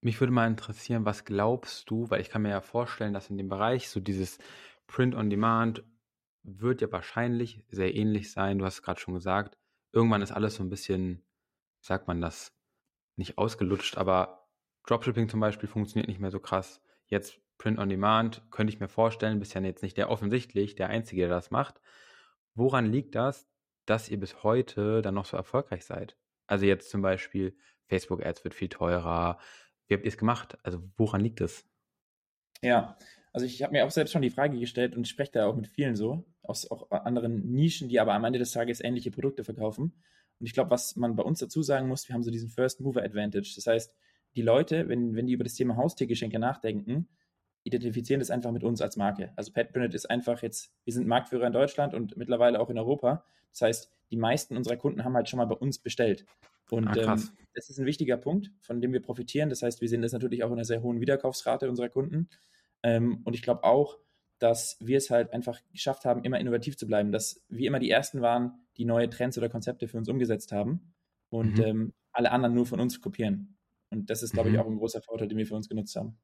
mich 0.00 0.20
würde 0.20 0.32
mal 0.32 0.46
interessieren, 0.46 1.04
was 1.04 1.24
glaubst 1.24 1.90
du, 1.90 2.08
weil 2.10 2.20
ich 2.20 2.30
kann 2.30 2.42
mir 2.42 2.50
ja 2.50 2.60
vorstellen, 2.60 3.12
dass 3.12 3.28
in 3.28 3.36
dem 3.36 3.48
Bereich 3.48 3.90
so 3.90 3.98
dieses 3.98 4.38
Print 4.86 5.16
on 5.16 5.28
Demand 5.30 5.82
wird 6.44 6.80
ja 6.80 6.90
wahrscheinlich 6.92 7.64
sehr 7.68 7.94
ähnlich 7.94 8.30
sein. 8.32 8.58
Du 8.58 8.64
hast 8.64 8.74
es 8.74 8.82
gerade 8.82 9.00
schon 9.00 9.14
gesagt. 9.14 9.58
Irgendwann 9.92 10.22
ist 10.22 10.30
alles 10.30 10.54
so 10.54 10.62
ein 10.62 10.70
bisschen, 10.70 11.24
sagt 11.80 12.06
man 12.06 12.20
das, 12.20 12.56
nicht 13.16 13.36
ausgelutscht, 13.36 13.98
aber 13.98 14.48
Dropshipping 14.86 15.28
zum 15.28 15.40
Beispiel 15.40 15.68
funktioniert 15.68 16.08
nicht 16.08 16.20
mehr 16.20 16.30
so 16.30 16.38
krass. 16.38 16.80
Jetzt 17.06 17.40
Print 17.58 17.80
on 17.80 17.88
Demand 17.88 18.42
könnte 18.52 18.72
ich 18.72 18.80
mir 18.80 18.88
vorstellen, 18.88 19.40
bist 19.40 19.54
ja 19.54 19.60
jetzt 19.60 19.82
nicht 19.82 19.96
der 19.96 20.08
offensichtlich 20.08 20.76
der 20.76 20.88
Einzige, 20.88 21.22
der 21.22 21.30
das 21.30 21.50
macht. 21.50 21.80
Woran 22.54 22.86
liegt 22.86 23.16
das, 23.16 23.48
dass 23.86 24.08
ihr 24.08 24.20
bis 24.20 24.44
heute 24.44 25.02
dann 25.02 25.14
noch 25.14 25.24
so 25.24 25.36
erfolgreich 25.36 25.84
seid? 25.84 26.16
Also 26.46 26.64
jetzt 26.64 26.90
zum 26.90 27.02
Beispiel 27.02 27.56
Facebook 27.90 28.24
Ads 28.24 28.44
wird 28.44 28.54
viel 28.54 28.68
teurer, 28.68 29.38
wie 29.88 29.94
habt 29.94 30.04
ihr 30.04 30.08
es 30.08 30.16
gemacht? 30.16 30.56
Also 30.62 30.82
woran 30.96 31.20
liegt 31.20 31.40
es? 31.40 31.64
Ja, 32.62 32.96
also 33.32 33.46
ich 33.46 33.62
habe 33.62 33.72
mir 33.72 33.84
auch 33.84 33.90
selbst 33.90 34.12
schon 34.12 34.22
die 34.22 34.30
Frage 34.30 34.58
gestellt 34.58 34.96
und 34.96 35.08
spreche 35.08 35.32
da 35.32 35.46
auch 35.46 35.56
mit 35.56 35.66
vielen 35.66 35.96
so, 35.96 36.24
aus 36.42 36.70
auch 36.70 36.90
anderen 36.90 37.50
Nischen, 37.50 37.88
die 37.88 37.98
aber 38.00 38.14
am 38.14 38.24
Ende 38.24 38.38
des 38.38 38.52
Tages 38.52 38.80
ähnliche 38.80 39.10
Produkte 39.10 39.44
verkaufen. 39.44 39.92
Und 40.38 40.46
ich 40.46 40.54
glaube, 40.54 40.70
was 40.70 40.94
man 40.96 41.16
bei 41.16 41.24
uns 41.24 41.40
dazu 41.40 41.62
sagen 41.62 41.88
muss, 41.88 42.08
wir 42.08 42.14
haben 42.14 42.22
so 42.22 42.30
diesen 42.30 42.48
First 42.48 42.80
Mover 42.80 43.02
Advantage. 43.02 43.52
Das 43.56 43.66
heißt, 43.66 43.94
die 44.36 44.42
Leute, 44.42 44.88
wenn, 44.88 45.16
wenn 45.16 45.26
die 45.26 45.32
über 45.32 45.44
das 45.44 45.54
Thema 45.54 45.76
Haustiergeschenke 45.76 46.38
nachdenken, 46.38 47.08
identifizieren 47.64 48.20
das 48.20 48.30
einfach 48.30 48.52
mit 48.52 48.62
uns 48.62 48.80
als 48.80 48.96
Marke. 48.96 49.32
Also 49.36 49.52
Pet 49.52 49.72
Planet 49.72 49.94
ist 49.94 50.08
einfach 50.08 50.42
jetzt, 50.42 50.72
wir 50.84 50.94
sind 50.94 51.06
Marktführer 51.06 51.46
in 51.46 51.52
Deutschland 51.52 51.94
und 51.94 52.16
mittlerweile 52.16 52.60
auch 52.60 52.70
in 52.70 52.78
Europa. 52.78 53.24
Das 53.50 53.62
heißt, 53.62 53.92
die 54.10 54.16
meisten 54.16 54.56
unserer 54.56 54.76
Kunden 54.76 55.04
haben 55.04 55.14
halt 55.14 55.28
schon 55.28 55.38
mal 55.38 55.46
bei 55.46 55.56
uns 55.56 55.78
bestellt. 55.78 56.24
Und 56.72 56.88
ah, 56.88 57.14
ähm, 57.14 57.28
das 57.54 57.70
ist 57.70 57.78
ein 57.78 57.86
wichtiger 57.86 58.16
Punkt, 58.16 58.50
von 58.60 58.80
dem 58.80 58.92
wir 58.92 59.00
profitieren. 59.02 59.48
Das 59.48 59.62
heißt, 59.62 59.80
wir 59.80 59.88
sehen 59.88 60.02
das 60.02 60.12
natürlich 60.12 60.44
auch 60.44 60.48
in 60.48 60.54
einer 60.54 60.64
sehr 60.64 60.82
hohen 60.82 61.00
Wiederkaufsrate 61.00 61.68
unserer 61.68 61.88
Kunden. 61.88 62.28
Ähm, 62.82 63.22
und 63.24 63.34
ich 63.34 63.42
glaube 63.42 63.64
auch, 63.64 63.98
dass 64.38 64.78
wir 64.80 64.96
es 64.96 65.10
halt 65.10 65.32
einfach 65.32 65.60
geschafft 65.72 66.04
haben, 66.04 66.24
immer 66.24 66.40
innovativ 66.40 66.76
zu 66.76 66.86
bleiben, 66.86 67.12
dass 67.12 67.44
wir 67.48 67.66
immer 67.66 67.78
die 67.78 67.90
Ersten 67.90 68.22
waren, 68.22 68.54
die 68.78 68.86
neue 68.86 69.10
Trends 69.10 69.36
oder 69.36 69.48
Konzepte 69.48 69.86
für 69.86 69.98
uns 69.98 70.08
umgesetzt 70.08 70.50
haben 70.52 70.94
und 71.28 71.58
mhm. 71.58 71.64
ähm, 71.64 71.92
alle 72.12 72.32
anderen 72.32 72.54
nur 72.54 72.66
von 72.66 72.80
uns 72.80 73.00
kopieren. 73.00 73.58
Und 73.90 74.08
das 74.08 74.22
ist, 74.22 74.32
glaube 74.32 74.48
mhm. 74.48 74.54
ich, 74.54 74.60
auch 74.60 74.66
ein 74.66 74.78
großer 74.78 75.02
Vorteil, 75.02 75.28
den 75.28 75.36
wir 75.36 75.46
für 75.46 75.56
uns 75.56 75.68
genutzt 75.68 75.94
haben. 75.96 76.16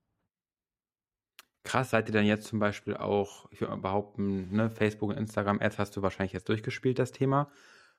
Krass, 1.64 1.90
seid 1.90 2.08
ihr 2.08 2.12
dann 2.12 2.24
jetzt 2.24 2.46
zum 2.46 2.60
Beispiel 2.60 2.96
auch, 2.96 3.50
ich 3.50 3.60
würde 3.60 3.76
behaupten, 3.76 4.54
ne, 4.54 4.70
Facebook 4.70 5.10
und 5.10 5.16
Instagram 5.16 5.60
Ads 5.60 5.78
hast 5.78 5.96
du 5.96 6.02
wahrscheinlich 6.02 6.32
jetzt 6.32 6.48
durchgespielt, 6.48 6.98
das 6.98 7.10
Thema. 7.10 7.50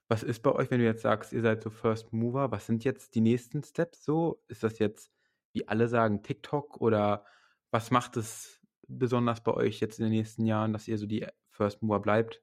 Was 0.09 0.23
ist 0.23 0.41
bei 0.41 0.51
euch, 0.53 0.71
wenn 0.71 0.79
du 0.79 0.85
jetzt 0.85 1.01
sagst, 1.01 1.33
ihr 1.33 1.41
seid 1.41 1.61
so 1.61 1.69
First 1.69 2.13
Mover? 2.13 2.51
Was 2.51 2.65
sind 2.65 2.83
jetzt 2.83 3.15
die 3.15 3.21
nächsten 3.21 3.63
Steps 3.63 4.05
so? 4.05 4.41
Ist 4.47 4.63
das 4.63 4.79
jetzt, 4.79 5.11
wie 5.53 5.67
alle 5.67 5.87
sagen, 5.89 6.23
TikTok 6.23 6.79
oder 6.79 7.25
was 7.71 7.91
macht 7.91 8.15
es 8.15 8.61
besonders 8.87 9.43
bei 9.43 9.53
euch 9.53 9.81
jetzt 9.81 9.99
in 9.99 10.05
den 10.05 10.13
nächsten 10.13 10.45
Jahren, 10.45 10.71
dass 10.71 10.87
ihr 10.87 10.97
so 10.97 11.05
die 11.05 11.27
First 11.49 11.81
Mover 11.81 11.99
bleibt? 11.99 12.41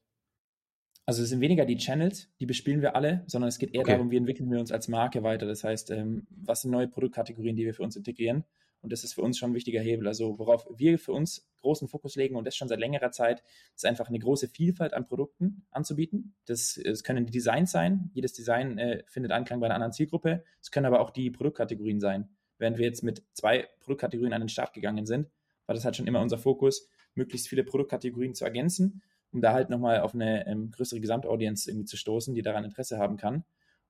Also 1.06 1.22
es 1.22 1.28
sind 1.28 1.40
weniger 1.40 1.66
die 1.66 1.76
Channels, 1.76 2.30
die 2.40 2.46
bespielen 2.46 2.80
wir 2.80 2.96
alle, 2.96 3.24
sondern 3.26 3.48
es 3.48 3.58
geht 3.58 3.74
eher 3.74 3.82
okay. 3.82 3.92
darum, 3.92 4.10
wie 4.10 4.16
entwickeln 4.16 4.50
wir 4.50 4.58
uns 4.58 4.72
als 4.72 4.88
Marke 4.88 5.22
weiter. 5.22 5.46
Das 5.46 5.62
heißt, 5.62 5.90
ähm, 5.90 6.26
was 6.30 6.62
sind 6.62 6.70
neue 6.70 6.88
Produktkategorien, 6.88 7.56
die 7.56 7.64
wir 7.64 7.74
für 7.74 7.82
uns 7.82 7.96
integrieren? 7.96 8.44
Und 8.84 8.92
das 8.92 9.02
ist 9.02 9.14
für 9.14 9.22
uns 9.22 9.38
schon 9.38 9.52
ein 9.52 9.54
wichtiger 9.54 9.80
Hebel. 9.80 10.06
Also 10.06 10.38
worauf 10.38 10.68
wir 10.76 10.98
für 10.98 11.12
uns 11.12 11.48
großen 11.62 11.88
Fokus 11.88 12.16
legen 12.16 12.36
und 12.36 12.46
das 12.46 12.54
schon 12.54 12.68
seit 12.68 12.78
längerer 12.78 13.10
Zeit, 13.12 13.42
ist 13.74 13.86
einfach 13.86 14.08
eine 14.08 14.18
große 14.18 14.46
Vielfalt 14.46 14.92
an 14.92 15.06
Produkten 15.06 15.64
anzubieten. 15.70 16.34
Das, 16.44 16.78
das 16.84 17.02
können 17.02 17.24
die 17.24 17.32
Designs 17.32 17.72
sein. 17.72 18.10
Jedes 18.12 18.34
Design 18.34 18.76
äh, 18.76 19.02
findet 19.06 19.32
Anklang 19.32 19.58
bei 19.60 19.66
einer 19.66 19.74
anderen 19.74 19.94
Zielgruppe. 19.94 20.44
Es 20.60 20.70
können 20.70 20.84
aber 20.84 21.00
auch 21.00 21.08
die 21.08 21.30
Produktkategorien 21.30 21.98
sein. 21.98 22.28
Während 22.58 22.76
wir 22.76 22.84
jetzt 22.84 23.02
mit 23.02 23.22
zwei 23.32 23.66
Produktkategorien 23.80 24.34
an 24.34 24.42
den 24.42 24.50
Start 24.50 24.74
gegangen 24.74 25.06
sind, 25.06 25.30
war 25.64 25.74
das 25.74 25.86
halt 25.86 25.96
schon 25.96 26.06
immer 26.06 26.20
unser 26.20 26.36
Fokus, 26.36 26.86
möglichst 27.14 27.48
viele 27.48 27.64
Produktkategorien 27.64 28.34
zu 28.34 28.44
ergänzen, 28.44 29.02
um 29.32 29.40
da 29.40 29.54
halt 29.54 29.70
nochmal 29.70 30.02
auf 30.02 30.12
eine 30.12 30.46
ähm, 30.46 30.70
größere 30.72 31.00
Gesamtaudience 31.00 31.68
irgendwie 31.68 31.86
zu 31.86 31.96
stoßen, 31.96 32.34
die 32.34 32.42
daran 32.42 32.64
Interesse 32.64 32.98
haben 32.98 33.16
kann. 33.16 33.44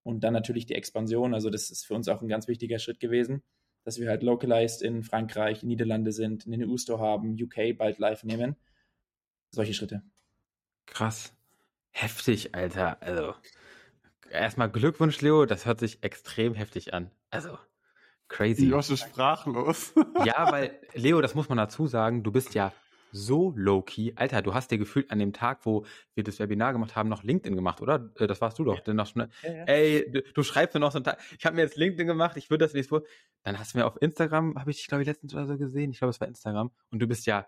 Und 0.05 0.23
dann 0.23 0.35
natürlich 0.35 0.67
die 0.67 0.75
Expansion. 0.77 1.35
Also 1.35 1.51
das 1.51 1.73
ist 1.73 1.85
für 1.85 1.95
uns 1.95 2.07
auch 2.07 2.23
ein 2.23 2.29
ganz 2.29 2.47
wichtiger 2.47 2.79
Schritt 2.79 3.01
gewesen 3.01 3.43
dass 3.85 3.99
wir 3.99 4.09
halt 4.09 4.23
localized 4.23 4.83
in 4.83 5.03
Frankreich, 5.03 5.63
Niederlande 5.63 6.13
sind, 6.13 6.47
einen 6.47 6.69
EU-Store 6.69 6.99
haben, 6.99 7.37
UK 7.41 7.77
bald 7.77 7.99
live 7.99 8.25
nehmen. 8.25 8.57
Solche 9.51 9.75
Schritte. 9.75 10.03
Krass. 10.87 11.35
Heftig, 11.91 12.55
Alter. 12.55 13.01
Also, 13.03 13.35
erstmal 14.31 14.71
Glückwunsch, 14.71 15.21
Leo. 15.21 15.47
Das 15.47 15.65
hört 15.67 15.79
sich 15.79 16.03
extrem 16.03 16.55
heftig 16.55 16.93
an. 16.93 17.11
Also, 17.31 17.59
crazy. 18.29 18.67
Josh 18.67 18.91
ist 18.91 19.01
sprachlos. 19.01 19.93
ja, 20.25 20.51
weil, 20.51 20.79
Leo, 20.95 21.21
das 21.21 21.35
muss 21.35 21.49
man 21.49 21.59
dazu 21.59 21.87
sagen, 21.87 22.23
du 22.25 22.33
bist 22.33 22.55
ja 22.55 22.73
so 23.15 23.53
low-key. 23.57 24.13
Alter, 24.17 24.43
du 24.43 24.55
hast 24.55 24.71
dir 24.73 24.79
gefühlt 24.79 25.11
an 25.11 25.21
dem 25.21 25.33
Tag, 25.33 25.65
wo 25.65 25.87
wir 26.15 26.25
das 26.25 26.41
Webinar 26.41 26.73
gemacht 26.73 26.97
haben, 26.97 27.09
noch 27.09 27.23
LinkedIn 27.23 27.55
gemacht, 27.55 27.81
oder? 27.81 28.11
Äh, 28.19 28.27
das 28.27 28.41
warst 28.41 28.59
du 28.59 28.65
doch. 28.65 28.77
Ja. 28.77 28.83
Dann 28.83 28.97
noch 28.97 29.07
schnell, 29.07 29.29
ja, 29.43 29.53
ja. 29.53 29.65
Ey, 29.65 30.11
du, 30.11 30.23
du, 30.23 30.43
schreibst 30.43 30.75
mir 30.75 30.81
noch 30.81 30.91
so 30.91 30.99
einen 30.99 31.05
Tag, 31.05 31.19
ich 31.39 31.47
habe 31.47 31.55
mir 31.55 31.63
jetzt 31.63 31.77
LinkedIn 31.77 32.09
gemacht, 32.09 32.37
ich 32.37 32.51
würde 32.51 32.65
das 32.65 32.75
nicht 32.75 32.91
so. 32.91 33.03
Dann 33.45 33.59
hast 33.59 33.75
du 33.75 33.79
mir 33.79 33.87
auf 33.87 34.01
Instagram, 34.03 34.59
habe 34.59 34.71
ich 34.71 34.79
dich, 34.79 34.89
glaube 34.89 35.03
ich, 35.03 35.07
letztens 35.07 35.33
oder 35.33 35.47
so 35.47 35.57
gesehen. 35.57 35.93
Ich 35.93 35.99
glaube, 35.99 36.11
es 36.11 36.21
war 36.21 36.27
Instagram. 36.27 36.73
Und 36.91 36.99
du 36.99 37.07
bist 37.07 37.27
ja 37.27 37.47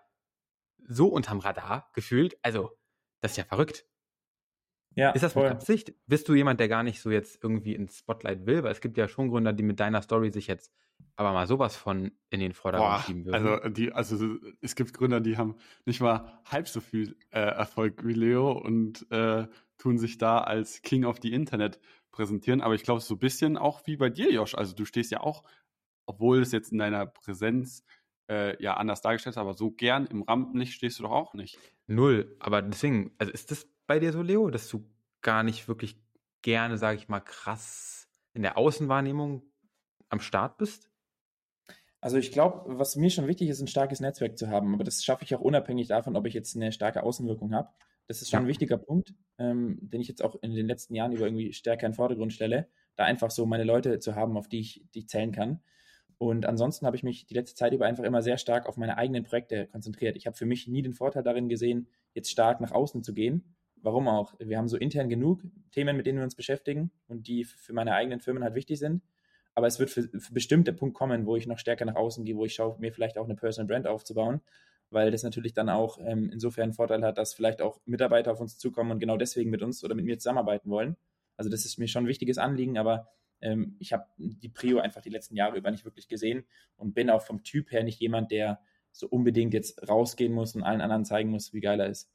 so 0.87 1.09
unterm 1.09 1.40
Radar 1.40 1.90
gefühlt. 1.94 2.38
Also, 2.42 2.70
das 3.20 3.33
ist 3.33 3.38
ja 3.38 3.44
verrückt. 3.44 3.85
Ja, 4.97 5.11
ist 5.11 5.23
das 5.23 5.35
voll. 5.35 5.45
mit 5.45 5.53
Absicht? 5.53 5.95
Bist 6.07 6.29
du 6.29 6.35
jemand, 6.35 6.59
der 6.59 6.69
gar 6.69 6.83
nicht 6.83 7.01
so 7.01 7.11
jetzt 7.11 7.43
irgendwie 7.45 7.75
ins 7.75 7.99
Spotlight 7.99 8.47
will? 8.47 8.63
Weil 8.63 8.73
es 8.73 8.81
gibt 8.81 8.97
ja 8.97 9.07
schon 9.09 9.29
Gründer, 9.29 9.53
die 9.53 9.63
mit 9.63 9.79
deiner 9.79 10.03
Story 10.03 10.31
sich 10.31 10.47
jetzt 10.47 10.73
aber 11.17 11.33
mal 11.33 11.47
sowas 11.47 11.77
von 11.77 12.13
in 12.31 12.41
den 12.41 12.53
Vordergrund 12.53 13.05
schieben 13.05 13.25
würden. 13.25 13.47
Also, 13.47 13.69
die, 13.69 13.93
also 13.93 14.37
es 14.61 14.75
gibt 14.75 14.95
Gründer, 14.95 15.21
die 15.21 15.37
haben 15.37 15.57
nicht 15.85 16.01
mal 16.01 16.41
halb 16.45 16.69
so 16.69 16.81
viel 16.81 17.17
äh, 17.31 17.41
Erfolg 17.41 18.07
wie 18.07 18.13
Leo 18.13 18.53
und 18.53 19.11
äh, 19.11 19.47
tun 19.79 19.99
sich 19.99 20.19
da 20.19 20.39
als 20.41 20.83
King 20.83 21.05
of 21.05 21.19
the 21.23 21.33
Internet 21.33 21.79
präsentieren. 22.11 22.61
Aber 22.61 22.75
ich 22.75 22.83
glaube, 22.83 23.01
so 23.01 23.15
ein 23.15 23.19
bisschen 23.19 23.57
auch 23.57 23.87
wie 23.87 23.97
bei 23.97 24.11
dir, 24.11 24.31
Josh. 24.33 24.55
Also 24.55 24.75
du 24.75 24.85
stehst 24.85 25.11
ja 25.11 25.21
auch, 25.21 25.43
obwohl 26.07 26.41
es 26.41 26.53
jetzt 26.53 26.73
in 26.73 26.79
deiner 26.79 27.07
Präsenz 27.07 27.85
äh, 28.31 28.63
ja 28.63 28.75
anders 28.75 29.01
dargestellt 29.01 29.35
ist, 29.35 29.39
aber 29.39 29.55
so 29.55 29.71
gern 29.71 30.07
im 30.07 30.23
Rampenlicht 30.23 30.73
stehst 30.73 30.99
du 30.99 31.05
doch 31.05 31.13
auch 31.13 31.35
nicht. 31.35 31.59
Null. 31.87 32.37
Aber 32.41 32.63
deswegen, 32.63 33.13
also 33.19 33.33
ist 33.33 33.51
das 33.51 33.67
bei 33.87 33.99
dir 33.99 34.12
so, 34.12 34.22
Leo, 34.22 34.51
dass 34.51 34.68
du 34.68 34.85
gar 35.22 35.42
nicht 35.42 35.68
wirklich 35.68 35.96
gerne, 36.42 36.79
sage 36.79 36.99
ich 36.99 37.09
mal, 37.09 37.20
krass 37.20 38.09
in 38.33 38.42
der 38.42 38.57
Außenwahrnehmung 38.57 39.42
am 40.09 40.20
Start 40.20 40.59
bist? 40.59 40.90
Also 42.01 42.18
ich 42.18 42.31
glaube, 42.31 42.79
was 42.79 42.96
mir 42.96 43.11
schon 43.11 43.27
wichtig 43.27 43.49
ist, 43.49 43.61
ein 43.61 43.66
starkes 43.66 44.01
Netzwerk 44.01 44.38
zu 44.38 44.49
haben, 44.49 44.75
aber 44.75 44.85
das 44.85 45.03
schaffe 45.03 45.25
ich 45.25 45.35
auch 45.35 45.40
unabhängig 45.40 45.88
davon, 45.88 46.16
ob 46.16 46.27
ich 46.27 46.35
jetzt 46.35 46.55
eine 46.55 46.70
starke 46.70 47.03
Außenwirkung 47.03 47.55
habe. 47.55 47.70
Das 48.07 48.22
ist 48.22 48.31
schon 48.31 48.40
ja. 48.40 48.44
ein 48.44 48.49
wichtiger 48.49 48.79
Punkt, 48.79 49.14
ähm, 49.38 49.79
den 49.81 50.01
ich 50.01 50.09
jetzt 50.09 50.22
auch 50.22 50.37
in 50.42 50.55
den 50.55 50.66
letzten 50.66 50.94
Jahren 50.94 51.12
über 51.12 51.27
irgendwie 51.27 51.53
stärker 51.53 51.87
in 51.87 51.92
den 51.92 51.96
Vordergrund 51.96 52.33
stelle, 52.33 52.68
da 52.94 53.05
einfach 53.05 53.31
so 53.31 53.46
meine 53.46 53.64
Leute 53.64 53.99
zu 53.99 54.14
haben, 54.14 54.37
auf 54.37 54.49
die 54.49 54.61
ich, 54.61 54.85
die 54.94 55.01
ich 55.01 55.09
zählen 55.09 55.33
kann. 55.33 55.61
Und 56.18 56.46
ansonsten 56.46 56.87
habe 56.87 56.96
ich 56.96 57.03
mich 57.03 57.27
die 57.27 57.35
letzte 57.35 57.57
Zeit 57.57 57.72
über 57.72 57.85
einfach 57.87 58.05
immer 58.05 58.22
sehr 58.22 58.38
stark 58.38 58.66
auf 58.66 58.77
meine 58.77 58.96
eigenen 58.96 59.25
Projekte 59.25 59.66
konzentriert. 59.66 60.16
Ich 60.16 60.27
habe 60.27 60.37
für 60.37 60.46
mich 60.46 60.68
nie 60.68 60.83
den 60.83 60.94
Vorteil 60.94 61.22
darin 61.22 61.49
gesehen, 61.49 61.88
jetzt 62.14 62.31
stark 62.31 62.61
nach 62.61 62.72
außen 62.72 63.03
zu 63.03 63.12
gehen, 63.12 63.56
Warum 63.83 64.09
auch? 64.09 64.35
Wir 64.39 64.59
haben 64.59 64.69
so 64.69 64.77
intern 64.77 65.09
genug 65.09 65.43
Themen, 65.71 65.97
mit 65.97 66.07
denen 66.07 66.19
wir 66.19 66.25
uns 66.25 66.35
beschäftigen 66.35 66.91
und 67.09 67.29
die 67.29 67.45
für 67.45 67.73
meine 67.73 67.95
eigenen 67.95 68.21
Firmen 68.21 68.43
halt 68.43 68.55
wichtig 68.55 68.79
sind. 68.79 69.03
Aber 69.55 69.67
es 69.67 69.79
wird 69.79 69.91
für, 69.91 70.03
für 70.03 70.35
bestimmte 70.35 70.73
Punkte 70.73 70.99
kommen, 70.99 71.27
wo 71.27 71.37
ich 71.37 71.47
noch 71.47 71.59
stärker 71.59 71.85
nach 71.85 71.95
außen 71.95 72.25
gehe, 72.25 72.37
wo 72.37 72.45
ich 72.45 72.55
schaue, 72.55 72.79
mir 72.79 72.93
vielleicht 72.93 73.17
auch 73.17 73.25
eine 73.25 73.37
Personal 73.37 73.67
Brand 73.67 73.87
aufzubauen, 73.87 74.41
weil 74.91 75.11
das 75.11 75.23
natürlich 75.23 75.55
dann 75.55 75.69
auch 75.69 75.99
ähm, 76.05 76.31
insofern 76.31 76.65
einen 76.65 76.73
Vorteil 76.75 77.03
hat, 77.03 77.17
dass 77.17 77.33
vielleicht 77.33 77.62
auch 77.62 77.81
Mitarbeiter 77.87 78.33
auf 78.33 78.41
uns 78.41 78.59
zukommen 78.59 78.91
und 78.91 78.99
genau 78.99 79.17
deswegen 79.17 79.51
mit 79.51 79.62
uns 79.62 79.83
oder 79.83 79.95
mit 79.95 80.05
mir 80.05 80.19
zusammenarbeiten 80.19 80.69
wollen. 80.71 80.97
Also 81.37 81.51
das 81.51 81.65
ist 81.65 81.79
mir 81.79 81.89
schon 81.89 82.05
ein 82.05 82.09
wichtiges 82.09 82.39
Anliegen, 82.39 82.77
aber 82.77 83.09
ähm, 83.41 83.77
ich 83.79 83.93
habe 83.93 84.07
die 84.19 84.49
Prio 84.49 84.79
einfach 84.79 85.01
die 85.01 85.11
letzten 85.11 85.37
Jahre 85.37 85.57
über 85.57 85.71
nicht 85.71 85.85
wirklich 85.85 86.09
gesehen 86.09 86.45
und 86.77 86.95
bin 86.95 87.11
auch 87.11 87.23
vom 87.23 87.43
Typ 87.43 87.73
her 87.73 87.83
nicht 87.83 88.01
jemand, 88.01 88.31
der 88.31 88.61
so 88.93 89.07
unbedingt 89.09 89.55
jetzt 89.55 89.89
rausgehen 89.89 90.33
muss 90.33 90.55
und 90.55 90.62
allen 90.62 90.81
anderen 90.81 91.05
zeigen 91.05 91.31
muss, 91.31 91.53
wie 91.53 91.61
geil 91.61 91.81
er 91.81 91.89
ist. 91.89 92.11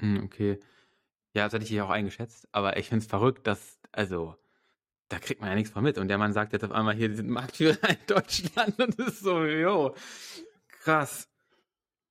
Hm, 0.00 0.24
okay. 0.24 0.60
Ja, 1.34 1.44
das 1.44 1.52
hätte 1.52 1.64
ich 1.64 1.70
hier 1.70 1.84
auch 1.84 1.90
eingeschätzt, 1.90 2.48
aber 2.52 2.76
ich 2.76 2.88
finde 2.88 3.02
es 3.02 3.10
verrückt, 3.10 3.46
dass, 3.46 3.80
also, 3.92 4.36
da 5.08 5.18
kriegt 5.18 5.40
man 5.40 5.50
ja 5.50 5.56
nichts 5.56 5.70
von 5.70 5.82
mit. 5.82 5.98
Und 5.98 6.08
der 6.08 6.18
Mann 6.18 6.32
sagt 6.32 6.52
jetzt 6.52 6.64
auf 6.64 6.72
einmal 6.72 6.94
hier, 6.94 7.08
die 7.08 7.16
sind 7.16 7.28
Marktführer 7.28 7.76
in 7.88 8.06
Deutschland 8.06 8.78
und 8.80 8.98
das 8.98 9.08
ist 9.08 9.20
so, 9.20 9.44
jo, 9.44 9.94
krass. 10.68 11.28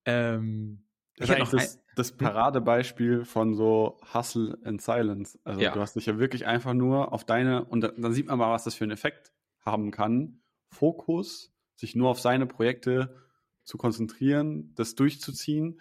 Ähm, 0.06 0.84
das 1.18 1.30
ist 1.30 1.36
eigentlich 1.36 1.50
das, 1.50 1.80
das, 1.96 2.10
hm? 2.12 2.18
Paradebeispiel 2.18 3.24
von 3.24 3.56
so 3.56 4.00
Hustle 4.14 4.58
and 4.64 4.82
Silence. 4.82 5.40
Also 5.44 5.62
ja. 5.62 5.72
du 5.72 5.80
hast 5.80 5.96
dich 5.96 6.06
ja 6.06 6.20
wirklich 6.20 6.46
einfach 6.46 6.74
nur 6.74 7.14
auf 7.14 7.24
deine, 7.24 7.66
und 7.66 7.82
dann 7.82 8.14
sieht 8.14 8.28
man 8.28 8.40
mal, 8.40 8.52
was 8.52 8.64
das 8.66 8.76
für 8.76 8.84
einen 8.84 8.92
Effekt 8.92 9.32
haben 9.62 9.92
kann. 9.92 10.42
Fokus, 10.70 11.54
sich 11.76 11.96
nur 11.96 12.10
auf 12.10 12.20
seine 12.20 12.46
Projekte 12.46 13.16
zu 13.64 13.78
konzentrieren, 13.78 14.74
das 14.76 14.96
durchzuziehen 14.96 15.80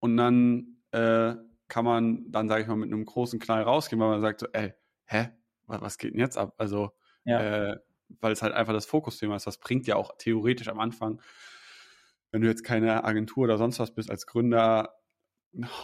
und 0.00 0.16
dann 0.16 0.81
äh, 0.92 1.34
kann 1.68 1.84
man 1.84 2.30
dann, 2.30 2.48
sage 2.48 2.62
ich 2.62 2.68
mal, 2.68 2.76
mit 2.76 2.92
einem 2.92 3.04
großen 3.04 3.38
Knall 3.38 3.62
rausgehen, 3.62 4.00
weil 4.00 4.08
man 4.08 4.20
sagt 4.20 4.40
so, 4.40 4.46
ey, 4.52 4.74
hä, 5.06 5.30
was 5.66 5.98
geht 5.98 6.12
denn 6.12 6.20
jetzt 6.20 6.36
ab? 6.36 6.54
Also, 6.58 6.92
ja. 7.24 7.72
äh, 7.72 7.76
weil 8.20 8.32
es 8.32 8.42
halt 8.42 8.52
einfach 8.52 8.72
das 8.72 8.86
Fokusthema 8.86 9.36
ist. 9.36 9.46
Das 9.46 9.58
bringt 9.58 9.86
ja 9.86 9.96
auch 9.96 10.12
theoretisch 10.18 10.68
am 10.68 10.80
Anfang, 10.80 11.20
wenn 12.30 12.42
du 12.42 12.48
jetzt 12.48 12.64
keine 12.64 13.04
Agentur 13.04 13.44
oder 13.44 13.58
sonst 13.58 13.78
was 13.78 13.94
bist 13.94 14.10
als 14.10 14.26
Gründer, 14.26 14.94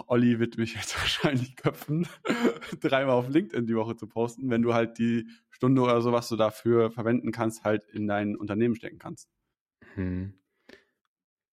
Olli 0.06 0.38
wird 0.38 0.58
mich 0.58 0.74
jetzt 0.74 0.96
wahrscheinlich 1.00 1.56
köpfen, 1.56 2.06
dreimal 2.80 3.14
auf 3.14 3.28
LinkedIn 3.28 3.66
die 3.66 3.76
Woche 3.76 3.96
zu 3.96 4.06
posten, 4.06 4.50
wenn 4.50 4.62
du 4.62 4.74
halt 4.74 4.98
die 4.98 5.28
Stunde 5.50 5.82
oder 5.82 6.00
so, 6.00 6.12
was 6.12 6.28
du 6.28 6.36
dafür 6.36 6.90
verwenden 6.90 7.32
kannst, 7.32 7.64
halt 7.64 7.84
in 7.92 8.06
dein 8.06 8.36
Unternehmen 8.36 8.74
stecken 8.74 8.98
kannst. 8.98 9.28
Hm. 9.94 10.34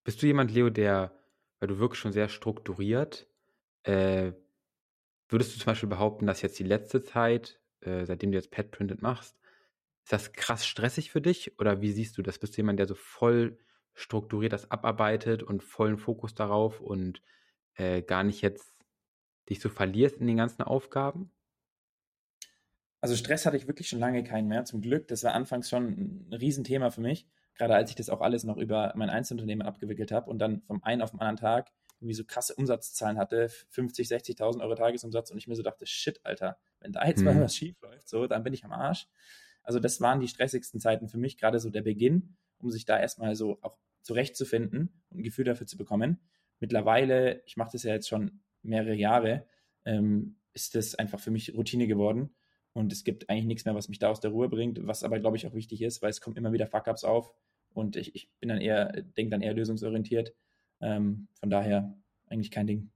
Bist 0.04 0.22
du 0.22 0.28
jemand, 0.28 0.52
Leo, 0.52 0.70
der, 0.70 1.12
weil 1.60 1.68
du 1.68 1.80
wirklich 1.80 2.00
schon 2.00 2.12
sehr 2.12 2.30
strukturiert, 2.30 3.28
äh, 3.86 4.34
würdest 5.30 5.56
du 5.56 5.60
zum 5.60 5.66
Beispiel 5.68 5.90
behaupten, 5.90 6.28
dass 6.28 6.42
jetzt 6.42 6.60
die 6.60 6.64
letzte 6.64 7.04
Zeit, 7.04 7.62
äh, 7.82 8.06
seitdem 8.06 8.32
du 8.32 8.38
jetzt 8.38 8.52
Pet 8.52 8.72
Printed 8.72 9.02
machst, 9.02 9.40
ist 10.04 10.14
das 10.14 10.34
krass 10.34 10.66
stressig 10.66 11.12
für 11.12 11.22
dich? 11.22 11.60
Oder 11.60 11.82
wie 11.82 11.92
siehst 11.92 12.18
du 12.18 12.22
das? 12.22 12.40
Bist 12.40 12.54
du 12.54 12.58
jemand, 12.58 12.80
der 12.80 12.88
so 12.88 12.96
voll 12.96 13.58
strukturiert 13.94 14.54
das 14.54 14.70
abarbeitet 14.70 15.42
und 15.42 15.64
vollen 15.64 15.98
Fokus 15.98 16.36
darauf 16.36 16.82
und 16.82 17.22
äh, 17.76 18.02
gar 18.02 18.24
nicht 18.24 18.42
jetzt 18.42 18.76
dich 19.50 19.60
so 19.60 19.70
verlierst 19.70 20.18
in 20.18 20.28
den 20.28 20.38
ganzen 20.38 20.64
Aufgaben? 20.64 21.32
Also 23.02 23.16
Stress 23.16 23.46
hatte 23.46 23.58
ich 23.58 23.68
wirklich 23.68 23.88
schon 23.88 24.00
lange 24.00 24.24
keinen 24.24 24.48
mehr, 24.48 24.66
zum 24.66 24.82
Glück. 24.82 25.08
Das 25.08 25.24
war 25.24 25.34
anfangs 25.34 25.70
schon 25.70 26.28
ein 26.30 26.34
Riesenthema 26.34 26.90
für 26.90 27.02
mich, 27.02 27.28
gerade 27.56 27.76
als 27.76 27.90
ich 27.90 27.96
das 27.96 28.10
auch 28.10 28.22
alles 28.22 28.44
noch 28.44 28.58
über 28.58 28.94
mein 28.96 29.10
Einzelunternehmen 29.10 29.66
abgewickelt 29.66 30.12
habe 30.12 30.30
und 30.30 30.40
dann 30.40 30.62
vom 30.64 30.84
einen 30.84 31.02
auf 31.02 31.12
den 31.12 31.20
anderen 31.20 31.38
Tag 31.38 31.72
irgendwie 32.06 32.14
so 32.16 32.24
krasse 32.24 32.54
Umsatzzahlen 32.56 33.18
hatte, 33.18 33.50
50, 33.70 34.08
60.000 34.08 34.62
Euro 34.62 34.76
Tagesumsatz 34.76 35.32
und 35.32 35.38
ich 35.38 35.48
mir 35.48 35.56
so 35.56 35.64
dachte, 35.64 35.88
shit, 35.88 36.20
Alter, 36.24 36.58
wenn 36.80 36.92
da 36.92 37.06
jetzt 37.06 37.24
mal 37.24 37.34
mhm. 37.34 37.42
was 37.42 37.56
schief 37.56 37.82
läuft, 37.82 38.08
so, 38.08 38.28
dann 38.28 38.44
bin 38.44 38.54
ich 38.54 38.64
am 38.64 38.72
Arsch. 38.72 39.08
Also 39.64 39.80
das 39.80 40.00
waren 40.02 40.20
die 40.20 40.28
stressigsten 40.28 40.80
Zeiten 40.80 41.08
für 41.10 41.18
mich, 41.18 41.38
gerade 41.38 41.60
so 41.60 41.72
der 41.72 41.82
Beginn, 41.82 42.38
um 42.60 42.70
sich 42.70 42.86
da 42.86 43.00
erstmal 43.00 43.36
so 43.36 43.58
auch 43.64 43.78
zurechtzufinden 44.04 45.02
und 45.10 45.20
ein 45.20 45.24
Gefühl 45.24 45.46
dafür 45.46 45.66
zu 45.66 45.78
bekommen. 45.78 46.20
Mittlerweile, 46.60 47.42
ich 47.48 47.58
mache 47.58 47.72
das 47.72 47.82
ja 47.82 47.94
jetzt 47.94 48.08
schon 48.08 48.42
mehrere 48.62 48.94
Jahre, 48.94 49.48
ähm, 49.84 50.38
ist 50.54 50.76
das 50.76 50.94
einfach 50.94 51.20
für 51.20 51.32
mich 51.32 51.56
Routine 51.56 51.88
geworden. 51.88 52.36
Und 52.74 52.94
es 52.94 53.04
gibt 53.04 53.30
eigentlich 53.30 53.46
nichts 53.46 53.66
mehr, 53.66 53.74
was 53.74 53.90
mich 53.90 53.98
da 53.98 54.10
aus 54.10 54.20
der 54.20 54.32
Ruhe 54.32 54.48
bringt, 54.48 54.86
was 54.86 55.04
aber, 55.04 55.20
glaube 55.20 55.38
ich, 55.38 55.48
auch 55.48 55.54
wichtig 55.54 55.82
ist, 55.82 56.04
weil 56.04 56.12
es 56.12 56.22
kommt 56.22 56.38
immer 56.38 56.52
wieder 56.54 56.68
Fuck-Ups 56.68 57.04
auf 57.04 57.34
und 57.74 57.96
ich, 57.96 58.14
ich 58.16 58.30
bin 58.40 58.50
dann 58.50 58.62
eher, 58.62 58.92
denke 59.02 59.32
dann 59.32 59.42
eher 59.42 59.54
lösungsorientiert 59.54 60.36
ähm, 60.82 61.28
von 61.40 61.50
daher 61.50 61.98
eigentlich 62.28 62.52
kein 62.52 62.68
Ding. 62.68 62.92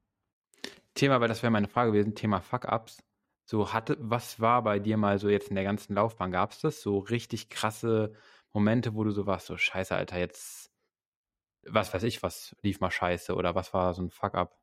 Thema, 0.93 1.21
weil 1.21 1.27
das 1.27 1.43
wäre 1.43 1.51
meine 1.51 1.67
Frage 1.67 1.91
gewesen, 1.91 2.15
Thema 2.15 2.41
Fuck-Ups. 2.41 3.03
So 3.45 3.73
hatte, 3.73 3.97
was 3.99 4.39
war 4.39 4.63
bei 4.63 4.79
dir 4.79 4.97
mal 4.97 5.17
so 5.17 5.29
jetzt 5.29 5.49
in 5.49 5.55
der 5.55 5.63
ganzen 5.63 5.95
Laufbahn? 5.95 6.31
Gab 6.31 6.51
es 6.51 6.59
das? 6.59 6.81
So 6.81 6.99
richtig 6.99 7.49
krasse 7.49 8.13
Momente, 8.53 8.95
wo 8.95 9.03
du 9.03 9.11
so 9.11 9.25
warst, 9.25 9.47
so 9.47 9.57
scheiße, 9.57 9.95
Alter, 9.95 10.19
jetzt, 10.19 10.71
was 11.63 11.93
weiß 11.93 12.03
ich, 12.03 12.21
was 12.21 12.55
lief 12.61 12.79
mal 12.79 12.91
scheiße 12.91 13.35
oder 13.35 13.55
was 13.55 13.73
war 13.73 13.93
so 13.93 14.03
ein 14.03 14.09
Fuck-Up? 14.09 14.57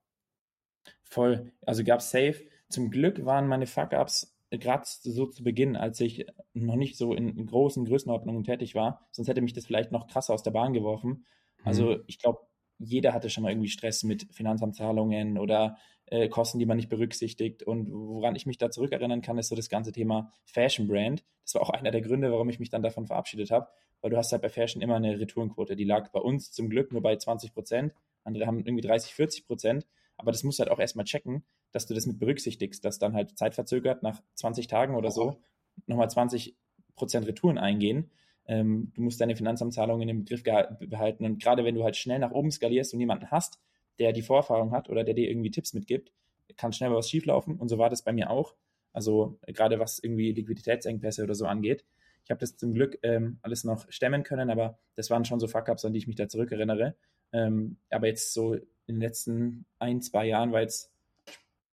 Voll. 1.02 1.52
Also 1.62 1.84
gab 1.84 2.00
es 2.00 2.10
safe. 2.10 2.44
Zum 2.68 2.90
Glück 2.90 3.24
waren 3.24 3.48
meine 3.48 3.66
Fuck-Ups 3.66 4.36
gerade 4.50 4.84
so 4.84 5.26
zu 5.26 5.42
Beginn, 5.42 5.76
als 5.76 6.00
ich 6.00 6.26
noch 6.54 6.76
nicht 6.76 6.96
so 6.96 7.14
in, 7.14 7.46
großen 7.46 7.84
Größenordnungen 7.84 8.44
tätig 8.44 8.74
war, 8.74 9.06
sonst 9.10 9.28
hätte 9.28 9.40
mich 9.40 9.52
das 9.52 9.66
vielleicht 9.66 9.92
noch 9.92 10.06
krasser 10.06 10.34
aus 10.34 10.42
der 10.42 10.52
Bahn 10.52 10.72
geworfen. 10.72 11.26
Also 11.64 11.96
mhm. 11.96 12.04
ich 12.06 12.18
glaube, 12.18 12.40
jeder 12.78 13.12
hatte 13.12 13.30
schon 13.30 13.42
mal 13.42 13.50
irgendwie 13.50 13.68
Stress 13.68 14.02
mit 14.02 14.26
Finanzamtzahlungen 14.32 15.38
oder 15.38 15.76
äh, 16.06 16.28
Kosten, 16.28 16.58
die 16.58 16.66
man 16.66 16.76
nicht 16.76 16.88
berücksichtigt. 16.88 17.62
Und 17.62 17.90
woran 17.90 18.36
ich 18.36 18.46
mich 18.46 18.58
da 18.58 18.70
zurückerinnern 18.70 19.22
kann, 19.22 19.38
ist 19.38 19.48
so 19.48 19.56
das 19.56 19.68
ganze 19.68 19.92
Thema 19.92 20.32
Fashion 20.44 20.86
Brand. 20.86 21.24
Das 21.44 21.54
war 21.54 21.62
auch 21.62 21.70
einer 21.70 21.90
der 21.90 22.00
Gründe, 22.00 22.30
warum 22.30 22.48
ich 22.48 22.58
mich 22.58 22.70
dann 22.70 22.82
davon 22.82 23.06
verabschiedet 23.06 23.50
habe, 23.50 23.68
weil 24.00 24.10
du 24.10 24.16
hast 24.16 24.32
halt 24.32 24.42
bei 24.42 24.48
Fashion 24.48 24.82
immer 24.82 24.96
eine 24.96 25.18
Retourenquote. 25.18 25.76
Die 25.76 25.84
lag 25.84 26.10
bei 26.12 26.20
uns 26.20 26.52
zum 26.52 26.68
Glück 26.68 26.92
nur 26.92 27.02
bei 27.02 27.16
20 27.16 27.54
Prozent. 27.54 27.94
Andere 28.24 28.46
haben 28.46 28.64
irgendwie 28.64 28.86
30, 28.86 29.14
40 29.14 29.46
Prozent. 29.46 29.86
Aber 30.16 30.32
das 30.32 30.44
musst 30.44 30.58
du 30.58 30.62
halt 30.62 30.70
auch 30.70 30.78
erstmal 30.78 31.04
checken, 31.04 31.44
dass 31.72 31.86
du 31.86 31.94
das 31.94 32.06
mit 32.06 32.18
berücksichtigst, 32.18 32.84
dass 32.84 32.98
dann 32.98 33.14
halt 33.14 33.36
zeitverzögert 33.36 34.02
nach 34.02 34.22
20 34.34 34.66
Tagen 34.66 34.94
oder 34.94 35.10
so 35.10 35.40
nochmal 35.86 36.08
20 36.08 36.56
Prozent 36.94 37.26
Retouren 37.26 37.58
eingehen. 37.58 38.10
Ähm, 38.48 38.92
du 38.94 39.02
musst 39.02 39.20
deine 39.20 39.36
Finanzamtzahlungen 39.36 40.08
im 40.08 40.24
Griff 40.24 40.42
behalten. 40.42 41.24
Und 41.24 41.42
gerade 41.42 41.64
wenn 41.64 41.74
du 41.74 41.84
halt 41.84 41.96
schnell 41.96 42.18
nach 42.18 42.30
oben 42.30 42.50
skalierst 42.50 42.94
und 42.94 43.00
jemanden 43.00 43.30
hast, 43.30 43.60
der 43.98 44.12
die 44.12 44.22
Vorerfahrung 44.22 44.72
hat 44.72 44.88
oder 44.88 45.04
der 45.04 45.14
dir 45.14 45.28
irgendwie 45.28 45.50
Tipps 45.50 45.72
mitgibt, 45.74 46.12
kann 46.56 46.72
schnell 46.72 46.92
was 46.92 47.10
schieflaufen. 47.10 47.56
Und 47.56 47.68
so 47.68 47.78
war 47.78 47.90
das 47.90 48.02
bei 48.02 48.12
mir 48.12 48.30
auch. 48.30 48.54
Also 48.92 49.38
gerade 49.46 49.78
was 49.78 49.98
irgendwie 49.98 50.32
Liquiditätsengpässe 50.32 51.22
oder 51.22 51.34
so 51.34 51.46
angeht. 51.46 51.84
Ich 52.24 52.30
habe 52.30 52.40
das 52.40 52.56
zum 52.56 52.74
Glück 52.74 52.98
ähm, 53.02 53.38
alles 53.42 53.62
noch 53.64 53.90
stemmen 53.90 54.22
können, 54.22 54.50
aber 54.50 54.78
das 54.94 55.10
waren 55.10 55.24
schon 55.24 55.38
so 55.38 55.46
Fuck-Ups, 55.46 55.84
an 55.84 55.92
die 55.92 55.98
ich 55.98 56.06
mich 56.06 56.16
da 56.16 56.28
zurückerinnere. 56.28 56.96
Ähm, 57.32 57.76
aber 57.90 58.06
jetzt 58.06 58.32
so 58.32 58.54
in 58.54 58.64
den 58.86 59.00
letzten 59.00 59.66
ein, 59.78 60.00
zwei 60.00 60.26
Jahren 60.26 60.52
war 60.52 60.60
jetzt 60.60 60.90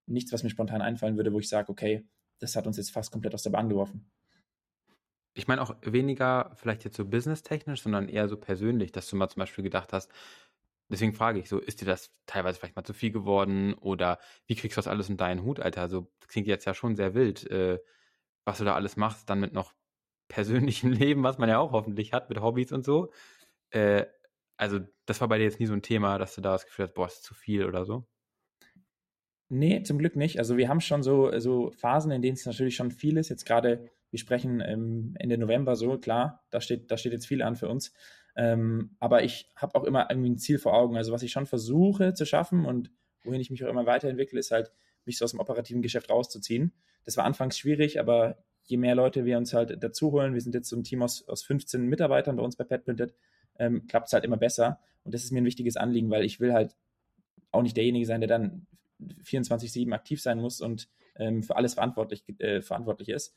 nichts, 0.05 0.31
was 0.31 0.43
mir 0.43 0.49
spontan 0.49 0.81
einfallen 0.81 1.17
würde, 1.17 1.33
wo 1.33 1.39
ich 1.39 1.49
sage, 1.49 1.69
okay, 1.69 2.03
das 2.39 2.55
hat 2.55 2.67
uns 2.67 2.77
jetzt 2.77 2.91
fast 2.91 3.11
komplett 3.11 3.33
aus 3.33 3.43
der 3.43 3.51
Bahn 3.51 3.69
geworfen. 3.69 4.05
Ich 5.35 5.47
meine 5.47 5.61
auch 5.61 5.75
weniger 5.81 6.51
vielleicht 6.55 6.83
jetzt 6.83 6.95
so 6.97 7.05
businesstechnisch, 7.05 7.81
sondern 7.81 8.07
eher 8.09 8.27
so 8.27 8.37
persönlich, 8.37 8.91
dass 8.91 9.09
du 9.09 9.15
mal 9.15 9.29
zum 9.29 9.39
Beispiel 9.41 9.63
gedacht 9.63 9.93
hast, 9.93 10.11
deswegen 10.89 11.13
frage 11.13 11.39
ich 11.39 11.49
so, 11.49 11.59
ist 11.59 11.81
dir 11.81 11.85
das 11.85 12.11
teilweise 12.27 12.59
vielleicht 12.59 12.75
mal 12.75 12.83
zu 12.83 12.93
viel 12.93 13.11
geworden 13.11 13.73
oder 13.75 14.19
wie 14.47 14.55
kriegst 14.55 14.77
du 14.77 14.79
das 14.79 14.87
alles 14.87 15.09
in 15.09 15.17
deinen 15.17 15.43
Hut, 15.43 15.59
Alter? 15.59 15.81
Also 15.81 16.11
das 16.19 16.29
klingt 16.29 16.47
jetzt 16.47 16.65
ja 16.65 16.73
schon 16.75 16.95
sehr 16.95 17.15
wild, 17.15 17.49
äh, 17.49 17.79
was 18.45 18.59
du 18.59 18.65
da 18.65 18.75
alles 18.75 18.97
machst, 18.97 19.29
dann 19.29 19.39
mit 19.39 19.53
noch 19.53 19.73
persönlichem 20.29 20.91
Leben, 20.91 21.23
was 21.23 21.37
man 21.39 21.49
ja 21.49 21.59
auch 21.59 21.71
hoffentlich 21.73 22.13
hat, 22.13 22.29
mit 22.29 22.41
Hobbys 22.41 22.71
und 22.71 22.85
so. 22.85 23.11
Äh, 23.71 24.05
also 24.57 24.79
das 25.07 25.21
war 25.21 25.27
bei 25.29 25.37
dir 25.39 25.45
jetzt 25.45 25.59
nie 25.59 25.67
so 25.67 25.73
ein 25.73 25.81
Thema, 25.83 26.17
dass 26.19 26.35
du 26.35 26.41
da 26.41 26.53
das 26.53 26.65
Gefühl 26.65 26.85
hast, 26.87 26.93
boah, 26.95 27.07
ist 27.07 27.23
zu 27.23 27.33
viel 27.35 27.65
oder 27.67 27.85
so? 27.85 28.07
Nee, 29.49 29.83
zum 29.83 29.97
Glück 29.97 30.15
nicht. 30.15 30.39
Also 30.39 30.57
wir 30.57 30.69
haben 30.69 30.81
schon 30.81 31.03
so, 31.03 31.37
so 31.39 31.71
Phasen, 31.71 32.11
in 32.11 32.21
denen 32.21 32.35
es 32.35 32.45
natürlich 32.45 32.75
schon 32.75 32.91
viel 32.91 33.17
ist. 33.17 33.29
Jetzt 33.29 33.45
gerade 33.45 33.89
wir 34.13 34.19
sprechen 34.19 34.61
ähm, 34.61 35.15
Ende 35.17 35.39
November 35.39 35.75
so, 35.75 35.97
klar, 35.97 36.45
da 36.51 36.61
steht, 36.61 36.91
da 36.91 36.97
steht 36.97 37.13
jetzt 37.13 37.25
viel 37.25 37.41
an 37.41 37.55
für 37.55 37.67
uns. 37.67 37.93
Ähm, 38.35 38.95
aber 38.99 39.23
ich 39.23 39.49
habe 39.55 39.73
auch 39.73 39.83
immer 39.83 40.07
irgendwie 40.07 40.29
ein 40.29 40.37
Ziel 40.37 40.59
vor 40.59 40.75
Augen. 40.75 40.95
Also 40.97 41.11
was 41.11 41.23
ich 41.23 41.31
schon 41.31 41.47
versuche 41.47 42.13
zu 42.13 42.23
schaffen 42.23 42.63
und 42.65 42.91
wohin 43.23 43.41
ich 43.41 43.49
mich 43.49 43.65
auch 43.65 43.69
immer 43.69 43.87
weiterentwickle, 43.87 44.39
ist 44.39 44.51
halt, 44.51 44.71
mich 45.05 45.17
so 45.17 45.25
aus 45.25 45.31
dem 45.31 45.39
operativen 45.39 45.81
Geschäft 45.81 46.11
rauszuziehen. 46.11 46.73
Das 47.05 47.17
war 47.17 47.25
anfangs 47.25 47.57
schwierig, 47.57 47.99
aber 47.99 48.37
je 48.61 48.77
mehr 48.77 48.93
Leute 48.93 49.25
wir 49.25 49.37
uns 49.37 49.51
halt 49.51 49.83
dazu 49.83 50.11
holen, 50.11 50.35
wir 50.35 50.41
sind 50.41 50.53
jetzt 50.53 50.69
so 50.69 50.77
ein 50.77 50.83
Team 50.83 51.01
aus, 51.01 51.27
aus 51.27 51.41
15 51.41 51.85
Mitarbeitern 51.87 52.35
bei 52.35 52.43
uns 52.43 52.55
bei 52.55 52.63
PetPrinted, 52.63 53.15
ähm, 53.57 53.87
klappt 53.87 54.07
es 54.07 54.13
halt 54.13 54.23
immer 54.23 54.37
besser. 54.37 54.79
Und 55.03 55.15
das 55.15 55.23
ist 55.23 55.31
mir 55.31 55.41
ein 55.41 55.45
wichtiges 55.45 55.75
Anliegen, 55.75 56.11
weil 56.11 56.23
ich 56.23 56.39
will 56.39 56.53
halt 56.53 56.75
auch 57.51 57.63
nicht 57.63 57.75
derjenige 57.75 58.05
sein, 58.05 58.21
der 58.21 58.29
dann 58.29 58.67
24-7 59.23 59.91
aktiv 59.93 60.21
sein 60.21 60.39
muss 60.39 60.61
und 60.61 60.89
ähm, 61.15 61.43
für 61.43 61.55
alles 61.55 61.75
verantwortlich, 61.75 62.23
äh, 62.39 62.61
verantwortlich 62.61 63.09
ist 63.09 63.35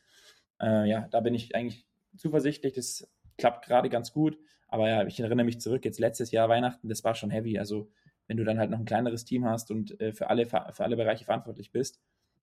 äh, 0.61 0.89
ja, 0.89 1.09
da 1.11 1.21
bin 1.21 1.35
ich 1.35 1.55
eigentlich 1.55 1.87
zuversichtlich. 2.17 2.75
Das 2.75 3.09
klappt 3.39 3.67
gerade 3.67 3.89
ganz 3.89 4.13
gut. 4.13 4.39
Aber 4.69 4.89
ja, 4.89 5.07
ich 5.07 5.21
erinnere 5.21 5.45
mich 5.45 5.61
zurück, 5.61 5.85
jetzt 5.85 6.01
letztes 6.01 6.31
Jahr 6.31 6.49
Weihnachten, 6.49 6.89
das 6.89 7.05
war 7.05 7.15
schon 7.15 7.31
heavy. 7.31 7.59
Also 7.59 7.89
wenn 8.27 8.37
du 8.37 8.45
dann 8.45 8.59
halt 8.59 8.71
noch 8.71 8.79
ein 8.79 8.85
kleineres 8.85 9.25
Team 9.25 9.45
hast 9.45 9.71
und 9.71 10.01
äh, 10.01 10.13
für, 10.13 10.29
alle, 10.29 10.47
für 10.47 10.81
alle 10.81 10.97
Bereiche 10.97 11.25
verantwortlich 11.25 11.71
bist, 11.71 12.01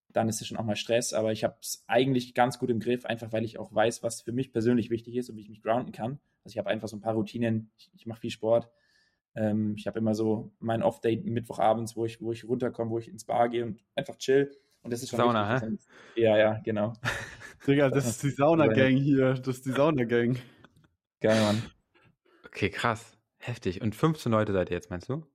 dann 0.10 0.30
ist 0.30 0.40
es 0.40 0.48
schon 0.48 0.58
auch 0.58 0.64
mal 0.64 0.76
Stress. 0.76 1.14
Aber 1.14 1.32
ich 1.32 1.44
habe 1.44 1.58
es 1.62 1.84
eigentlich 1.88 2.34
ganz 2.34 2.60
gut 2.60 2.70
im 2.70 2.80
Griff, 2.80 3.06
einfach 3.06 3.32
weil 3.34 3.44
ich 3.44 3.58
auch 3.58 3.74
weiß, 3.74 4.04
was 4.04 4.22
für 4.22 4.32
mich 4.32 4.54
persönlich 4.54 4.90
wichtig 4.90 5.16
ist 5.16 5.30
und 5.30 5.36
wie 5.36 5.42
ich 5.42 5.50
mich 5.50 5.62
grounden 5.62 5.92
kann. 5.92 6.20
Also 6.44 6.54
ich 6.54 6.58
habe 6.58 6.70
einfach 6.70 6.88
so 6.88 6.96
ein 6.96 7.02
paar 7.02 7.16
Routinen. 7.16 7.72
Ich, 7.78 7.90
ich 7.94 8.06
mache 8.06 8.22
viel 8.22 8.30
Sport. 8.30 8.70
Ähm, 9.36 9.76
ich 9.78 9.88
habe 9.88 10.00
immer 10.00 10.14
so 10.16 10.52
mein 10.60 10.84
Off-Day 10.84 11.18
Mittwochabends, 11.26 11.96
wo 11.96 12.06
ich, 12.06 12.22
wo 12.22 12.32
ich 12.32 12.44
runterkomme, 12.46 12.92
wo 12.92 13.00
ich 13.00 13.08
ins 13.08 13.26
Bar 13.26 13.50
gehe 13.50 13.66
und 13.66 13.84
einfach 13.96 14.18
chill. 14.18 14.52
Und 14.84 14.92
das 14.92 15.02
ist 15.02 15.10
schon 15.10 15.18
Sauna, 15.18 15.60
hä? 15.60 15.78
Ja, 16.16 16.38
ja, 16.38 16.60
genau. 16.64 16.94
Digga, 17.68 17.90
das 17.90 18.06
ist 18.06 18.22
die 18.24 18.30
Sauna-Gang 18.30 18.98
hier. 18.98 19.34
Das 19.36 19.58
ist 19.58 19.66
die 19.66 19.72
Sauna-Gang. 19.72 20.38
Geil, 21.22 21.42
Mann. 21.42 21.64
Okay, 22.46 22.70
krass. 22.70 23.18
Heftig. 23.38 23.82
Und 23.82 23.96
15 23.96 24.32
Leute 24.32 24.52
seid 24.52 24.70
ihr 24.70 24.76
jetzt, 24.76 24.90
meinst 24.90 25.10
du? 25.10 25.26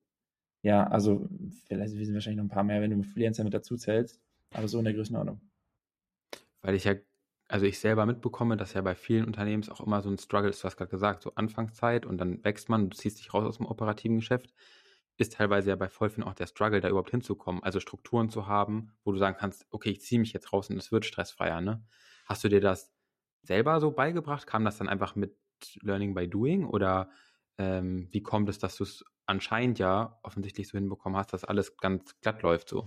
Ja, 0.63 0.87
also 0.87 1.29
vielleicht 1.67 1.93
sind 1.93 2.15
wahrscheinlich 2.15 2.37
noch 2.37 2.45
ein 2.45 2.51
paar 2.51 2.65
mehr, 2.65 2.81
wenn 2.83 2.91
du 2.91 3.03
Freelancer 3.03 3.45
mit 3.45 3.55
dazu 3.55 3.77
zählst, 3.77 4.21
aber 4.53 4.69
so 4.69 4.79
in 4.79 4.85
der 4.85 4.95
Größenordnung. 4.95 5.41
Weil 6.61 6.75
ich 6.75 6.85
ja, 6.85 6.95
also 7.49 7.67
ich 7.67 7.79
selber 7.81 8.07
mitbekomme, 8.07 8.57
dass 8.57 8.75
ja 8.75 8.83
bei 8.83 8.95
vielen 8.95 9.25
Unternehmen 9.25 9.67
auch 9.71 9.81
immer 9.81 10.03
so 10.03 10.11
ein 10.11 10.19
Struggle 10.19 10.51
ist, 10.51 10.63
du 10.63 10.65
hast 10.67 10.77
gerade 10.77 10.91
gesagt, 10.91 11.23
so 11.23 11.35
Anfangszeit 11.35 12.05
und 12.07 12.19
dann 12.19 12.45
wächst 12.45 12.69
man, 12.69 12.91
du 12.91 12.97
ziehst 12.97 13.19
dich 13.19 13.33
raus 13.35 13.45
aus 13.47 13.57
dem 13.59 13.67
operativen 13.67 14.17
Geschäft, 14.19 14.53
ist 15.17 15.33
teilweise 15.35 15.71
ja 15.71 15.77
bei 15.77 15.89
voll 15.89 16.11
vielen 16.11 16.27
auch 16.27 16.35
der 16.35 16.47
Struggle, 16.47 16.81
da 16.81 16.89
überhaupt 16.89 17.11
hinzukommen, 17.11 17.63
also 17.63 17.81
Strukturen 17.81 18.29
zu 18.31 18.47
haben, 18.47 18.93
wo 19.05 19.13
du 19.13 19.19
sagen 19.19 19.37
kannst, 19.39 19.67
okay, 19.71 19.91
ich 19.91 20.01
ziehe 20.03 20.21
mich 20.21 20.33
jetzt 20.33 20.53
raus 20.53 20.71
und 20.71 20.77
es 20.77 20.93
wird 20.93 21.05
stressfreier, 21.07 21.61
ne? 21.61 21.85
Hast 22.27 22.45
du 22.45 22.49
dir 22.49 22.61
das 22.61 22.93
selber 23.43 23.81
so 23.81 23.91
beigebracht? 23.93 24.47
Kam 24.47 24.65
das 24.65 24.79
dann 24.79 24.89
einfach 24.89 25.17
mit 25.17 25.37
Learning 25.83 26.15
by 26.15 26.29
Doing 26.29 26.67
oder 26.67 27.11
ähm, 27.59 28.09
wie 28.13 28.23
kommt 28.23 28.49
es, 28.49 28.59
dass 28.59 28.77
du 28.77 28.85
es 28.85 29.05
anscheinend 29.27 29.79
ja 29.79 30.19
offensichtlich 30.23 30.69
so 30.69 30.79
hinbekommen 30.79 31.19
hast, 31.19 31.33
dass 31.33 31.45
alles 31.45 31.77
ganz 31.79 32.21
glatt 32.21 32.43
läuft 32.43 32.69
so? 32.69 32.87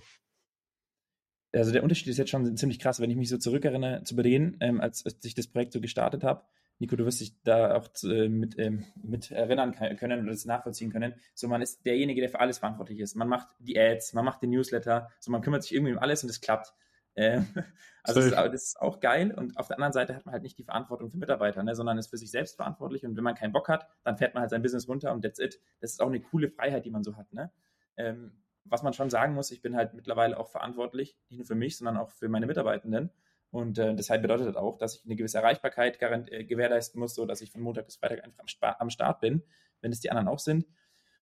Also 1.53 1.71
der 1.71 1.83
Unterschied 1.83 2.07
ist 2.07 2.17
jetzt 2.17 2.29
schon 2.29 2.55
ziemlich 2.55 2.79
krass, 2.79 2.99
wenn 2.99 3.09
ich 3.09 3.17
mich 3.17 3.29
so 3.29 3.37
zurückerinnere 3.37 4.03
zu 4.03 4.15
Berlin, 4.15 4.57
ähm, 4.61 4.79
als, 4.79 5.05
als 5.05 5.23
ich 5.25 5.35
das 5.35 5.47
Projekt 5.47 5.73
so 5.73 5.81
gestartet 5.81 6.23
habe. 6.23 6.43
Nico, 6.79 6.95
du 6.95 7.05
wirst 7.05 7.21
dich 7.21 7.39
da 7.43 7.75
auch 7.75 7.89
äh, 8.03 8.27
mit, 8.27 8.57
ähm, 8.57 8.85
mit 9.03 9.29
erinnern 9.29 9.75
können 9.75 10.21
oder 10.23 10.31
das 10.31 10.45
nachvollziehen 10.45 10.91
können. 10.91 11.13
So, 11.35 11.47
man 11.47 11.61
ist 11.61 11.85
derjenige, 11.85 12.21
der 12.21 12.29
für 12.29 12.39
alles 12.39 12.57
verantwortlich 12.57 12.99
ist. 12.99 13.15
Man 13.15 13.27
macht 13.27 13.49
die 13.59 13.79
Ads, 13.79 14.13
man 14.13 14.25
macht 14.25 14.41
den 14.41 14.49
Newsletter, 14.49 15.09
so 15.19 15.31
man 15.31 15.41
kümmert 15.41 15.61
sich 15.61 15.75
irgendwie 15.75 15.93
um 15.93 15.99
alles 15.99 16.23
und 16.23 16.29
es 16.29 16.41
klappt. 16.41 16.73
Ähm, 17.15 17.45
also 18.03 18.19
das 18.21 18.29
ist, 18.29 18.35
das 18.35 18.53
ist, 18.53 18.81
auch 18.81 18.99
geil 18.99 19.31
und 19.31 19.57
auf 19.57 19.67
der 19.67 19.77
anderen 19.77 19.93
Seite 19.93 20.15
hat 20.15 20.25
man 20.25 20.33
halt 20.33 20.43
nicht 20.43 20.57
die 20.57 20.63
Verantwortung 20.63 21.11
für 21.11 21.17
Mitarbeiter, 21.17 21.61
ne, 21.61 21.75
sondern 21.75 21.99
ist 21.99 22.09
für 22.09 22.17
sich 22.17 22.31
selbst 22.31 22.55
verantwortlich 22.55 23.05
und 23.05 23.15
wenn 23.15 23.23
man 23.23 23.35
keinen 23.35 23.51
Bock 23.51 23.67
hat, 23.67 23.85
dann 24.03 24.17
fährt 24.17 24.33
man 24.33 24.41
halt 24.41 24.49
sein 24.49 24.63
Business 24.63 24.87
runter 24.87 25.11
und 25.11 25.21
that's 25.21 25.37
it. 25.37 25.59
Das 25.81 25.91
ist 25.91 26.01
auch 26.01 26.07
eine 26.07 26.21
coole 26.21 26.49
Freiheit, 26.49 26.85
die 26.85 26.89
man 26.89 27.03
so 27.03 27.15
hat. 27.15 27.31
Ne? 27.33 27.51
Ähm, 27.97 28.31
was 28.65 28.83
man 28.83 28.93
schon 28.93 29.09
sagen 29.09 29.33
muss, 29.33 29.51
ich 29.51 29.61
bin 29.61 29.75
halt 29.75 29.93
mittlerweile 29.93 30.39
auch 30.39 30.47
verantwortlich, 30.49 31.17
nicht 31.29 31.39
nur 31.39 31.47
für 31.47 31.55
mich, 31.55 31.77
sondern 31.77 31.97
auch 31.97 32.09
für 32.11 32.29
meine 32.29 32.45
Mitarbeitenden. 32.45 33.11
Und 33.49 33.77
äh, 33.79 33.93
deshalb 33.95 34.21
bedeutet 34.21 34.47
das 34.47 34.55
auch, 34.55 34.77
dass 34.77 34.95
ich 34.95 35.05
eine 35.05 35.15
gewisse 35.15 35.37
Erreichbarkeit 35.37 36.01
äh, 36.01 36.45
gewährleisten 36.45 36.99
muss, 36.99 37.15
so 37.15 37.25
dass 37.25 37.41
ich 37.41 37.51
von 37.51 37.61
Montag 37.61 37.85
bis 37.85 37.97
Freitag 37.97 38.23
einfach 38.23 38.39
am, 38.39 38.75
am 38.79 38.89
Start 38.89 39.19
bin, 39.19 39.43
wenn 39.81 39.91
es 39.91 39.99
die 39.99 40.09
anderen 40.09 40.29
auch 40.29 40.39
sind. 40.39 40.65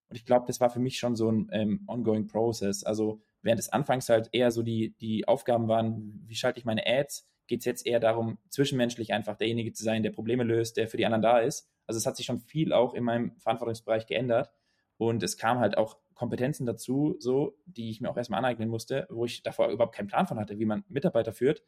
Und 0.08 0.16
ich 0.16 0.24
glaube, 0.24 0.46
das 0.46 0.60
war 0.60 0.70
für 0.70 0.80
mich 0.80 0.98
schon 0.98 1.16
so 1.16 1.30
ein 1.30 1.48
ähm, 1.52 1.84
ongoing 1.86 2.26
Process. 2.26 2.84
Also 2.84 3.22
während 3.42 3.60
es 3.60 3.68
anfangs 3.68 4.08
halt 4.08 4.28
eher 4.32 4.50
so 4.50 4.62
die, 4.62 4.96
die 5.00 5.26
Aufgaben 5.26 5.68
waren, 5.68 6.24
wie 6.26 6.34
schalte 6.34 6.58
ich 6.58 6.64
meine 6.64 6.86
Ads, 6.86 7.28
geht 7.46 7.60
es 7.60 7.64
jetzt 7.64 7.86
eher 7.86 8.00
darum, 8.00 8.38
zwischenmenschlich 8.48 9.12
einfach 9.12 9.36
derjenige 9.36 9.72
zu 9.72 9.82
sein, 9.82 10.04
der 10.04 10.10
Probleme 10.10 10.44
löst, 10.44 10.76
der 10.76 10.88
für 10.88 10.96
die 10.96 11.06
anderen 11.06 11.22
da 11.22 11.38
ist. 11.38 11.68
Also 11.86 11.98
es 11.98 12.06
hat 12.06 12.16
sich 12.16 12.26
schon 12.26 12.38
viel 12.38 12.72
auch 12.72 12.94
in 12.94 13.02
meinem 13.02 13.36
Verantwortungsbereich 13.38 14.06
geändert. 14.06 14.50
Und 14.98 15.22
es 15.22 15.36
kam 15.36 15.58
halt 15.58 15.78
auch 15.78 15.96
Kompetenzen 16.20 16.66
dazu, 16.66 17.16
so, 17.18 17.56
die 17.64 17.88
ich 17.88 18.02
mir 18.02 18.10
auch 18.10 18.16
erstmal 18.18 18.40
aneignen 18.40 18.68
musste, 18.68 19.06
wo 19.08 19.24
ich 19.24 19.42
davor 19.42 19.70
überhaupt 19.70 19.94
keinen 19.94 20.08
Plan 20.08 20.26
von 20.26 20.38
hatte, 20.38 20.58
wie 20.58 20.66
man 20.66 20.84
Mitarbeiter 20.90 21.32
führt. 21.32 21.64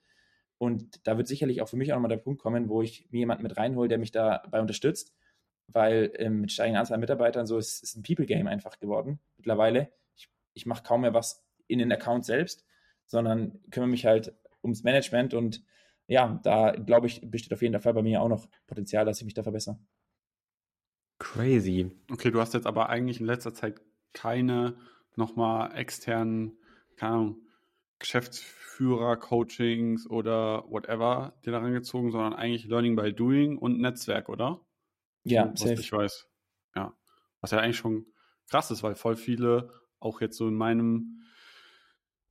Und 0.59 1.07
da 1.07 1.17
wird 1.17 1.27
sicherlich 1.27 1.63
auch 1.63 1.71
für 1.71 1.79
mich 1.79 1.91
auch 1.91 1.97
nochmal 1.97 2.11
der 2.11 2.19
Punkt 2.19 2.43
kommen, 2.43 2.69
wo 2.69 2.83
ich 2.83 3.09
mir 3.11 3.21
jemanden 3.21 3.45
mit 3.45 3.57
reinhole, 3.57 3.89
der 3.89 3.97
mich 3.97 4.13
dabei 4.13 4.61
unterstützt, 4.61 5.15
weil 5.69 6.13
ähm, 6.17 6.43
mit 6.43 6.53
steigender 6.53 6.81
Anzahl 6.81 6.97
an 6.97 7.01
Mitarbeitern 7.01 7.47
so 7.47 7.57
ist, 7.57 7.83
ist 7.83 7.97
ein 7.97 8.03
People-Game 8.03 8.47
einfach 8.47 8.79
geworden 8.79 9.21
mittlerweile. 9.39 9.91
Ich, 10.17 10.29
ich 10.53 10.67
mache 10.67 10.83
kaum 10.83 11.01
mehr 11.01 11.15
was 11.15 11.43
in 11.67 11.79
den 11.79 11.91
Account 11.91 12.27
selbst, 12.27 12.67
sondern 13.07 13.59
kümmere 13.71 13.89
mich 13.89 14.05
halt 14.05 14.35
ums 14.63 14.83
Management 14.83 15.33
und 15.33 15.65
ja, 16.09 16.39
da 16.43 16.73
glaube 16.73 17.07
ich, 17.07 17.23
besteht 17.31 17.55
auf 17.55 17.63
jeden 17.63 17.81
Fall 17.81 17.95
bei 17.95 18.03
mir 18.03 18.21
auch 18.21 18.29
noch 18.29 18.47
Potenzial, 18.67 19.07
dass 19.07 19.19
ich 19.19 19.25
mich 19.25 19.33
da 19.33 19.45
verbessere. 19.45 19.79
Crazy. 21.19 21.91
Okay, 22.11 22.31
du 22.31 22.39
hast 22.39 22.53
jetzt 22.53 22.67
aber 22.67 22.91
eigentlich 22.91 23.19
in 23.19 23.25
letzter 23.25 23.55
Zeit 23.55 23.81
keine 24.13 24.77
nochmal 25.17 25.77
externen, 25.77 26.59
keine 26.97 27.13
Ahnung, 27.13 27.37
Geschäftsführer-Coachings 27.99 30.09
oder 30.09 30.65
whatever 30.69 31.35
dir 31.45 31.53
daran 31.53 31.73
gezogen, 31.73 32.11
sondern 32.11 32.35
eigentlich 32.35 32.67
Learning 32.67 32.97
by 32.97 33.13
Doing 33.13 33.59
und 33.59 33.81
Netzwerk, 33.81 34.29
oder? 34.29 34.61
Ja, 35.25 35.53
so, 35.55 35.71
was 35.71 35.79
ich 35.79 35.93
weiß. 35.93 36.29
Ja. 36.75 36.97
Was 37.41 37.53
ja 37.53 37.59
eigentlich 37.59 37.77
schon 37.77 38.07
krass 38.49 38.71
ist, 38.71 38.83
weil 38.83 38.97
voll 38.97 39.17
viele, 39.17 39.71
auch 40.01 40.21
jetzt 40.21 40.37
so 40.37 40.49
in 40.49 40.55
meinem 40.55 41.23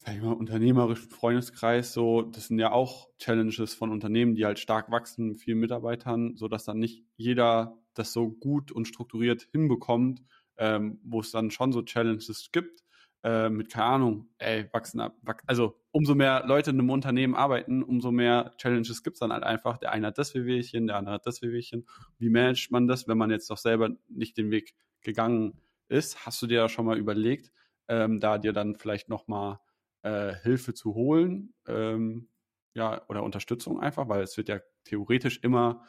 sag 0.03 0.15
ich 0.15 0.21
mal, 0.21 0.33
unternehmerischen 0.33 1.11
Freundeskreis 1.11 1.93
so, 1.93 2.23
das 2.23 2.47
sind 2.47 2.57
ja 2.57 2.71
auch 2.71 3.09
Challenges 3.19 3.75
von 3.75 3.91
Unternehmen, 3.91 4.33
die 4.33 4.45
halt 4.45 4.57
stark 4.57 4.89
wachsen 4.89 5.27
mit 5.27 5.39
vielen 5.39 5.59
Mitarbeitern, 5.59 6.35
so 6.37 6.47
dass 6.47 6.65
dann 6.65 6.79
nicht 6.79 7.05
jeder 7.17 7.77
das 7.93 8.11
so 8.11 8.29
gut 8.29 8.71
und 8.71 8.87
strukturiert 8.87 9.47
hinbekommt, 9.51 10.23
ähm, 10.61 10.99
wo 11.03 11.21
es 11.21 11.31
dann 11.31 11.49
schon 11.49 11.73
so 11.73 11.81
Challenges 11.81 12.51
gibt, 12.51 12.83
äh, 13.23 13.49
mit, 13.49 13.71
keine 13.71 13.85
Ahnung, 13.85 14.29
ey, 14.37 14.69
wachsen 14.71 14.99
ab, 14.99 15.17
wach 15.23 15.37
also 15.47 15.75
umso 15.91 16.13
mehr 16.13 16.43
Leute 16.45 16.69
in 16.69 16.79
einem 16.79 16.91
Unternehmen 16.91 17.33
arbeiten, 17.33 17.81
umso 17.81 18.11
mehr 18.11 18.53
Challenges 18.57 19.03
gibt 19.03 19.15
es 19.15 19.19
dann 19.19 19.33
halt 19.33 19.43
einfach. 19.43 19.77
Der 19.77 19.91
eine 19.91 20.07
hat 20.07 20.19
das 20.19 20.35
Wehwehchen, 20.35 20.85
der 20.85 20.97
andere 20.97 21.15
hat 21.15 21.25
das 21.25 21.41
Wehwehchen. 21.41 21.87
Wie 22.19 22.29
managt 22.29 22.71
man 22.71 22.87
das, 22.87 23.07
wenn 23.07 23.17
man 23.17 23.31
jetzt 23.31 23.49
doch 23.49 23.57
selber 23.57 23.89
nicht 24.07 24.37
den 24.37 24.51
Weg 24.51 24.75
gegangen 25.01 25.59
ist? 25.87 26.27
Hast 26.27 26.41
du 26.43 26.47
dir 26.47 26.59
ja 26.59 26.69
schon 26.69 26.85
mal 26.85 26.97
überlegt, 26.99 27.51
ähm, 27.87 28.19
da 28.19 28.37
dir 28.37 28.53
dann 28.53 28.75
vielleicht 28.75 29.09
nochmal 29.09 29.59
äh, 30.03 30.35
Hilfe 30.43 30.75
zu 30.75 30.93
holen, 30.93 31.53
ähm, 31.67 32.29
ja, 32.75 33.01
oder 33.09 33.23
Unterstützung 33.23 33.79
einfach, 33.79 34.07
weil 34.09 34.21
es 34.21 34.37
wird 34.37 34.47
ja 34.47 34.59
theoretisch 34.83 35.39
immer, 35.43 35.85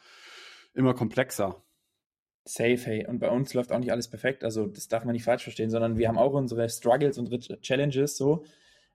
immer 0.73 0.95
komplexer. 0.95 1.63
Safe, 2.45 2.77
hey. 2.85 3.07
Und 3.07 3.19
bei 3.19 3.29
uns 3.29 3.53
läuft 3.53 3.71
auch 3.71 3.79
nicht 3.79 3.91
alles 3.91 4.09
perfekt. 4.09 4.43
Also, 4.43 4.67
das 4.67 4.87
darf 4.87 5.05
man 5.05 5.13
nicht 5.13 5.23
falsch 5.23 5.43
verstehen, 5.43 5.69
sondern 5.69 5.97
wir 5.97 6.07
haben 6.07 6.17
auch 6.17 6.33
unsere 6.33 6.67
Struggles 6.69 7.17
und 7.17 7.61
Challenges 7.61 8.17
so. 8.17 8.43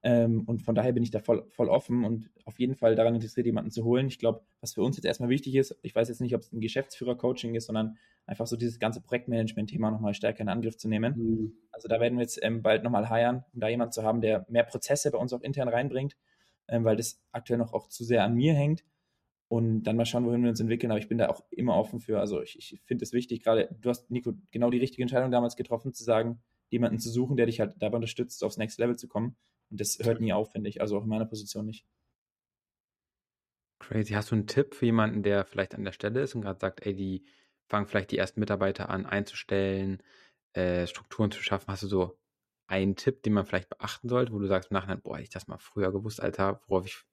Ähm, 0.02 0.44
und 0.46 0.62
von 0.62 0.74
daher 0.74 0.92
bin 0.92 1.02
ich 1.02 1.10
da 1.10 1.18
voll, 1.18 1.44
voll 1.50 1.68
offen 1.68 2.04
und 2.04 2.30
auf 2.44 2.60
jeden 2.60 2.76
Fall 2.76 2.94
daran 2.94 3.14
interessiert, 3.14 3.46
jemanden 3.46 3.70
zu 3.70 3.84
holen. 3.84 4.06
Ich 4.06 4.18
glaube, 4.18 4.42
was 4.60 4.74
für 4.74 4.82
uns 4.82 4.96
jetzt 4.96 5.06
erstmal 5.06 5.28
wichtig 5.28 5.56
ist, 5.56 5.76
ich 5.82 5.94
weiß 5.94 6.08
jetzt 6.08 6.20
nicht, 6.20 6.34
ob 6.36 6.42
es 6.42 6.52
ein 6.52 6.60
Geschäftsführer-Coaching 6.60 7.54
ist, 7.56 7.66
sondern 7.66 7.96
einfach 8.24 8.46
so 8.46 8.56
dieses 8.56 8.78
ganze 8.78 9.00
Projektmanagement-Thema 9.00 9.90
nochmal 9.90 10.14
stärker 10.14 10.42
in 10.42 10.48
Angriff 10.48 10.76
zu 10.76 10.88
nehmen. 10.88 11.14
Mhm. 11.16 11.52
Also 11.72 11.88
da 11.88 12.00
werden 12.00 12.16
wir 12.16 12.22
jetzt 12.22 12.38
ähm, 12.42 12.62
bald 12.62 12.84
nochmal 12.84 13.10
heiern, 13.10 13.44
um 13.52 13.60
da 13.60 13.68
jemanden 13.68 13.92
zu 13.92 14.04
haben, 14.04 14.20
der 14.20 14.46
mehr 14.48 14.64
Prozesse 14.64 15.10
bei 15.10 15.18
uns 15.18 15.32
auch 15.32 15.40
intern 15.40 15.68
reinbringt, 15.68 16.16
ähm, 16.68 16.84
weil 16.84 16.96
das 16.96 17.20
aktuell 17.32 17.58
noch 17.58 17.72
auch 17.72 17.88
zu 17.88 18.04
sehr 18.04 18.22
an 18.22 18.34
mir 18.34 18.54
hängt. 18.54 18.84
Und 19.48 19.84
dann 19.84 19.96
mal 19.96 20.04
schauen, 20.04 20.26
wohin 20.26 20.42
wir 20.42 20.50
uns 20.50 20.60
entwickeln. 20.60 20.90
Aber 20.90 21.00
ich 21.00 21.08
bin 21.08 21.18
da 21.18 21.28
auch 21.28 21.42
immer 21.50 21.74
offen 21.76 22.00
für. 22.00 22.20
Also 22.20 22.42
ich, 22.42 22.58
ich 22.58 22.80
finde 22.84 23.04
es 23.04 23.12
wichtig, 23.12 23.42
gerade 23.42 23.74
du 23.80 23.88
hast, 23.88 24.10
Nico, 24.10 24.34
genau 24.50 24.70
die 24.70 24.78
richtige 24.78 25.02
Entscheidung 25.02 25.30
damals 25.30 25.56
getroffen, 25.56 25.94
zu 25.94 26.04
sagen, 26.04 26.42
jemanden 26.68 26.98
zu 26.98 27.10
suchen, 27.10 27.36
der 27.36 27.46
dich 27.46 27.60
halt 27.60 27.74
dabei 27.78 27.96
unterstützt, 27.96 28.44
aufs 28.44 28.58
Next 28.58 28.78
Level 28.78 28.96
zu 28.96 29.08
kommen. 29.08 29.36
Und 29.70 29.80
das 29.80 29.98
hört 30.02 30.20
nie 30.20 30.32
auf, 30.32 30.52
finde 30.52 30.68
ich. 30.68 30.80
Also 30.80 30.98
auch 30.98 31.04
in 31.04 31.08
meiner 31.08 31.24
Position 31.24 31.64
nicht. 31.64 31.86
Crazy. 33.78 34.12
Hast 34.12 34.30
du 34.30 34.34
einen 34.34 34.46
Tipp 34.46 34.74
für 34.74 34.86
jemanden, 34.86 35.22
der 35.22 35.44
vielleicht 35.44 35.74
an 35.74 35.84
der 35.84 35.92
Stelle 35.92 36.20
ist 36.20 36.34
und 36.34 36.42
gerade 36.42 36.60
sagt, 36.60 36.84
ey, 36.84 36.94
die 36.94 37.24
fangen 37.68 37.86
vielleicht 37.86 38.10
die 38.10 38.18
ersten 38.18 38.40
Mitarbeiter 38.40 38.90
an 38.90 39.06
einzustellen, 39.06 40.02
äh, 40.52 40.86
Strukturen 40.86 41.30
zu 41.30 41.42
schaffen? 41.42 41.68
Hast 41.68 41.84
du 41.84 41.86
so 41.86 42.18
einen 42.66 42.96
Tipp, 42.96 43.22
den 43.22 43.32
man 43.32 43.46
vielleicht 43.46 43.70
beachten 43.70 44.08
sollte, 44.08 44.32
wo 44.32 44.38
du 44.38 44.46
sagst 44.46 44.70
im 44.70 44.74
Nachhinein, 44.74 45.00
boah, 45.00 45.18
ich 45.18 45.30
das 45.30 45.46
mal 45.46 45.58
früher 45.58 45.90
gewusst, 45.90 46.20
Alter, 46.20 46.60
worauf 46.66 46.86
ich, 46.86 47.04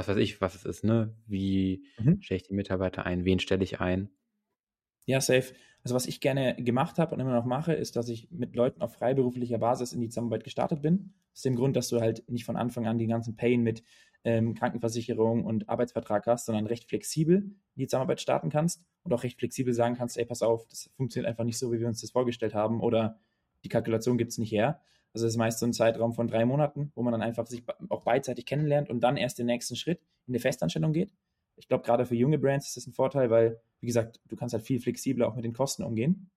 was 0.00 0.08
weiß 0.08 0.16
ich, 0.16 0.40
was 0.40 0.54
es 0.54 0.64
ist, 0.64 0.84
ne? 0.84 1.14
Wie 1.26 1.84
mhm. 1.98 2.22
stelle 2.22 2.36
ich 2.36 2.48
die 2.48 2.54
Mitarbeiter 2.54 3.04
ein? 3.04 3.24
Wen 3.24 3.38
stelle 3.38 3.62
ich 3.62 3.80
ein? 3.80 4.08
Ja, 5.04 5.20
safe. 5.20 5.52
Also 5.82 5.94
was 5.94 6.06
ich 6.06 6.20
gerne 6.20 6.56
gemacht 6.56 6.98
habe 6.98 7.14
und 7.14 7.20
immer 7.20 7.34
noch 7.34 7.44
mache, 7.44 7.72
ist, 7.72 7.96
dass 7.96 8.08
ich 8.08 8.30
mit 8.30 8.56
Leuten 8.56 8.80
auf 8.80 8.94
freiberuflicher 8.94 9.58
Basis 9.58 9.92
in 9.92 10.00
die 10.00 10.08
Zusammenarbeit 10.08 10.44
gestartet 10.44 10.82
bin. 10.82 11.14
Aus 11.32 11.42
dem 11.42 11.54
Grund, 11.54 11.76
dass 11.76 11.88
du 11.88 12.00
halt 12.00 12.28
nicht 12.28 12.44
von 12.44 12.56
Anfang 12.56 12.86
an 12.86 12.98
den 12.98 13.08
ganzen 13.08 13.36
Pain 13.36 13.62
mit 13.62 13.82
ähm, 14.24 14.54
Krankenversicherung 14.54 15.44
und 15.44 15.68
Arbeitsvertrag 15.68 16.26
hast, 16.26 16.46
sondern 16.46 16.66
recht 16.66 16.88
flexibel 16.88 17.36
in 17.36 17.54
die 17.76 17.86
Zusammenarbeit 17.86 18.20
starten 18.20 18.50
kannst 18.50 18.82
und 19.02 19.12
auch 19.12 19.22
recht 19.22 19.38
flexibel 19.38 19.74
sagen 19.74 19.96
kannst, 19.96 20.18
ey, 20.18 20.24
pass 20.24 20.42
auf, 20.42 20.66
das 20.68 20.90
funktioniert 20.96 21.28
einfach 21.28 21.44
nicht 21.44 21.58
so, 21.58 21.72
wie 21.72 21.80
wir 21.80 21.88
uns 21.88 22.00
das 22.00 22.10
vorgestellt 22.10 22.54
haben 22.54 22.80
oder 22.80 23.18
die 23.64 23.68
Kalkulation 23.68 24.18
gibt 24.18 24.32
es 24.32 24.38
nicht 24.38 24.52
her. 24.52 24.80
Also 25.12 25.26
das 25.26 25.34
ist 25.34 25.38
meist 25.38 25.58
so 25.58 25.66
ein 25.66 25.72
Zeitraum 25.72 26.12
von 26.12 26.28
drei 26.28 26.44
Monaten, 26.44 26.92
wo 26.94 27.02
man 27.02 27.12
dann 27.12 27.22
einfach 27.22 27.46
sich 27.46 27.64
auch 27.88 28.02
beidseitig 28.02 28.46
kennenlernt 28.46 28.90
und 28.90 29.00
dann 29.00 29.16
erst 29.16 29.38
den 29.38 29.46
nächsten 29.46 29.76
Schritt 29.76 30.00
in 30.26 30.34
eine 30.34 30.40
Festanstellung 30.40 30.92
geht. 30.92 31.12
Ich 31.56 31.68
glaube, 31.68 31.84
gerade 31.84 32.06
für 32.06 32.14
junge 32.14 32.38
Brands 32.38 32.68
ist 32.68 32.76
das 32.76 32.86
ein 32.86 32.92
Vorteil, 32.92 33.28
weil, 33.30 33.60
wie 33.80 33.86
gesagt, 33.86 34.20
du 34.28 34.36
kannst 34.36 34.54
halt 34.54 34.64
viel 34.64 34.80
flexibler 34.80 35.28
auch 35.28 35.34
mit 35.34 35.44
den 35.44 35.52
Kosten 35.52 35.82
umgehen. 35.82 36.30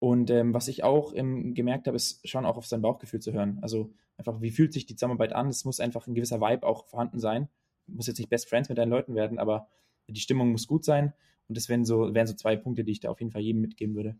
Und 0.00 0.30
ähm, 0.30 0.52
was 0.52 0.66
ich 0.66 0.82
auch 0.82 1.14
ähm, 1.14 1.54
gemerkt 1.54 1.86
habe, 1.86 1.96
ist 1.96 2.26
schon 2.28 2.44
auch 2.44 2.56
auf 2.56 2.66
sein 2.66 2.82
Bauchgefühl 2.82 3.20
zu 3.20 3.32
hören. 3.32 3.58
Also 3.62 3.92
einfach, 4.16 4.40
wie 4.40 4.50
fühlt 4.50 4.72
sich 4.72 4.86
die 4.86 4.96
Zusammenarbeit 4.96 5.32
an? 5.32 5.48
Es 5.48 5.64
muss 5.64 5.78
einfach 5.78 6.06
ein 6.06 6.14
gewisser 6.14 6.40
Vibe 6.40 6.66
auch 6.66 6.86
vorhanden 6.88 7.20
sein. 7.20 7.48
Du 7.86 7.94
musst 7.94 8.08
jetzt 8.08 8.18
nicht 8.18 8.28
Best 8.28 8.48
Friends 8.48 8.68
mit 8.68 8.78
deinen 8.78 8.90
Leuten 8.90 9.14
werden, 9.14 9.38
aber 9.38 9.68
die 10.08 10.20
Stimmung 10.20 10.50
muss 10.50 10.66
gut 10.66 10.84
sein. 10.84 11.12
Und 11.46 11.56
das 11.56 11.68
wären 11.68 11.84
so, 11.84 12.14
wären 12.14 12.26
so 12.26 12.34
zwei 12.34 12.56
Punkte, 12.56 12.82
die 12.82 12.92
ich 12.92 13.00
da 13.00 13.10
auf 13.10 13.20
jeden 13.20 13.30
Fall 13.30 13.42
jedem 13.42 13.60
mitgeben 13.60 13.94
würde. 13.94 14.18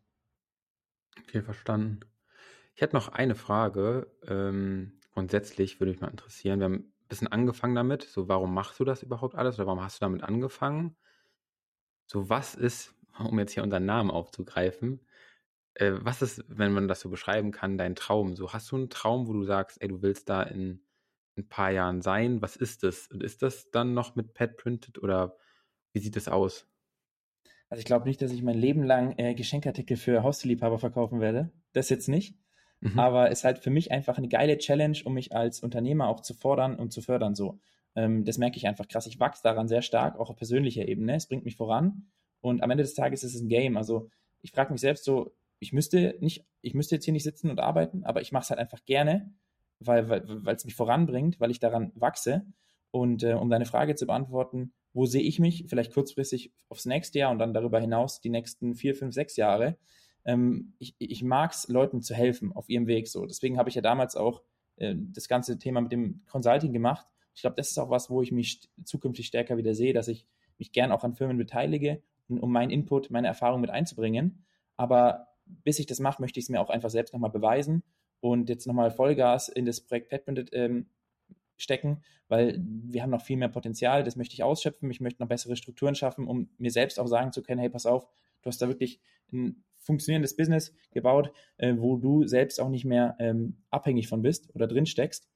Okay, 1.19 1.43
verstanden. 1.43 2.01
Ich 2.75 2.83
hätte 2.83 2.97
noch 2.97 3.09
eine 3.09 3.35
Frage. 3.35 4.11
Ähm, 4.27 5.01
grundsätzlich 5.13 5.81
würde 5.81 5.93
mich 5.93 6.01
mal 6.01 6.11
interessieren. 6.11 6.61
Wir 6.61 6.65
haben 6.67 6.75
ein 6.75 6.93
bisschen 7.09 7.29
angefangen 7.29 7.75
damit. 7.75 8.03
So, 8.05 8.29
warum 8.29 8.53
machst 8.55 8.79
du 8.81 8.85
das 8.85 9.03
überhaupt 9.03 9.35
alles 9.35 9.57
oder 9.57 9.67
warum 9.67 9.83
hast 9.83 10.01
du 10.01 10.05
damit 10.05 10.23
angefangen? 10.23 10.97
So, 12.07 12.29
was 12.29 12.55
ist, 12.55 12.95
um 13.19 13.39
jetzt 13.39 13.53
hier 13.53 13.63
unseren 13.63 13.87
Namen 13.87 14.11
aufzugreifen, 14.11 15.07
Äh, 15.75 15.93
was 16.03 16.23
ist, 16.23 16.45
wenn 16.49 16.73
man 16.73 16.89
das 16.89 17.01
so 17.01 17.11
beschreiben 17.11 17.53
kann, 17.53 17.79
dein 17.79 17.97
Traum? 17.97 18.37
So, 18.37 18.53
hast 18.53 18.71
du 18.73 18.77
einen 18.77 18.91
Traum, 18.91 19.29
wo 19.29 19.35
du 19.35 19.45
sagst, 19.45 19.83
ey, 19.83 19.89
du 19.89 20.03
willst 20.03 20.29
da 20.31 20.43
in 20.45 20.85
ein 21.39 21.49
paar 21.49 21.71
Jahren 21.73 22.03
sein? 22.03 22.43
Was 22.43 22.57
ist 22.57 22.83
das? 22.85 23.09
Und 23.09 23.23
ist 23.25 23.43
das 23.43 23.71
dann 23.73 23.95
noch 23.95 24.17
mit 24.17 24.35
Pad 24.35 24.57
Printed 24.59 24.99
oder 25.03 25.39
wie 25.95 26.01
sieht 26.01 26.17
das 26.17 26.29
aus? 26.29 26.69
Also 27.69 27.81
ich 27.81 27.87
glaube 27.87 28.07
nicht, 28.07 28.23
dass 28.23 28.31
ich 28.31 28.41
mein 28.45 28.57
Leben 28.57 28.85
lang 28.85 29.19
äh, 29.19 29.35
Geschenkartikel 29.35 29.97
für 29.97 30.23
Haustierliebhaber 30.23 30.79
verkaufen 30.79 31.21
werde. 31.21 31.51
Das 31.73 31.89
jetzt 31.89 32.09
nicht. 32.09 32.37
Mhm. 32.83 32.99
Aber 32.99 33.31
es 33.31 33.39
ist 33.39 33.45
halt 33.45 33.59
für 33.61 33.71
mich 33.71 33.93
einfach 33.93 34.19
eine 34.19 34.29
geile 34.29 34.59
Challenge, 34.59 34.99
um 35.05 35.15
mich 35.15 35.35
als 35.35 35.61
Unternehmer 35.61 36.09
auch 36.09 36.21
zu 36.21 36.35
fordern 36.35 36.75
und 36.77 36.93
zu 36.93 37.01
fördern 37.01 37.35
so. 37.37 37.59
Ähm, 37.95 38.25
das 38.25 38.39
merke 38.39 38.57
ich 38.57 38.67
einfach 38.67 38.89
krass. 38.89 39.07
Ich 39.07 39.21
wachse 39.21 39.43
daran 39.43 39.69
sehr 39.69 39.83
stark, 39.83 40.19
auch 40.19 40.31
auf 40.31 40.37
persönlicher 40.37 40.87
Ebene. 40.89 41.15
Es 41.15 41.27
bringt 41.27 41.45
mich 41.45 41.57
voran. 41.57 42.09
Und 42.41 42.63
am 42.63 42.71
Ende 42.71 42.83
des 42.83 42.95
Tages 42.95 43.23
ist 43.23 43.37
es 43.37 43.41
ein 43.41 43.49
Game. 43.49 43.77
Also 43.77 44.11
ich 44.43 44.51
frage 44.51 44.73
mich 44.73 44.81
selbst 44.81 45.05
so, 45.05 45.33
ich 45.61 45.73
müsste 45.73 46.17
nicht, 46.19 46.45
ich 46.61 46.75
müsste 46.75 46.97
jetzt 46.97 47.05
hier 47.05 47.13
nicht 47.13 47.23
sitzen 47.23 47.51
und 47.51 47.61
arbeiten, 47.61 48.03
aber 48.03 48.21
ich 48.21 48.33
mache 48.33 48.43
es 48.43 48.51
halt 48.51 48.59
einfach 48.59 48.85
gerne, 48.85 49.33
weil 49.79 50.09
weil 50.09 50.45
weil, 50.45 50.57
es 50.57 50.65
mich 50.65 50.75
voranbringt, 50.75 51.39
weil 51.39 51.53
ich 51.53 51.61
daran 51.61 51.93
wachse. 51.95 52.45
Und 52.91 53.23
äh, 53.23 53.35
um 53.35 53.49
deine 53.49 53.65
Frage 53.65 53.95
zu 53.95 54.07
beantworten, 54.07 54.73
wo 54.93 55.07
sehe 55.07 55.23
ich 55.23 55.39
mich, 55.39 55.67
vielleicht 55.69 55.95
kurzfristig 55.95 56.53
aufs 56.69 56.85
nächste 56.85 57.21
Jahr 57.21 57.31
und 57.31 57.39
dann 57.39 57.55
darüber 57.55 57.79
hinaus 57.79 58.21
die 58.21 58.29
nächsten 58.29 58.75
vier, 58.75 58.97
fünf, 58.97 59.15
sechs 59.15 59.37
Jahre. 59.37 59.79
Ähm, 60.25 60.75
ich 60.79 60.95
ich 60.99 61.23
mag 61.23 61.53
es, 61.53 61.69
Leuten 61.69 62.03
zu 62.03 62.15
helfen 62.15 62.53
auf 62.53 62.69
ihrem 62.69 62.87
Weg 62.87 63.09
so. 63.09 63.27
Deswegen 63.27 63.59
habe 63.59 63.69
ich 63.69 63.75
ja 63.75 63.83
damals 63.83 64.17
auch 64.17 64.43
äh, 64.77 64.95
das 64.97 65.29
ganze 65.29 65.59
Thema 65.59 65.81
mit 65.81 65.93
dem 65.93 66.23
Consulting 66.31 66.73
gemacht. 66.73 67.07
Ich 67.35 67.43
glaube, 67.43 67.57
das 67.57 67.71
ist 67.71 67.79
auch 67.79 67.91
was, 67.91 68.11
wo 68.11 68.23
ich 68.23 68.33
mich 68.33 68.69
zukünftig 68.85 69.27
stärker 69.27 69.57
wieder 69.57 69.75
sehe, 69.75 69.93
dass 69.93 70.09
ich 70.09 70.27
mich 70.59 70.73
gern 70.73 70.93
auch 70.93 71.05
an 71.05 71.15
Firmen 71.15 71.39
beteilige, 71.39 72.03
um 72.29 72.53
meinen 72.53 72.71
Input, 72.71 73.11
meine 73.11 73.27
Erfahrung 73.27 73.61
mit 73.61 73.71
einzubringen. 73.71 74.45
Aber 74.77 75.29
bis 75.47 75.79
ich 75.79 75.87
das 75.87 76.01
mache, 76.01 76.21
möchte 76.21 76.39
ich 76.39 76.47
es 76.47 76.51
mir 76.51 76.61
auch 76.61 76.71
einfach 76.71 76.91
selbst 76.91 77.13
nochmal 77.13 77.31
beweisen 77.31 77.83
und 78.21 78.49
jetzt 78.49 78.67
nochmal 78.67 78.91
Vollgas 78.91 79.49
in 79.49 79.65
das 79.65 79.81
Projekt 79.81 80.09
Petbandit 80.11 80.51
ähm, 80.53 80.87
stecken, 81.57 82.03
weil 82.29 82.59
wir 82.63 83.03
haben 83.03 83.11
noch 83.11 83.23
viel 83.23 83.37
mehr 83.37 83.49
Potenzial, 83.49 84.05
das 84.05 84.17
möchte 84.17 84.35
ich 84.35 84.43
ausschöpfen, 84.43 84.91
ich 84.91 85.01
möchte 85.01 85.23
noch 85.23 85.29
bessere 85.29 85.57
Strukturen 85.57 85.95
schaffen, 85.95 86.27
um 86.27 86.49
mir 86.59 86.71
selbst 86.71 86.99
auch 86.99 87.07
sagen 87.07 87.33
zu 87.33 87.43
können, 87.43 87.61
hey, 87.61 87.71
pass 87.71 87.87
auf, 87.87 88.09
du 88.43 88.49
hast 88.49 88.61
da 88.63 88.69
wirklich 88.69 89.01
ein 89.33 89.65
funktionierendes 89.83 90.37
Business 90.37 90.75
gebaut, 90.93 91.33
äh, 91.57 91.75
wo 91.77 91.97
du 91.97 92.27
selbst 92.27 92.61
auch 92.61 92.69
nicht 92.69 92.85
mehr 92.85 93.17
ähm, 93.19 93.59
abhängig 93.71 94.09
von 94.09 94.23
bist 94.23 94.55
oder 94.55 94.67
drin 94.67 94.87
steckst. 94.87 95.29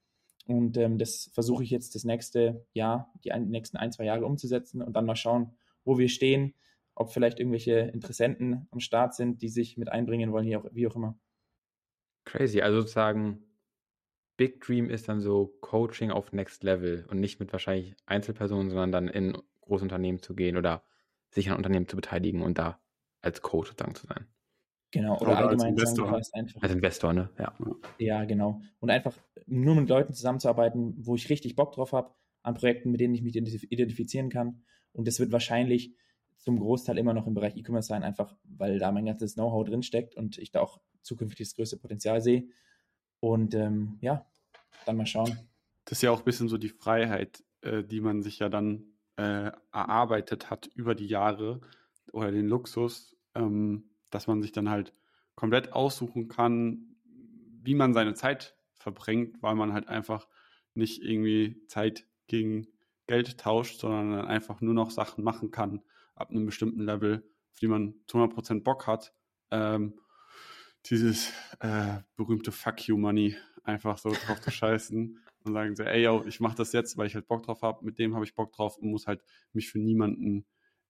Und 0.46 0.76
ähm, 0.76 0.98
das 0.98 1.30
versuche 1.34 1.64
ich 1.64 1.70
jetzt 1.70 1.94
das 1.94 2.04
nächste 2.04 2.64
Jahr, 2.72 3.12
die, 3.24 3.32
ein, 3.32 3.48
nächsten 3.48 3.76
ein, 3.76 3.92
zwei 3.92 4.04
Jahre 4.04 4.24
umzusetzen 4.24 4.80
und 4.80 4.94
dann 4.94 5.06
mal 5.06 5.16
schauen, 5.16 5.56
wo 5.84 5.98
wir 5.98 6.08
stehen, 6.08 6.54
ob 6.94 7.12
vielleicht 7.12 7.40
irgendwelche 7.40 7.78
Interessenten 7.78 8.68
am 8.70 8.80
Start 8.80 9.14
sind, 9.14 9.42
die 9.42 9.48
sich 9.48 9.76
mit 9.76 9.90
einbringen 9.90 10.32
wollen, 10.32 10.46
wie 10.46 10.56
auch, 10.56 10.64
wie 10.72 10.86
auch 10.86 10.96
immer. 10.96 11.18
Crazy. 12.24 12.60
Also 12.60 12.80
sozusagen, 12.80 13.42
Big 14.36 14.60
Dream 14.60 14.90
ist 14.90 15.08
dann 15.08 15.20
so 15.20 15.56
Coaching 15.60 16.10
auf 16.10 16.32
Next 16.32 16.62
Level 16.62 17.06
und 17.08 17.20
nicht 17.20 17.40
mit 17.40 17.52
wahrscheinlich 17.52 17.96
Einzelpersonen, 18.06 18.70
sondern 18.70 18.92
dann 18.92 19.08
in 19.08 19.36
Großunternehmen 19.62 20.22
zu 20.22 20.34
gehen 20.34 20.56
oder 20.56 20.84
sich 21.30 21.50
an 21.50 21.56
Unternehmen 21.56 21.88
zu 21.88 21.96
beteiligen 21.96 22.42
und 22.42 22.58
da 22.58 22.80
als 23.20 23.42
Coach 23.42 23.70
sozusagen 23.70 23.94
zu 23.94 24.06
sein. 24.06 24.26
Genau, 24.96 25.16
oder, 25.18 25.32
oder 25.32 25.38
allgemein 25.38 25.72
als 25.72 25.80
Investor. 25.80 26.06
Sagen, 26.06 26.24
einfach, 26.32 26.62
als 26.62 26.72
Investor, 26.72 27.12
ne? 27.12 27.30
Ja. 27.38 27.54
Ja, 27.98 28.24
genau. 28.24 28.62
Und 28.80 28.90
einfach 28.90 29.16
nur 29.46 29.74
mit 29.74 29.88
Leuten 29.88 30.14
zusammenzuarbeiten, 30.14 30.94
wo 30.98 31.14
ich 31.14 31.28
richtig 31.28 31.54
Bock 31.54 31.72
drauf 31.72 31.92
habe, 31.92 32.14
an 32.42 32.54
Projekten, 32.54 32.90
mit 32.90 33.00
denen 33.00 33.14
ich 33.14 33.22
mich 33.22 33.36
identifizieren 33.36 34.30
kann. 34.30 34.62
Und 34.92 35.06
das 35.06 35.18
wird 35.20 35.32
wahrscheinlich 35.32 35.94
zum 36.38 36.58
Großteil 36.58 36.96
immer 36.96 37.12
noch 37.12 37.26
im 37.26 37.34
Bereich 37.34 37.56
E-Commerce 37.56 37.88
sein, 37.88 38.02
einfach 38.02 38.36
weil 38.44 38.78
da 38.78 38.92
mein 38.92 39.04
ganzes 39.06 39.34
Know-how 39.34 39.66
drinsteckt 39.66 40.14
und 40.16 40.38
ich 40.38 40.50
da 40.50 40.60
auch 40.60 40.80
zukünftig 41.02 41.46
das 41.48 41.56
größte 41.56 41.76
Potenzial 41.76 42.20
sehe. 42.20 42.48
Und 43.20 43.54
ähm, 43.54 43.98
ja, 44.00 44.26
dann 44.84 44.96
mal 44.96 45.06
schauen. 45.06 45.38
Das 45.84 45.98
ist 45.98 46.02
ja 46.02 46.10
auch 46.10 46.20
ein 46.20 46.24
bisschen 46.24 46.48
so 46.48 46.56
die 46.56 46.68
Freiheit, 46.68 47.42
äh, 47.62 47.82
die 47.82 48.00
man 48.00 48.22
sich 48.22 48.38
ja 48.38 48.48
dann 48.48 48.84
äh, 49.16 49.50
erarbeitet 49.72 50.50
hat 50.50 50.66
über 50.74 50.94
die 50.94 51.06
Jahre 51.06 51.60
oder 52.12 52.30
den 52.30 52.46
Luxus, 52.46 53.16
ähm, 53.34 53.90
dass 54.10 54.26
man 54.26 54.42
sich 54.42 54.52
dann 54.52 54.70
halt 54.70 54.92
komplett 55.34 55.72
aussuchen 55.72 56.28
kann, 56.28 56.96
wie 57.62 57.74
man 57.74 57.94
seine 57.94 58.14
Zeit 58.14 58.56
verbringt, 58.74 59.42
weil 59.42 59.54
man 59.54 59.72
halt 59.72 59.88
einfach 59.88 60.28
nicht 60.74 61.02
irgendwie 61.02 61.62
Zeit 61.68 62.06
gegen 62.26 62.68
Geld 63.06 63.38
tauscht, 63.38 63.80
sondern 63.80 64.12
dann 64.12 64.26
einfach 64.26 64.60
nur 64.60 64.74
noch 64.74 64.90
Sachen 64.90 65.24
machen 65.24 65.50
kann, 65.50 65.82
ab 66.14 66.30
einem 66.30 66.46
bestimmten 66.46 66.82
Level, 66.82 67.24
auf 67.52 67.58
die 67.60 67.68
man 67.68 67.94
zu 68.06 68.18
100% 68.18 68.62
Bock 68.62 68.86
hat, 68.86 69.12
ähm, 69.50 69.94
dieses 70.86 71.32
äh, 71.60 71.98
berühmte 72.16 72.52
Fuck 72.52 72.88
you 72.88 72.96
Money 72.96 73.36
einfach 73.64 73.98
so 73.98 74.10
drauf 74.10 74.40
zu 74.40 74.50
scheißen 74.50 75.18
und 75.44 75.52
sagen 75.52 75.74
so, 75.74 75.82
ey 75.82 76.04
yo, 76.04 76.24
ich 76.26 76.40
mach 76.40 76.54
das 76.54 76.72
jetzt, 76.72 76.96
weil 76.96 77.06
ich 77.06 77.14
halt 77.14 77.26
Bock 77.26 77.42
drauf 77.44 77.62
habe, 77.62 77.84
mit 77.84 77.98
dem 77.98 78.14
habe 78.14 78.24
ich 78.24 78.34
Bock 78.34 78.52
drauf 78.52 78.78
und 78.78 78.90
muss 78.90 79.06
halt 79.06 79.22
mich 79.52 79.68
für 79.68 79.78
niemanden 79.78 80.46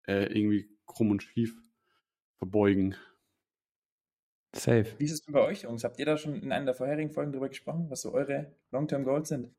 äh, 0.07 0.27
irgendwie 0.33 0.69
krumm 0.87 1.11
und 1.11 1.23
schief 1.23 1.57
verbeugen. 2.39 2.95
Safe. 4.55 4.87
Wie 4.99 5.05
ist 5.05 5.13
es 5.13 5.23
denn 5.23 5.35
bei 5.35 5.43
euch, 5.43 5.63
Jungs? 5.63 5.85
Habt 5.85 5.99
ihr 5.99 6.07
da 6.07 6.17
schon 6.17 6.35
in 6.35 6.53
einer 6.53 6.67
der 6.67 6.75
vorherigen 6.75 7.11
Folgen 7.11 7.33
drüber 7.33 7.49
gesprochen, 7.49 7.87
was 7.91 8.03
so 8.03 8.13
eure 8.13 8.55
Long-Term 8.71 9.05
Goals 9.05 9.29
sind? 9.29 9.55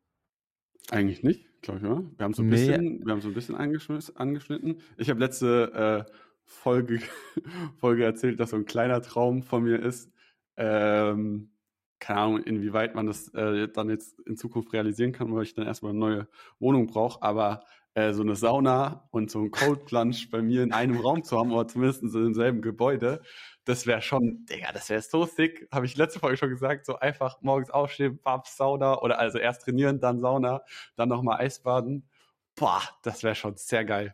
Eigentlich 0.89 1.23
nicht, 1.23 1.45
glaube 1.61 1.79
ich, 1.79 1.85
oder? 1.85 2.03
Wir 2.17 2.23
haben 2.23 2.33
so 2.33 2.41
ein 2.41 2.49
nee. 2.49 2.55
bisschen, 2.55 3.05
wir 3.05 3.11
haben 3.11 3.21
so 3.21 3.27
ein 3.27 3.33
bisschen 3.33 3.55
angeschnitten. 3.55 4.81
Ich 4.97 5.09
habe 5.09 5.19
letzte 5.19 6.05
äh, 6.07 6.11
Folge, 6.43 6.99
Folge 7.77 8.05
erzählt, 8.05 8.39
dass 8.39 8.51
so 8.51 8.55
ein 8.55 8.65
kleiner 8.65 9.01
Traum 9.01 9.43
von 9.43 9.63
mir 9.63 9.81
ist. 9.81 10.11
Ähm, 10.55 11.51
keine 11.99 12.19
Ahnung, 12.19 12.43
inwieweit 12.43 12.95
man 12.95 13.07
das 13.07 13.33
äh, 13.33 13.67
dann 13.67 13.89
jetzt 13.89 14.19
in 14.21 14.37
Zukunft 14.37 14.71
realisieren 14.71 15.11
kann, 15.11 15.33
weil 15.33 15.43
ich 15.43 15.55
dann 15.55 15.65
erstmal 15.65 15.91
eine 15.91 15.99
neue 15.99 16.27
Wohnung 16.59 16.87
brauche. 16.87 17.21
Aber 17.21 17.63
äh, 17.97 18.13
so 18.13 18.21
eine 18.21 18.35
Sauna 18.35 19.07
und 19.09 19.31
so 19.31 19.39
ein 19.39 19.49
Cold 19.49 19.85
Plunge 19.85 20.15
bei 20.29 20.43
mir 20.43 20.61
in 20.61 20.71
einem 20.71 20.97
Raum 20.97 21.23
zu 21.23 21.35
haben, 21.35 21.51
oder 21.51 21.67
zumindest 21.67 22.03
in 22.03 22.11
demselben 22.11 22.61
Gebäude, 22.61 23.21
das 23.65 23.87
wäre 23.87 24.03
schon, 24.03 24.45
Digga, 24.45 24.71
das 24.71 24.89
wäre 24.89 25.01
so 25.01 25.25
sick. 25.25 25.67
Habe 25.73 25.87
ich 25.87 25.97
letzte 25.97 26.19
Folge 26.19 26.37
schon 26.37 26.49
gesagt, 26.49 26.85
so 26.85 26.99
einfach 26.99 27.41
morgens 27.41 27.71
aufstehen, 27.71 28.19
Babs, 28.21 28.55
Sauna 28.55 29.01
oder 29.01 29.17
also 29.17 29.39
erst 29.39 29.63
trainieren, 29.63 29.99
dann 29.99 30.19
Sauna, 30.19 30.61
dann 30.95 31.09
nochmal 31.09 31.41
Eisbaden. 31.41 32.07
Boah, 32.55 32.83
das 33.01 33.23
wäre 33.23 33.33
schon 33.33 33.57
sehr 33.57 33.83
geil. 33.83 34.13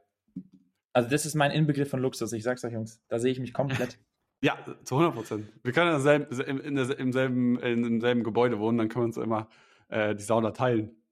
Also 0.93 1.09
das 1.09 1.25
ist 1.25 1.35
mein 1.35 1.51
Inbegriff 1.51 1.89
von 1.89 1.99
Luxus, 1.99 2.31
ich 2.31 2.43
sag's 2.43 2.63
euch, 2.63 2.71
Jungs. 2.71 3.01
Da 3.09 3.19
sehe 3.19 3.33
ich 3.33 3.39
mich 3.39 3.53
komplett. 3.53 3.99
Ja, 4.41 4.57
zu 4.83 4.95
100 4.95 5.15
Prozent. 5.15 5.47
Wir 5.63 5.71
können 5.71 5.95
in 5.95 6.03
derselben, 6.03 6.59
in 6.59 6.75
der, 6.75 6.99
im, 6.99 7.13
selben, 7.13 7.57
in 7.59 7.81
demselben 7.81 8.25
Gebäude 8.25 8.59
wohnen, 8.59 8.77
dann 8.77 8.89
können 8.89 9.03
wir 9.03 9.07
uns 9.07 9.15
immer 9.15 9.47
äh, 9.87 10.13
die 10.15 10.23
Sauna 10.23 10.51
teilen. 10.51 11.02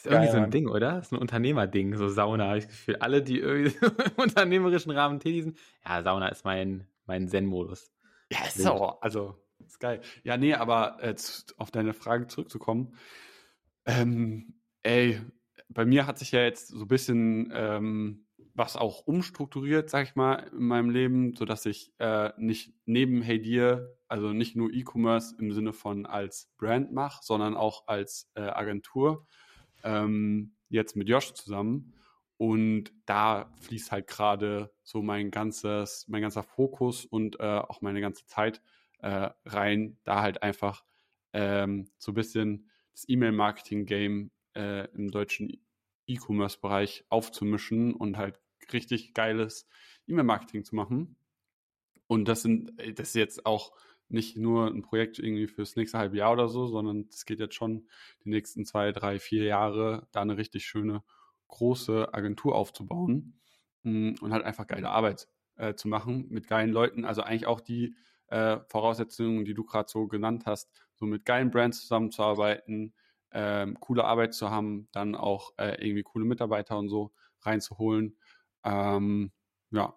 Ist 0.00 0.06
irgendwie 0.06 0.26
ja, 0.26 0.32
so 0.32 0.38
ein 0.38 0.50
Ding, 0.50 0.68
oder? 0.68 0.92
Das 0.94 1.06
ist 1.06 1.12
ein 1.12 1.18
Unternehmerding, 1.18 1.96
so 1.96 2.08
Sauna, 2.08 2.48
habe 2.48 2.58
ich 2.58 2.64
das 2.64 2.72
Gefühl. 2.72 2.96
Alle, 2.96 3.22
die 3.22 3.38
irgendwie 3.38 3.76
im 3.84 4.22
unternehmerischen 4.22 4.90
Rahmen 4.90 5.20
tätig 5.20 5.44
sind, 5.44 5.58
ja, 5.84 6.02
Sauna 6.02 6.28
ist 6.28 6.44
mein, 6.44 6.86
mein 7.06 7.28
Zen-Modus. 7.28 7.92
Ja, 8.32 8.44
ist 8.46 8.58
so. 8.58 8.98
Also, 9.00 9.36
ist 9.66 9.78
geil. 9.78 10.00
Ja, 10.24 10.36
nee, 10.36 10.54
aber 10.54 10.98
äh, 11.02 11.14
auf 11.58 11.70
deine 11.70 11.92
Frage 11.92 12.26
zurückzukommen. 12.26 12.94
Ähm, 13.84 14.54
ey, 14.82 15.20
bei 15.68 15.84
mir 15.84 16.06
hat 16.06 16.18
sich 16.18 16.32
ja 16.32 16.42
jetzt 16.42 16.68
so 16.68 16.84
ein 16.84 16.88
bisschen 16.88 17.52
ähm, 17.54 18.26
was 18.54 18.76
auch 18.76 19.06
umstrukturiert, 19.06 19.90
sag 19.90 20.06
ich 20.06 20.16
mal, 20.16 20.50
in 20.52 20.64
meinem 20.64 20.90
Leben, 20.90 21.34
sodass 21.36 21.66
ich 21.66 21.92
äh, 21.98 22.30
nicht 22.36 22.74
neben 22.84 23.22
Hey 23.22 23.40
Dir, 23.40 23.96
also 24.08 24.32
nicht 24.32 24.56
nur 24.56 24.72
E-Commerce 24.72 25.36
im 25.38 25.52
Sinne 25.52 25.72
von 25.72 26.06
als 26.06 26.50
Brand 26.58 26.92
mache, 26.92 27.20
sondern 27.22 27.56
auch 27.56 27.86
als 27.86 28.30
äh, 28.34 28.42
Agentur, 28.42 29.26
ähm, 29.84 30.54
jetzt 30.68 30.96
mit 30.96 31.08
Josh 31.08 31.32
zusammen. 31.34 31.94
Und 32.36 32.92
da 33.04 33.52
fließt 33.60 33.92
halt 33.92 34.06
gerade 34.06 34.72
so 34.82 35.02
mein 35.02 35.30
ganzes, 35.30 36.06
mein 36.08 36.22
ganzer 36.22 36.42
Fokus 36.42 37.04
und 37.04 37.38
äh, 37.38 37.58
auch 37.58 37.82
meine 37.82 38.00
ganze 38.00 38.24
Zeit 38.26 38.62
äh, 39.00 39.28
rein, 39.44 39.98
da 40.04 40.22
halt 40.22 40.42
einfach 40.42 40.84
ähm, 41.32 41.90
so 41.98 42.12
ein 42.12 42.14
bisschen 42.14 42.70
das 42.92 43.08
E-Mail-Marketing-Game 43.08 44.30
äh, 44.54 44.88
im 44.94 45.10
deutschen 45.10 45.52
E-Commerce-Bereich 46.06 47.04
aufzumischen 47.08 47.94
und 47.94 48.16
halt 48.16 48.40
richtig 48.72 49.14
geiles 49.14 49.68
E-Mail-Marketing 50.06 50.64
zu 50.64 50.74
machen. 50.74 51.16
Und 52.06 52.26
das 52.26 52.42
sind, 52.42 52.72
das 52.98 53.08
ist 53.08 53.14
jetzt 53.14 53.46
auch 53.46 53.72
nicht 54.10 54.36
nur 54.36 54.66
ein 54.66 54.82
Projekt 54.82 55.18
irgendwie 55.18 55.46
fürs 55.46 55.76
nächste 55.76 55.98
halbe 55.98 56.16
Jahr 56.16 56.32
oder 56.32 56.48
so, 56.48 56.66
sondern 56.66 57.06
es 57.10 57.24
geht 57.24 57.40
jetzt 57.40 57.54
schon 57.54 57.88
die 58.24 58.30
nächsten 58.30 58.64
zwei, 58.64 58.92
drei, 58.92 59.18
vier 59.18 59.44
Jahre, 59.44 60.08
da 60.12 60.22
eine 60.22 60.36
richtig 60.36 60.66
schöne 60.66 61.02
große 61.48 62.12
Agentur 62.12 62.54
aufzubauen 62.54 63.40
mm, 63.82 64.14
und 64.20 64.32
halt 64.32 64.44
einfach 64.44 64.66
geile 64.66 64.90
Arbeit 64.90 65.28
äh, 65.56 65.74
zu 65.74 65.88
machen 65.88 66.26
mit 66.28 66.46
geilen 66.46 66.70
Leuten. 66.70 67.04
Also 67.04 67.22
eigentlich 67.22 67.46
auch 67.46 67.60
die 67.60 67.94
äh, 68.28 68.58
Voraussetzungen, 68.68 69.44
die 69.44 69.54
du 69.54 69.64
gerade 69.64 69.88
so 69.88 70.06
genannt 70.08 70.44
hast, 70.46 70.70
so 70.94 71.06
mit 71.06 71.24
geilen 71.24 71.50
Brands 71.50 71.80
zusammenzuarbeiten, 71.80 72.94
ähm, 73.32 73.78
coole 73.80 74.04
Arbeit 74.04 74.34
zu 74.34 74.50
haben, 74.50 74.88
dann 74.92 75.14
auch 75.14 75.52
äh, 75.56 75.76
irgendwie 75.84 76.02
coole 76.02 76.24
Mitarbeiter 76.24 76.78
und 76.78 76.88
so 76.88 77.12
reinzuholen. 77.42 78.16
Ähm, 78.64 79.32
ja, 79.70 79.94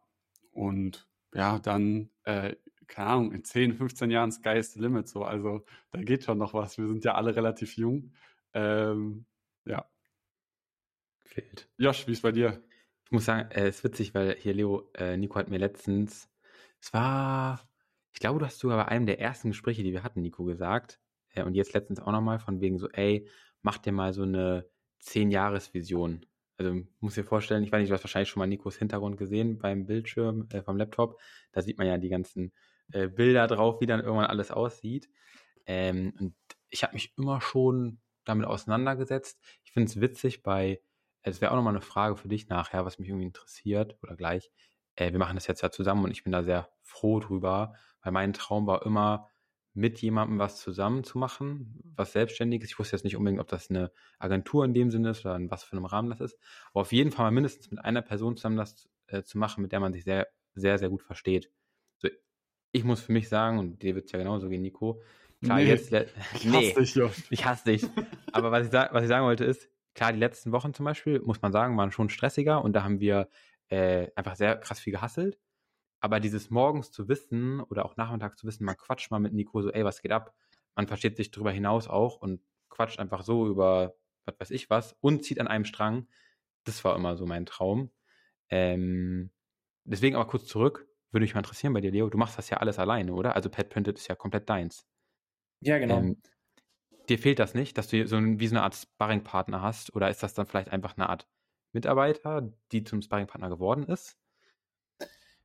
und 0.52 1.08
ja, 1.34 1.60
dann 1.60 2.12
äh, 2.24 2.56
keine 2.88 3.10
Ahnung, 3.10 3.32
in 3.32 3.44
10, 3.44 3.74
15 3.74 4.12
Jahren 4.12 4.32
Sky 4.32 4.58
is 4.58 4.74
the 4.74 4.80
limit. 4.80 5.08
So. 5.08 5.24
Also 5.24 5.66
da 5.92 6.02
geht 6.02 6.24
schon 6.24 6.38
noch 6.38 6.54
was. 6.54 6.78
Wir 6.78 6.88
sind 6.88 7.04
ja 7.04 7.16
alle 7.16 7.36
relativ 7.36 7.78
jung. 7.78 8.14
Ähm, 8.54 9.26
ja. 9.66 9.86
Fehlt. 11.26 11.70
Josh, 11.78 12.08
wie 12.08 12.12
ist 12.12 12.22
bei 12.22 12.32
dir? 12.32 12.64
Ich 13.06 13.12
muss 13.12 13.26
sagen, 13.26 13.50
äh, 13.52 13.68
es 13.68 13.78
ist 13.78 13.84
witzig, 13.84 14.14
weil 14.14 14.36
hier 14.36 14.54
Leo, 14.54 14.90
äh, 14.96 15.18
Nico 15.18 15.36
hat 15.36 15.50
mir 15.50 15.58
letztens, 15.58 16.30
es 16.82 16.94
war, 16.94 17.62
ich 18.14 18.20
glaube, 18.20 18.40
du 18.40 18.46
hast 18.46 18.60
sogar 18.60 18.78
bei 18.78 18.92
einem 18.92 19.06
der 19.06 19.20
ersten 19.20 19.50
Gespräche, 19.50 19.84
die 19.84 19.92
wir 19.92 20.04
hatten, 20.04 20.22
Nico, 20.22 20.44
gesagt, 20.44 21.00
äh, 21.34 21.44
und 21.44 21.56
jetzt 21.56 21.74
letztens 21.74 22.00
auch 22.00 22.12
nochmal 22.12 22.40
von 22.40 22.62
wegen 22.62 22.78
so, 22.78 22.90
ey, 22.90 23.28
mach 23.62 23.78
dir 23.78 23.92
mal 23.92 24.14
so 24.14 24.24
eine 24.24 24.68
10-Jahres-Vision. 25.02 26.26
Also 26.58 26.82
muss 27.00 27.16
dir 27.16 27.24
vorstellen, 27.24 27.64
ich 27.64 27.72
weiß 27.72 27.80
nicht, 27.82 27.90
du 27.90 27.96
hast 27.96 28.04
wahrscheinlich 28.04 28.30
schon 28.30 28.40
mal 28.40 28.48
Nikos 28.48 28.78
Hintergrund 28.78 29.18
gesehen 29.18 29.58
beim 29.58 29.86
Bildschirm 29.86 30.48
äh, 30.52 30.62
vom 30.62 30.78
Laptop. 30.78 31.20
Da 31.52 31.62
sieht 31.62 31.78
man 31.78 31.88
ja 31.88 31.98
die 31.98 32.10
ganzen 32.10 32.54
äh, 32.94 33.08
Bilder 33.08 33.48
drauf, 33.48 33.82
wie 33.82 33.86
dann 33.86 34.02
irgendwann 34.02 34.26
alles 34.26 34.52
aussieht. 34.52 35.10
Ähm, 35.66 36.14
und 36.20 36.36
ich 36.70 36.84
habe 36.84 36.94
mich 36.94 37.14
immer 37.18 37.42
schon 37.42 38.00
damit 38.26 38.48
auseinandergesetzt. 38.48 39.40
Ich 39.64 39.72
finde 39.72 39.90
es 39.90 40.02
witzig 40.02 40.44
bei, 40.44 40.82
es 41.22 41.42
wäre 41.42 41.52
auch 41.52 41.56
nochmal 41.56 41.74
eine 41.74 41.82
Frage 41.82 42.16
für 42.16 42.28
dich 42.28 42.48
nachher, 42.50 42.86
was 42.86 43.00
mich 43.00 43.10
irgendwie 43.10 43.28
interessiert 43.28 43.98
oder 44.02 44.16
gleich. 44.16 44.52
Äh, 44.96 45.12
wir 45.12 45.20
machen 45.20 45.36
das 45.36 45.48
jetzt 45.48 45.62
ja 45.62 45.72
zusammen 45.72 46.06
und 46.06 46.12
ich 46.12 46.24
bin 46.24 46.32
da 46.32 46.44
sehr 46.44 46.70
froh 46.82 47.20
drüber, 47.20 47.76
weil 48.02 48.12
mein 48.12 48.34
Traum 48.34 48.68
war 48.68 48.86
immer, 48.86 49.30
mit 49.74 50.02
jemandem 50.02 50.40
was 50.40 50.60
zusammen 50.60 51.04
zu 51.04 51.18
machen, 51.18 51.82
was 51.96 52.14
Selbstständiges. 52.14 52.70
Ich 52.70 52.80
wusste 52.80 52.96
jetzt 52.96 53.04
nicht 53.04 53.18
unbedingt, 53.18 53.42
ob 53.42 53.48
das 53.48 53.70
eine 53.70 53.92
Agentur 54.20 54.66
in 54.66 54.74
dem 54.74 54.92
Sinne 54.92 55.10
ist 55.12 55.26
oder 55.26 55.36
in 55.36 55.50
was 55.50 55.64
für 55.64 55.76
einem 55.76 55.86
Rahmen 55.86 56.10
das 56.10 56.22
ist. 56.22 56.38
Aber 56.72 56.82
auf 56.82 56.92
jeden 56.92 57.12
Fall 57.12 57.26
mal 57.26 57.32
mindestens 57.32 57.72
mit 57.72 57.84
einer 57.84 58.04
Person 58.04 58.38
zusammen 58.38 58.58
das 58.58 58.88
äh, 59.08 59.24
zu 59.24 59.38
machen, 59.38 59.62
mit 59.64 59.72
der 59.72 59.80
man 59.80 59.94
sich 59.94 60.04
sehr, 60.04 60.28
sehr, 60.54 60.78
sehr 60.78 60.90
gut 60.90 61.02
versteht. 61.02 61.52
Ich 62.74 62.84
muss 62.84 63.02
für 63.02 63.14
mich 63.14 63.30
sagen, 63.30 63.60
und 63.60 63.82
dir 63.82 63.96
wird 63.96 64.08
es 64.08 64.12
ja 64.12 64.20
genauso 64.20 64.50
gehen, 64.50 64.64
Nico. 64.64 65.02
Klar, 65.42 65.60
nee, 65.60 65.66
jetzt, 65.66 65.94
ich 66.34 66.46
nee, 66.46 66.70
hasse 66.70 66.80
dich, 66.80 66.96
Josh. 66.96 67.24
Ich 67.30 67.46
hasse 67.46 67.66
dich. 67.66 67.86
Aber 68.32 68.52
was 68.52 68.68
ich, 68.68 68.74
was 68.74 69.04
ich 69.04 69.08
sagen 69.08 69.26
wollte 69.26 69.46
ist, 69.46 69.70
klar, 69.94 70.12
die 70.12 70.20
letzten 70.20 70.52
Wochen 70.52 70.74
zum 70.74 70.86
Beispiel, 70.86 71.22
muss 71.22 71.42
man 71.42 71.52
sagen, 71.52 71.78
waren 71.78 71.92
schon 71.92 72.10
stressiger 72.10 72.64
und 72.64 72.74
da 72.74 72.84
haben 72.84 73.00
wir 73.00 73.30
äh, 73.70 74.08
einfach 74.16 74.36
sehr 74.36 74.58
krass 74.58 74.80
viel 74.80 74.92
gehasselt. 74.92 75.38
Aber 76.00 76.20
dieses 76.20 76.50
morgens 76.50 76.92
zu 76.92 77.08
wissen 77.08 77.62
oder 77.62 77.86
auch 77.86 77.96
nachmittags 77.96 78.38
zu 78.38 78.48
wissen, 78.48 78.66
man 78.66 78.76
quatscht 78.76 79.12
mal 79.12 79.20
mit 79.20 79.34
Nico 79.34 79.62
so, 79.62 79.72
ey, 79.72 79.86
was 79.86 80.02
geht 80.02 80.12
ab? 80.12 80.34
Man 80.76 80.88
versteht 80.88 81.16
sich 81.16 81.32
darüber 81.32 81.52
hinaus 81.52 81.88
auch 81.88 82.18
und 82.18 82.42
quatscht 82.70 83.00
einfach 83.00 83.24
so 83.24 83.48
über 83.48 83.96
was 84.26 84.40
weiß 84.40 84.52
ich 84.52 84.70
was 84.70 84.96
und 85.00 85.24
zieht 85.24 85.40
an 85.40 85.48
einem 85.48 85.66
Strang. 85.66 86.08
Das 86.64 86.84
war 86.84 86.96
immer 86.96 87.16
so 87.16 87.26
mein 87.26 87.46
Traum. 87.46 87.92
Ähm, 88.50 89.32
deswegen 89.84 90.16
aber 90.16 90.28
kurz 90.28 90.46
zurück, 90.46 90.88
würde 91.14 91.24
mich 91.24 91.34
mal 91.34 91.42
interessieren 91.42 91.74
bei 91.74 91.82
dir, 91.82 91.92
Leo. 91.92 92.10
Du 92.10 92.18
machst 92.18 92.38
das 92.38 92.50
ja 92.50 92.58
alles 92.58 92.80
alleine, 92.80 93.14
oder? 93.14 93.36
Also 93.36 93.50
Pet 93.50 93.70
Printed 93.70 93.98
ist 93.98 94.08
ja 94.08 94.16
komplett 94.16 94.50
deins. 94.50 94.86
Ja, 95.62 95.78
genau. 95.78 96.00
Ähm, 96.00 96.18
dir 97.10 97.20
fehlt 97.20 97.40
das 97.40 97.54
nicht, 97.54 97.78
dass 97.78 97.88
du 97.88 98.08
so 98.08 98.18
ein, 98.18 98.40
wie 98.40 98.48
so 98.48 98.56
eine 98.56 98.64
Art 98.64 98.76
Sparringpartner 98.76 99.62
hast? 99.62 99.96
Oder 99.96 100.10
ist 100.10 100.24
das 100.24 100.34
dann 100.34 100.46
vielleicht 100.46 100.70
einfach 100.70 100.98
eine 100.98 101.10
Art 101.10 101.28
Mitarbeiter, 101.72 102.52
die 102.72 102.84
zum 102.84 103.02
Sparringpartner 103.02 103.50
geworden 103.50 103.84
ist? 103.84 104.18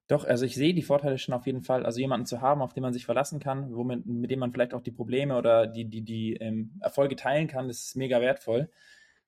Doch, 0.09 0.25
also 0.25 0.47
ich 0.47 0.55
sehe 0.55 0.73
die 0.73 0.83
Vorteile 0.83 1.19
schon 1.19 1.35
auf 1.35 1.47
jeden 1.47 1.63
Fall. 1.63 1.85
Also 1.85 2.01
jemanden 2.01 2.25
zu 2.25 2.41
haben, 2.41 2.63
auf 2.63 2.73
den 2.73 2.83
man 2.83 2.95
sich 2.95 3.05
verlassen 3.05 3.41
kann, 3.41 3.75
womit, 3.75 4.07
mit 4.07 4.31
dem 4.31 4.39
man 4.39 4.53
vielleicht 4.53 4.73
auch 4.73 4.81
die 4.81 4.91
Probleme 4.91 5.37
oder 5.37 5.67
die, 5.67 5.85
die, 5.85 6.01
die 6.01 6.35
ähm, 6.37 6.79
Erfolge 6.81 7.15
teilen 7.15 7.47
kann, 7.47 7.69
das 7.69 7.85
ist 7.85 7.97
mega 7.97 8.21
wertvoll. 8.21 8.71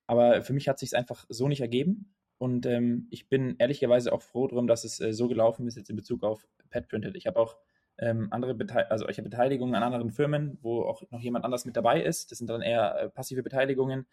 Aber 0.06 0.42
für 0.42 0.54
mich 0.54 0.68
hat 0.68 0.78
sich 0.78 0.96
einfach 0.96 1.26
so 1.28 1.48
nicht 1.48 1.60
ergeben. 1.60 2.14
Und 2.40 2.64
ähm, 2.64 3.06
ich 3.10 3.28
bin 3.28 3.56
ehrlicherweise 3.58 4.14
auch 4.14 4.22
froh 4.22 4.46
drum, 4.46 4.66
dass 4.66 4.84
es 4.84 4.98
äh, 4.98 5.12
so 5.12 5.28
gelaufen 5.28 5.66
ist 5.66 5.76
jetzt 5.76 5.90
in 5.90 5.96
Bezug 5.96 6.22
auf 6.22 6.48
Pet 6.70 6.88
Printed. 6.88 7.14
Ich 7.14 7.26
habe 7.26 7.38
auch 7.38 7.58
ähm, 7.98 8.28
andere 8.30 8.54
Bete 8.54 8.90
also 8.90 9.06
ich 9.10 9.18
habe 9.18 9.28
Beteiligungen 9.28 9.74
an 9.74 9.82
anderen 9.82 10.10
Firmen, 10.10 10.56
wo 10.62 10.84
auch 10.84 11.02
noch 11.10 11.20
jemand 11.20 11.44
anders 11.44 11.66
mit 11.66 11.76
dabei 11.76 12.02
ist. 12.02 12.30
Das 12.30 12.38
sind 12.38 12.48
dann 12.48 12.62
eher 12.62 12.98
äh, 12.98 13.08
passive 13.10 13.42
Beteiligungen, 13.42 14.06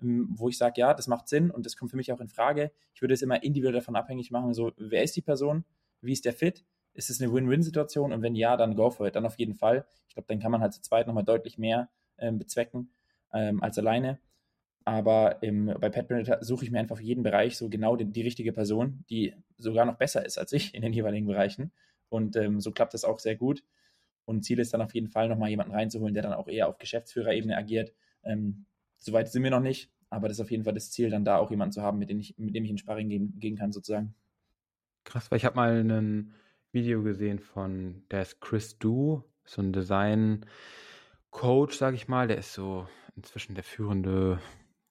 ähm, 0.00 0.30
wo 0.30 0.48
ich 0.48 0.56
sage, 0.56 0.80
ja, 0.80 0.94
das 0.94 1.08
macht 1.08 1.28
Sinn 1.28 1.50
und 1.50 1.66
das 1.66 1.76
kommt 1.76 1.90
für 1.90 1.98
mich 1.98 2.10
auch 2.10 2.20
in 2.20 2.28
Frage. 2.28 2.72
Ich 2.94 3.02
würde 3.02 3.12
es 3.12 3.20
immer 3.20 3.42
individuell 3.42 3.74
davon 3.74 3.96
abhängig 3.96 4.30
machen, 4.30 4.54
so 4.54 4.72
wer 4.78 5.02
ist 5.02 5.14
die 5.14 5.20
Person, 5.20 5.66
wie 6.00 6.12
ist 6.12 6.24
der 6.24 6.32
Fit? 6.32 6.64
Ist 6.94 7.10
es 7.10 7.20
eine 7.20 7.34
Win-Win-Situation? 7.34 8.14
Und 8.14 8.22
wenn 8.22 8.34
ja, 8.34 8.56
dann 8.56 8.76
go 8.76 8.88
for 8.88 9.06
it. 9.06 9.14
Dann 9.14 9.26
auf 9.26 9.38
jeden 9.38 9.54
Fall. 9.54 9.84
Ich 10.08 10.14
glaube, 10.14 10.26
dann 10.28 10.40
kann 10.40 10.52
man 10.52 10.62
halt 10.62 10.72
zu 10.72 10.80
zweit 10.80 11.06
nochmal 11.06 11.24
deutlich 11.24 11.58
mehr 11.58 11.90
ähm, 12.16 12.38
bezwecken 12.38 12.94
ähm, 13.34 13.62
als 13.62 13.76
alleine. 13.78 14.20
Aber 14.84 15.42
im, 15.42 15.66
bei 15.80 15.88
Pet 15.88 16.08
suche 16.40 16.64
ich 16.64 16.70
mir 16.70 16.78
einfach 16.78 16.98
für 16.98 17.02
jeden 17.02 17.22
Bereich 17.22 17.56
so 17.56 17.70
genau 17.70 17.96
die, 17.96 18.04
die, 18.04 18.22
richtige 18.22 18.52
Person, 18.52 19.04
die 19.08 19.34
sogar 19.56 19.86
noch 19.86 19.96
besser 19.96 20.24
ist 20.26 20.36
als 20.36 20.52
ich 20.52 20.74
in 20.74 20.82
den 20.82 20.92
jeweiligen 20.92 21.26
Bereichen. 21.26 21.72
Und 22.10 22.36
ähm, 22.36 22.60
so 22.60 22.70
klappt 22.70 22.92
das 22.92 23.04
auch 23.04 23.18
sehr 23.18 23.36
gut. 23.36 23.64
Und 24.26 24.44
Ziel 24.44 24.58
ist 24.58 24.74
dann 24.74 24.82
auf 24.82 24.94
jeden 24.94 25.08
Fall 25.08 25.28
nochmal 25.28 25.50
jemanden 25.50 25.72
reinzuholen, 25.72 26.14
der 26.14 26.22
dann 26.22 26.34
auch 26.34 26.48
eher 26.48 26.68
auf 26.68 26.78
Geschäftsführerebene 26.78 27.56
agiert. 27.56 27.92
Ähm, 28.22 28.66
Soweit 29.04 29.30
sind 29.30 29.42
wir 29.42 29.50
noch 29.50 29.60
nicht, 29.60 29.90
aber 30.08 30.28
das 30.28 30.38
ist 30.38 30.42
auf 30.42 30.50
jeden 30.50 30.64
Fall 30.64 30.72
das 30.72 30.90
Ziel, 30.90 31.10
dann 31.10 31.26
da 31.26 31.36
auch 31.36 31.50
jemanden 31.50 31.72
zu 31.72 31.82
haben, 31.82 31.98
mit 31.98 32.08
dem 32.08 32.20
ich, 32.20 32.38
mit 32.38 32.54
dem 32.54 32.64
ich 32.64 32.70
in 32.70 32.78
Sparring 32.78 33.10
gehen, 33.10 33.38
gehen 33.38 33.54
kann, 33.58 33.70
sozusagen. 33.70 34.14
Krass, 35.04 35.30
weil 35.30 35.36
ich 35.36 35.44
habe 35.44 35.56
mal 35.56 35.84
ein 35.84 36.32
Video 36.72 37.02
gesehen 37.02 37.38
von, 37.38 38.02
der 38.10 38.22
ist 38.22 38.40
Chris 38.40 38.78
Du, 38.78 39.22
so 39.44 39.60
ein 39.60 39.74
Design-Coach, 39.74 40.46
sage 41.76 41.96
ich 41.96 42.08
mal. 42.08 42.28
Der 42.28 42.38
ist 42.38 42.54
so 42.54 42.88
inzwischen 43.14 43.54
der 43.54 43.64
führende, 43.64 44.40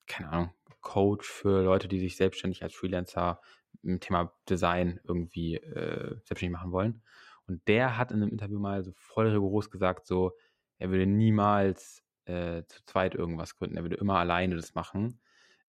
keine 0.08 0.30
Ahnung, 0.30 0.54
Coach 0.82 1.28
für 1.28 1.64
Leute, 1.64 1.88
die 1.88 1.99
sich 1.99 2.18
selbstständig 2.18 2.64
als 2.64 2.74
Freelancer 2.74 3.41
im 3.84 3.99
Thema 3.99 4.34
Design 4.49 4.99
irgendwie 5.04 5.56
äh, 5.56 6.16
selbstständig 6.24 6.51
machen 6.51 6.72
wollen. 6.72 7.01
Und 7.47 7.68
der 7.68 7.97
hat 7.97 8.12
in 8.12 8.22
einem 8.22 8.32
Interview 8.32 8.60
mal 8.60 8.84
so 8.84 8.91
voll 8.95 9.28
rigoros 9.28 9.70
gesagt, 9.70 10.08
so, 10.08 10.34
er 10.78 10.89
würde 10.89 11.06
niemals 11.06 12.04
äh, 12.26 12.64
zu 12.68 12.86
zweit 12.86 13.16
irgendwas 13.16 13.56
gründen, 13.56 13.78
er 13.78 13.84
würde 13.84 13.97
immer 13.97 14.18
alleine 14.18 14.56
das 14.56 14.76
machen. 14.76 15.20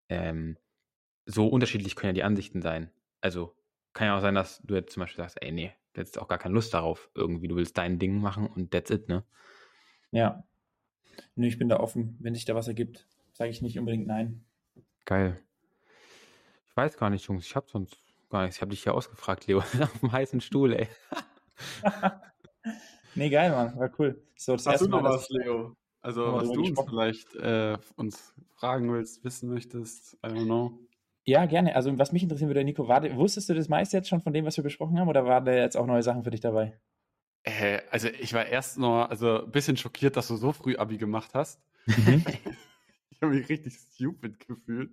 Ähm, 0.10 0.58
so 1.26 1.48
unterschiedlich 1.48 1.96
können 1.96 2.10
ja 2.10 2.14
die 2.14 2.24
Ansichten 2.24 2.62
sein. 2.62 2.92
Also 3.22 3.56
kann 3.94 4.08
ja 4.08 4.18
auch 4.18 4.22
sein, 4.22 4.36
dass 4.36 4.62
du 4.64 4.76
jetzt 4.76 4.94
zum 4.94 5.02
Beispiel 5.02 5.24
sagst, 5.24 5.42
ey, 5.42 5.52
nee, 5.52 5.74
du 5.94 6.02
hast 6.02 6.20
auch 6.20 6.28
gar 6.28 6.38
keine 6.38 6.54
Lust 6.54 6.74
darauf 6.74 7.10
irgendwie. 7.16 7.48
Du 7.48 7.56
willst 7.56 7.78
dein 7.78 8.00
Ding 8.00 8.20
machen 8.20 8.48
und 8.48 8.72
that's 8.72 8.90
it, 8.90 9.08
ne? 9.08 9.24
Ja. 10.12 10.44
Nö, 11.36 11.48
ich 11.48 11.58
bin 11.58 11.70
da 11.70 11.80
offen. 11.80 12.18
Wenn 12.20 12.34
sich 12.34 12.46
da 12.46 12.56
was 12.56 12.68
ergibt, 12.68 13.08
sage 13.34 13.52
ich 13.52 13.62
nicht 13.62 13.78
unbedingt 13.78 14.08
nein. 14.08 14.46
Geil. 15.06 15.40
Ich 16.70 16.78
weiß 16.78 16.98
gar 16.98 17.10
nicht, 17.10 17.28
Jungs. 17.28 17.46
Ich 17.46 17.56
habe 17.56 17.68
sonst 17.70 17.98
gar 18.30 18.44
nichts. 18.44 18.58
Ich 18.58 18.62
habe 18.62 18.72
dich 18.72 18.84
hier 18.84 18.94
ausgefragt, 18.94 19.48
Leo. 19.48 19.60
Auf 19.82 20.00
dem 20.00 20.12
heißen 20.12 20.42
Stuhl, 20.42 20.74
ey. 20.74 20.88
nee, 23.16 23.30
geil, 23.30 23.52
Mann. 23.52 23.78
War 23.78 23.92
cool. 24.00 24.24
So, 24.36 24.54
das 24.54 24.66
Hast 24.66 24.82
du 24.82 24.88
noch 24.88 25.02
Mal, 25.02 25.14
was, 25.14 25.30
Leo? 25.30 25.76
Also, 26.02 26.34
was 26.34 26.52
du 26.52 26.62
uns 26.62 26.82
vielleicht 26.86 27.36
äh, 27.36 27.78
uns 27.96 28.34
fragen 28.56 28.92
willst, 28.92 29.24
wissen 29.24 29.50
möchtest, 29.50 30.16
I 30.16 30.28
don't 30.28 30.46
know. 30.46 30.80
Ja, 31.26 31.46
gerne. 31.46 31.76
Also 31.76 31.98
was 31.98 32.12
mich 32.12 32.24
interessieren 32.24 32.50
würde, 32.50 32.64
Nico, 32.64 32.88
war, 32.90 33.02
wusstest 33.16 33.48
du 33.48 33.54
das 33.54 33.70
meiste 33.70 33.96
jetzt 33.96 34.10
schon 34.10 34.22
von 34.22 34.34
dem, 34.34 34.46
was 34.46 34.58
wir 34.58 34.64
besprochen 34.64 35.00
haben, 35.00 35.08
oder 35.08 35.26
waren 35.26 35.46
da 35.46 35.54
jetzt 35.54 35.78
auch 35.78 35.86
neue 35.86 36.04
Sachen 36.04 36.24
für 36.24 36.32
dich 36.32 36.42
dabei? 36.42 36.78
Äh, 37.44 37.80
also 37.90 38.10
ich 38.10 38.34
war 38.34 38.46
erst 38.46 38.78
noch 38.78 39.10
also 39.10 39.44
ein 39.44 39.52
bisschen 39.52 39.78
schockiert, 39.78 40.18
dass 40.18 40.28
du 40.28 40.36
so 40.36 40.52
früh 40.52 40.76
Abi 40.76 40.98
gemacht 40.98 41.32
hast. 41.34 41.62
Ich 43.14 43.22
habe 43.22 43.36
mich 43.36 43.48
richtig 43.48 43.76
stupid 43.76 44.40
gefühlt. 44.40 44.92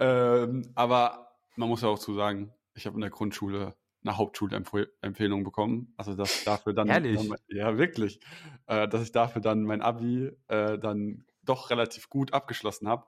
ähm, 0.00 0.62
aber 0.74 1.36
man 1.56 1.68
muss 1.68 1.82
ja 1.82 1.88
auch 1.88 1.98
zu 1.98 2.14
sagen, 2.14 2.54
ich 2.74 2.86
habe 2.86 2.94
in 2.94 3.02
der 3.02 3.10
Grundschule 3.10 3.74
eine 4.02 4.16
Hauptschulempfehlung 4.16 5.44
bekommen. 5.44 5.92
Also 5.96 6.14
dass 6.14 6.38
ich 6.38 6.44
dafür 6.44 6.72
dann? 6.72 6.88
Dann, 6.88 7.34
ja 7.48 7.76
wirklich, 7.76 8.20
äh, 8.66 8.88
dass 8.88 9.02
ich 9.02 9.12
dafür 9.12 9.42
dann 9.42 9.64
mein 9.64 9.82
Abi 9.82 10.30
äh, 10.46 10.78
dann 10.78 11.26
doch 11.42 11.70
relativ 11.70 12.08
gut 12.08 12.32
abgeschlossen 12.32 12.88
habe. 12.88 13.06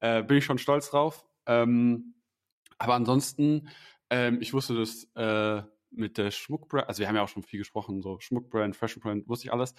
Äh, 0.00 0.24
bin 0.24 0.38
ich 0.38 0.44
schon 0.44 0.58
stolz 0.58 0.90
drauf. 0.90 1.24
Ähm, 1.46 2.14
aber 2.78 2.94
ansonsten, 2.94 3.68
ähm, 4.08 4.38
ich 4.40 4.52
wusste 4.52 4.74
das 4.74 5.04
äh, 5.14 5.62
mit 5.90 6.18
der 6.18 6.30
Schmuckbrand, 6.30 6.88
also 6.88 7.00
wir 7.00 7.08
haben 7.08 7.16
ja 7.16 7.22
auch 7.22 7.28
schon 7.28 7.42
viel 7.42 7.58
gesprochen, 7.58 8.02
so 8.02 8.18
Schmuckbrand, 8.20 8.76
Fashion 8.76 9.02
Brand, 9.02 9.28
wusste 9.28 9.46
ich 9.48 9.52
alles. 9.52 9.74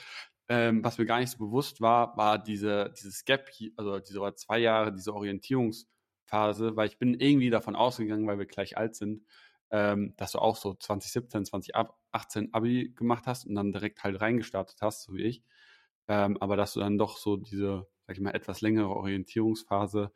Ähm, 0.50 0.84
was 0.84 0.98
mir 0.98 1.06
gar 1.06 1.20
nicht 1.20 1.30
so 1.32 1.38
bewusst 1.38 1.82
war, 1.82 2.18
war 2.18 2.38
diese, 2.42 2.94
dieses 2.98 3.26
Gap, 3.26 3.50
also 3.78 4.00
diese 4.00 4.36
zwei 4.36 4.60
Jahre, 4.60 4.94
diese 4.94 5.14
Orientierungsphase, 5.14 6.76
weil 6.76 6.88
ich 6.88 6.98
bin 6.98 7.14
irgendwie 7.14 7.50
davon 7.50 7.76
ausgegangen, 7.76 8.28
weil 8.28 8.40
wir 8.40 8.46
gleich 8.46 8.78
alt 8.78 8.96
sind, 8.96 9.26
ähm, 9.72 10.14
dass 10.18 10.34
du 10.34 10.40
auch 10.40 10.58
so 10.58 10.74
2017, 10.74 11.46
2018 11.46 12.54
Abi 12.54 12.94
gemacht 12.96 13.26
hast 13.28 13.46
und 13.46 13.56
dann 13.56 13.72
direkt 13.72 14.04
halt 14.04 14.20
reingestartet 14.20 14.82
hast, 14.82 15.04
so 15.04 15.14
wie 15.14 15.24
ich. 15.24 15.44
Ähm, 16.08 16.38
aber 16.42 16.58
dass 16.58 16.74
du 16.74 16.82
dann 16.82 16.98
doch 16.98 17.18
so 17.18 17.38
diese 17.38 17.88
sag 18.12 18.18
ich 18.18 18.22
mal, 18.22 18.36
etwas 18.36 18.62
längere 18.62 18.90
Orientierungsphase 18.90 20.12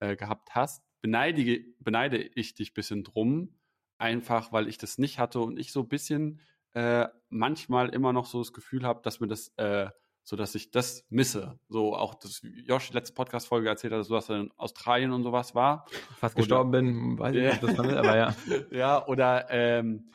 äh, 0.00 0.16
gehabt 0.16 0.54
hast, 0.54 0.82
beneide, 1.00 1.64
beneide 1.78 2.18
ich 2.18 2.54
dich 2.54 2.70
ein 2.72 2.74
bisschen 2.74 3.04
drum, 3.04 3.57
einfach 3.98 4.52
weil 4.52 4.68
ich 4.68 4.78
das 4.78 4.98
nicht 4.98 5.18
hatte 5.18 5.40
und 5.40 5.58
ich 5.58 5.72
so 5.72 5.80
ein 5.80 5.88
bisschen 5.88 6.40
äh, 6.74 7.06
manchmal 7.28 7.88
immer 7.90 8.12
noch 8.12 8.26
so 8.26 8.38
das 8.38 8.52
Gefühl 8.52 8.84
habe, 8.84 9.00
dass 9.02 9.20
mir 9.20 9.26
das, 9.26 9.48
äh, 9.56 9.88
so 10.22 10.36
dass 10.36 10.54
ich 10.54 10.70
das 10.70 11.04
misse. 11.08 11.58
So 11.68 11.94
auch 11.94 12.14
das 12.14 12.42
Josh 12.42 12.92
letzte 12.92 13.14
Podcast-Folge 13.14 13.68
erzählt 13.68 13.92
hat, 13.92 14.00
dass 14.00 14.08
du 14.08 14.14
das 14.14 14.28
in 14.28 14.50
Australien 14.56 15.12
und 15.12 15.24
sowas 15.24 15.54
war. 15.54 15.86
Fast 16.18 16.36
oder, 16.36 16.42
gestorben 16.42 16.70
bin, 16.70 17.18
weiß 17.18 17.34
ich 17.34 17.42
nicht, 17.42 17.54
ob 17.54 17.60
das 17.68 17.76
damit, 17.76 17.96
aber 17.96 18.16
ja. 18.16 18.34
ja, 18.70 19.06
oder 19.06 19.46
ähm, 19.50 20.10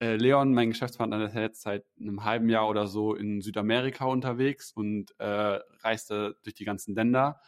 äh, 0.00 0.14
Leon, 0.14 0.54
mein 0.54 0.70
Geschäftspartner, 0.70 1.18
der 1.18 1.28
ist 1.28 1.34
jetzt 1.34 1.62
seit 1.62 1.84
einem 2.00 2.24
halben 2.24 2.48
Jahr 2.48 2.68
oder 2.68 2.86
so 2.86 3.14
in 3.14 3.40
Südamerika 3.40 4.04
unterwegs 4.06 4.72
und 4.72 5.12
äh, 5.18 5.58
reiste 5.80 6.36
durch 6.44 6.54
die 6.54 6.64
ganzen 6.64 6.94
Länder. 6.94 7.40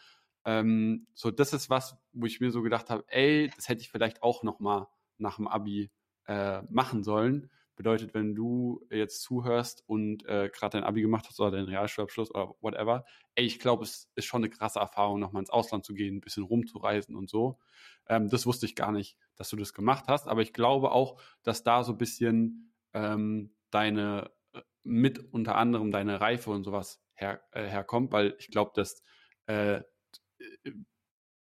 Ähm, 0.43 1.07
so, 1.13 1.31
das 1.31 1.53
ist 1.53 1.69
was, 1.69 1.95
wo 2.11 2.25
ich 2.25 2.41
mir 2.41 2.51
so 2.51 2.61
gedacht 2.61 2.89
habe, 2.89 3.05
ey, 3.07 3.49
das 3.55 3.69
hätte 3.69 3.81
ich 3.81 3.89
vielleicht 3.89 4.21
auch 4.21 4.43
noch 4.43 4.59
mal 4.59 4.87
nach 5.21 5.37
dem 5.37 5.47
Abi 5.47 5.91
äh, 6.27 6.61
machen 6.69 7.03
sollen. 7.03 7.49
Bedeutet, 7.75 8.13
wenn 8.13 8.35
du 8.35 8.85
jetzt 8.91 9.21
zuhörst 9.21 9.83
und 9.87 10.23
äh, 10.25 10.49
gerade 10.53 10.77
dein 10.77 10.83
Abi 10.83 11.01
gemacht 11.01 11.25
hast 11.27 11.39
oder 11.39 11.51
deinen 11.51 11.67
Realschulabschluss 11.69 12.29
oder 12.29 12.53
whatever, 12.61 13.05
ey, 13.35 13.45
ich 13.45 13.59
glaube, 13.59 13.83
es 13.83 14.11
ist 14.15 14.25
schon 14.25 14.43
eine 14.43 14.49
krasse 14.49 14.79
Erfahrung, 14.79 15.19
nochmal 15.19 15.41
ins 15.41 15.49
Ausland 15.49 15.85
zu 15.85 15.93
gehen, 15.93 16.17
ein 16.17 16.21
bisschen 16.21 16.43
rumzureisen 16.43 17.15
und 17.15 17.29
so. 17.29 17.59
Ähm, 18.07 18.29
das 18.29 18.45
wusste 18.45 18.65
ich 18.65 18.75
gar 18.75 18.91
nicht, 18.91 19.17
dass 19.35 19.49
du 19.49 19.55
das 19.55 19.73
gemacht 19.73 20.05
hast, 20.07 20.27
aber 20.27 20.41
ich 20.41 20.53
glaube 20.53 20.91
auch, 20.91 21.19
dass 21.43 21.63
da 21.63 21.83
so 21.83 21.93
ein 21.93 21.97
bisschen 21.97 22.73
ähm, 22.93 23.55
deine, 23.71 24.31
äh, 24.53 24.61
mit 24.83 25.19
unter 25.33 25.55
anderem 25.55 25.91
deine 25.91 26.21
Reife 26.21 26.51
und 26.51 26.63
sowas 26.63 27.01
her, 27.15 27.41
äh, 27.51 27.65
herkommt, 27.65 28.11
weil 28.11 28.35
ich 28.37 28.49
glaube, 28.51 28.71
das 28.75 29.01
äh, 29.47 29.81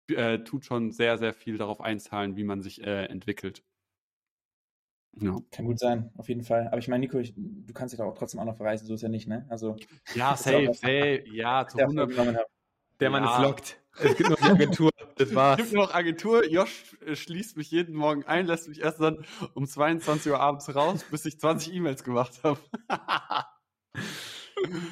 äh, 0.09 0.39
tut 0.43 0.65
schon 0.65 0.91
sehr, 0.91 1.17
sehr 1.17 1.33
viel 1.33 1.57
darauf 1.57 1.81
einzahlen, 1.81 2.35
wie 2.35 2.43
man 2.43 2.61
sich 2.61 2.81
äh, 2.83 3.05
entwickelt. 3.05 3.63
Ja. 5.19 5.37
Kann 5.51 5.65
gut 5.65 5.79
sein, 5.79 6.11
auf 6.17 6.29
jeden 6.29 6.43
Fall. 6.43 6.67
Aber 6.67 6.77
ich 6.77 6.87
meine, 6.87 7.01
Nico, 7.01 7.17
ich, 7.17 7.33
du 7.35 7.73
kannst 7.73 7.97
ja 7.97 8.05
auch 8.05 8.15
trotzdem 8.15 8.39
auch 8.39 8.45
noch 8.45 8.55
verreisen, 8.55 8.87
so 8.87 8.93
ist 8.93 9.01
ja 9.01 9.09
nicht, 9.09 9.27
ne? 9.27 9.45
Also, 9.49 9.75
ja, 10.13 10.35
safe, 10.35 10.73
safe, 10.73 11.23
ja, 11.31 11.67
zu 11.67 11.77
100. 11.77 12.37
Der 12.99 13.09
Mann 13.09 13.23
ja. 13.23 13.35
ist 13.35 13.43
lockt. 13.43 13.81
Es 14.01 14.15
gibt 14.15 14.29
nur 14.29 14.37
die 14.37 14.43
Agentur, 14.43 14.91
das 15.15 15.35
war's. 15.35 15.59
Es 15.59 15.65
gibt 15.65 15.75
nur 15.75 15.85
noch 15.85 15.93
Agentur. 15.93 16.45
Josh 16.45 16.97
äh, 17.05 17.15
schließt 17.15 17.57
mich 17.57 17.71
jeden 17.71 17.95
Morgen 17.95 18.23
ein, 18.25 18.45
lässt 18.45 18.69
mich 18.69 18.81
erst 18.81 19.01
dann 19.01 19.25
um 19.53 19.65
22 19.65 20.31
Uhr 20.31 20.39
abends 20.39 20.73
raus, 20.73 21.05
bis 21.09 21.25
ich 21.25 21.39
20 21.39 21.73
E-Mails 21.73 22.03
gemacht 22.03 22.39
habe. 22.43 22.59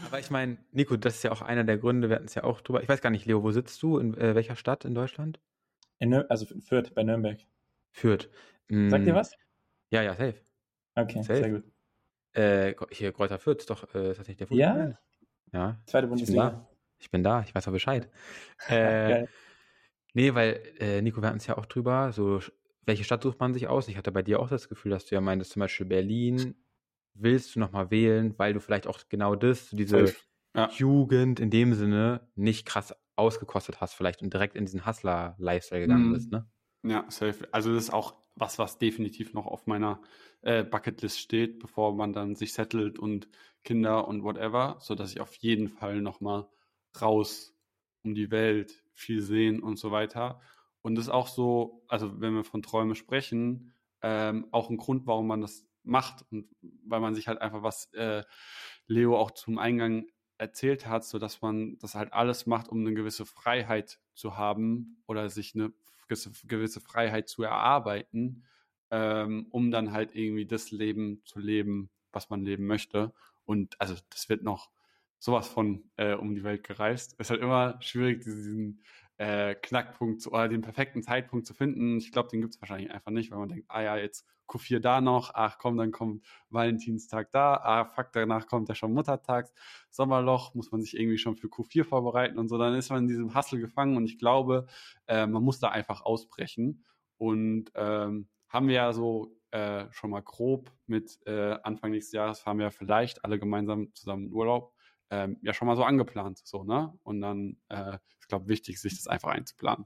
Aber 0.07 0.20
ich 0.20 0.30
meine, 0.30 0.57
Nico, 0.72 0.95
das 0.97 1.15
ist 1.15 1.24
ja 1.24 1.32
auch 1.32 1.41
einer 1.41 1.63
der 1.63 1.78
Gründe, 1.78 2.09
wir 2.09 2.15
hatten 2.18 2.26
es 2.26 2.36
ja 2.36 2.43
auch 2.43 2.61
drüber. 2.61 2.82
Ich 2.82 2.89
weiß 2.89 3.01
gar 3.01 3.09
nicht, 3.09 3.26
Leo, 3.26 3.43
wo 3.43 3.51
sitzt 3.51 3.82
du? 3.84 3.97
In 3.97 4.15
äh, 4.18 4.36
welcher 4.36 4.55
Stadt 4.55 4.86
in 4.86 4.95
Deutschland? 4.95 5.39
In, 5.99 6.13
also 6.13 6.45
Fürth, 6.45 6.93
bei 6.93 7.03
Nürnberg. 7.03 7.39
Fürth. 7.91 8.30
Mm. 8.70 8.89
Sagt 8.89 9.07
ihr 9.07 9.15
was? 9.15 9.34
Ja, 9.92 10.02
ja, 10.02 10.12
safe. 10.12 10.36
Okay, 10.96 11.22
safe. 11.22 11.40
sehr 11.40 11.50
gut. 11.52 11.64
Äh, 12.34 12.76
hier, 12.92 13.12
Kräuter 13.14 13.40
Fürth, 13.40 13.60
ist 13.60 13.70
doch, 13.70 13.94
äh, 13.96 14.12
ist 14.12 14.20
das 14.20 14.28
nicht 14.28 14.40
der 14.40 14.48
Fußball? 14.48 15.00
Ja. 15.52 15.60
Ja. 15.60 15.82
Zweite 15.86 16.08
Bundesliga. 16.08 16.68
Ich 17.00 17.12
bin 17.12 17.24
da, 17.24 17.42
ich 17.42 17.54
weiß 17.54 17.68
auch 17.68 17.72
Bescheid. 17.72 18.10
Äh, 18.70 19.28
nee, 20.14 20.34
weil, 20.34 20.62
äh, 20.80 21.02
Nico, 21.02 21.22
wir 21.22 21.28
hatten 21.28 21.38
es 21.38 21.48
ja 21.48 21.58
auch 21.58 21.66
drüber, 21.66 22.12
so, 22.12 22.40
welche 22.86 23.04
Stadt 23.04 23.22
sucht 23.22 23.40
man 23.40 23.54
sich 23.54 23.68
aus? 23.68 23.88
Ich 23.88 23.98
hatte 23.98 24.12
bei 24.12 24.24
dir 24.24 24.40
auch 24.40 24.50
das 24.50 24.68
Gefühl, 24.68 24.92
dass 24.92 25.06
du 25.06 25.16
ja 25.16 25.22
meintest, 25.22 25.52
zum 25.52 25.60
Beispiel 25.60 25.86
Berlin, 25.86 26.56
willst 27.14 27.56
du 27.56 27.60
nochmal 27.60 27.92
wählen, 27.92 28.34
weil 28.38 28.54
du 28.54 28.60
vielleicht 28.60 28.88
auch 28.88 29.00
genau 29.10 29.36
das, 29.36 29.70
diese 29.70 30.14
ja. 30.56 30.70
Jugend 30.72 31.40
in 31.40 31.50
dem 31.50 31.74
Sinne 31.74 32.28
nicht 32.36 32.66
krass 32.66 32.96
ausgekostet 33.16 33.82
hast, 33.82 33.94
vielleicht 33.94 34.22
und 34.22 34.34
direkt 34.34 34.56
in 34.56 34.66
diesen 34.66 34.86
Hustler-Lifestyle 34.86 35.82
gegangen 35.82 36.10
mhm. 36.10 36.14
bist, 36.14 36.32
ne? 36.32 36.50
Ja, 36.84 37.06
safe. 37.10 37.48
Also 37.52 37.74
das 37.74 37.86
ist 37.86 37.94
auch 37.94 38.16
was, 38.38 38.60
was 38.60 38.78
definitiv 38.78 39.34
noch 39.34 39.46
auf 39.46 39.68
meiner 39.68 40.02
äh, 40.42 40.64
Bucketlist 40.64 41.20
steht, 41.20 41.60
bevor 41.60 41.96
man 41.96 42.14
dann 42.14 42.36
sich 42.36 42.54
settelt 42.54 43.00
und 43.00 43.28
Kinder 43.64 44.08
und 44.08 44.24
whatever, 44.24 44.78
so 44.80 44.96
dass 44.96 45.12
ich 45.12 45.20
auf 45.20 45.34
jeden 45.36 45.70
Fall 45.70 46.02
nochmal 46.02 46.48
raus 47.02 47.54
um 48.04 48.16
die 48.16 48.32
Welt, 48.32 48.84
viel 48.94 49.22
sehen 49.22 49.62
und 49.62 49.78
so 49.78 49.92
weiter. 49.92 50.40
Und 50.82 50.96
das 50.96 51.06
ist 51.06 51.12
auch 51.12 51.28
so, 51.28 51.84
also 51.88 52.22
wenn 52.22 52.34
wir 52.34 52.44
von 52.44 52.62
Träume 52.62 52.96
sprechen, 52.96 53.74
ähm, 54.02 54.48
auch 54.52 54.70
ein 54.70 54.78
Grund, 54.78 55.06
warum 55.08 55.28
man 55.28 55.42
das 55.42 55.68
macht 55.84 56.26
und 56.32 56.48
weil 56.62 57.00
man 57.00 57.16
sich 57.16 57.28
halt 57.28 57.42
einfach 57.42 57.64
was 57.64 57.92
äh, 57.94 58.24
Leo 58.88 59.18
auch 59.18 59.32
zum 59.32 59.58
Eingang 59.58 60.06
erzählt 60.38 60.86
hat, 60.88 61.04
so 61.04 61.20
dass 61.20 61.42
man 61.42 61.78
das 61.80 61.96
halt 61.96 62.14
alles 62.14 62.46
macht, 62.46 62.70
um 62.70 62.82
eine 62.82 62.94
gewisse 62.94 63.26
Freiheit 63.26 64.00
zu 64.14 64.38
haben 64.38 65.02
oder 65.08 65.30
sich 65.30 65.56
eine 65.56 65.74
gewisse 66.08 66.82
Freiheit 66.82 67.30
zu 67.30 67.43
erarbeiten, 67.43 68.43
ähm, 68.91 69.47
um 69.49 69.72
dann 69.72 69.91
halt 69.91 70.16
irgendwie 70.16 70.45
das 70.45 70.72
Leben 70.72 71.22
zu 71.26 71.39
leben, 71.39 71.89
was 72.12 72.30
man 72.30 72.43
leben 72.43 72.66
möchte. 72.66 73.14
Und 73.45 73.80
also 73.80 73.95
das 74.10 74.30
wird 74.30 74.43
noch 74.43 74.70
sowas 75.20 75.47
von 75.47 75.89
äh, 75.97 76.14
um 76.14 76.36
die 76.36 76.43
Welt 76.43 76.64
gereist. 76.64 77.16
Es 77.18 77.28
ist 77.28 77.30
halt 77.32 77.41
immer 77.41 77.78
schwierig, 77.82 78.24
diesen 78.24 78.82
äh, 79.18 79.55
Knackpunkt 79.55 80.22
zu, 80.22 80.32
oder 80.32 80.47
den 80.47 80.61
perfekten 80.61 81.01
Zeitpunkt 81.01 81.45
zu 81.45 81.53
finden. 81.53 81.97
Ich 81.97 82.11
glaube, 82.11 82.30
den 82.30 82.41
gibt 82.41 82.55
es 82.55 82.61
wahrscheinlich 82.61 82.91
einfach 82.91 83.11
nicht, 83.11 83.32
weil 83.32 83.39
man 83.39 83.49
denkt, 83.49 83.65
ah 83.70 83.82
ja, 83.82 83.97
jetzt 83.97 84.26
Q4 84.47 84.80
da 84.80 85.01
noch, 85.01 85.32
ach 85.34 85.57
komm, 85.57 85.78
dann 85.78 85.91
kommt 85.91 86.26
Valentinstag 86.49 87.32
da, 87.32 87.55
ah 87.55 87.86
fuck, 87.86 88.11
danach 88.13 88.47
kommt 88.47 88.70
ja 88.70 88.76
schon 88.76 88.93
Muttertags, 88.93 89.53
Sommerloch, 89.89 90.53
muss 90.53 90.72
man 90.72 90.82
sich 90.82 90.97
irgendwie 90.97 91.18
schon 91.18 91.36
für 91.36 91.47
Q4 91.47 91.84
vorbereiten 91.84 92.39
und 92.39 92.47
so, 92.47 92.57
dann 92.57 92.76
ist 92.76 92.89
man 92.89 93.03
in 93.03 93.07
diesem 93.07 93.36
Hustle 93.36 93.59
gefangen 93.59 93.97
und 93.97 94.05
ich 94.05 94.20
glaube, 94.20 94.68
äh, 95.07 95.28
man 95.28 95.43
muss 95.43 95.59
da 95.59 95.70
einfach 95.70 96.01
ausbrechen. 96.01 96.84
Und 97.18 97.72
ähm, 97.74 98.28
haben 98.47 98.68
wir 98.68 98.76
ja 98.76 98.93
so 98.93 99.36
äh, 99.51 99.86
schon 99.91 100.11
mal 100.11 100.22
grob 100.22 100.72
mit 100.86 101.20
äh, 101.26 101.57
Anfang 101.63 101.91
nächstes 101.91 102.13
Jahres 102.13 102.39
fahren 102.39 102.59
wir 102.59 102.70
vielleicht 102.70 103.24
alle 103.26 103.39
gemeinsam 103.39 103.93
zusammen 103.95 104.28
in 104.28 104.34
Urlaub 104.34 104.74
ähm, 105.10 105.38
ja 105.41 105.53
schon 105.53 105.68
mal 105.68 105.76
so 105.76 105.84
angeplant. 105.84 106.39
So, 106.43 106.64
ne? 106.64 106.93
Und 107.03 107.22
dann 107.22 107.58
äh, 107.70 107.97
ist, 108.20 108.28
glaube 108.28 108.45
ich, 108.45 108.49
wichtig, 108.49 108.80
sich 108.80 108.95
das 108.95 109.08
einfach 109.08 109.30
einzuplanen. 109.30 109.86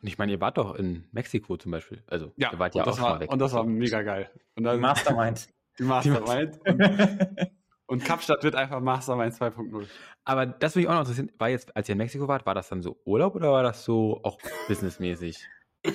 Und 0.00 0.08
ich 0.08 0.18
meine, 0.18 0.32
ihr 0.32 0.40
wart 0.40 0.58
doch 0.58 0.74
in 0.74 1.06
Mexiko 1.12 1.56
zum 1.56 1.72
Beispiel. 1.72 2.02
Also, 2.06 2.32
ja, 2.36 2.52
ihr 2.52 2.58
wart 2.58 2.74
ja 2.74 2.86
auch 2.86 2.94
schon 2.94 3.02
mal 3.02 3.20
weg. 3.20 3.30
Und 3.30 3.38
das 3.38 3.52
war 3.52 3.64
mega 3.64 4.02
geil. 4.02 4.30
Und 4.56 4.64
dann, 4.64 4.80
Mastermind. 4.80 5.48
Die 5.78 5.84
Mastermind. 5.84 6.58
und, 6.66 7.50
und 7.86 8.04
Kapstadt 8.04 8.42
wird 8.42 8.54
einfach 8.54 8.80
Mastermind 8.80 9.34
2.0. 9.34 9.86
Aber 10.24 10.46
das 10.46 10.74
würde 10.74 10.82
ich 10.82 10.88
auch 10.88 10.94
noch 10.94 11.00
interessieren. 11.00 11.30
War 11.38 11.48
jetzt, 11.48 11.76
als 11.76 11.88
ihr 11.88 11.92
in 11.92 11.98
Mexiko 11.98 12.28
wart, 12.28 12.46
war 12.46 12.54
das 12.54 12.68
dann 12.68 12.82
so 12.82 13.00
Urlaub 13.04 13.34
oder 13.34 13.52
war 13.52 13.62
das 13.62 13.84
so 13.84 14.20
auch 14.22 14.38
businessmäßig? 14.68 15.46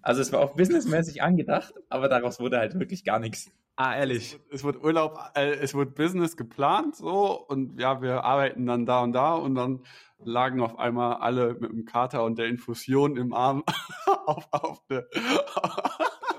Also 0.00 0.22
es 0.22 0.32
war 0.32 0.40
auch 0.40 0.54
businessmäßig 0.54 1.22
angedacht, 1.22 1.74
aber 1.90 2.08
daraus 2.08 2.40
wurde 2.40 2.56
halt 2.56 2.78
wirklich 2.78 3.04
gar 3.04 3.18
nichts. 3.18 3.50
Ah, 3.76 3.96
ehrlich. 3.96 4.38
Es 4.52 4.62
wird 4.62 4.82
Urlaub, 4.82 5.18
äh, 5.34 5.54
es 5.54 5.74
wird 5.74 5.96
Business 5.96 6.36
geplant 6.36 6.94
so 6.94 7.44
und 7.46 7.80
ja, 7.80 8.00
wir 8.00 8.22
arbeiten 8.22 8.66
dann 8.66 8.86
da 8.86 9.00
und 9.00 9.12
da 9.12 9.34
und 9.34 9.56
dann 9.56 9.84
lagen 10.18 10.60
auf 10.60 10.78
einmal 10.78 11.16
alle 11.16 11.54
mit 11.54 11.70
dem 11.70 11.84
Kater 11.84 12.22
und 12.22 12.38
der 12.38 12.46
Infusion 12.46 13.16
im 13.16 13.32
Arm 13.32 13.64
auf, 14.26 14.46
auf 14.52 14.82
der. 14.88 15.06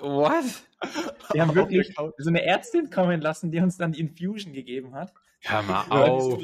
What? 0.02 0.46
Wir 1.34 1.42
haben 1.42 1.56
wirklich 1.56 1.94
so 1.96 2.30
eine 2.30 2.44
Ärztin 2.44 2.90
kommen 2.90 3.20
lassen, 3.20 3.52
die 3.52 3.60
uns 3.60 3.78
dann 3.78 3.92
die 3.92 4.00
Infusion 4.00 4.54
gegeben 4.54 4.94
hat. 4.96 5.14
Ja, 5.42 5.62
mal 5.62 5.86
auf. 5.90 6.40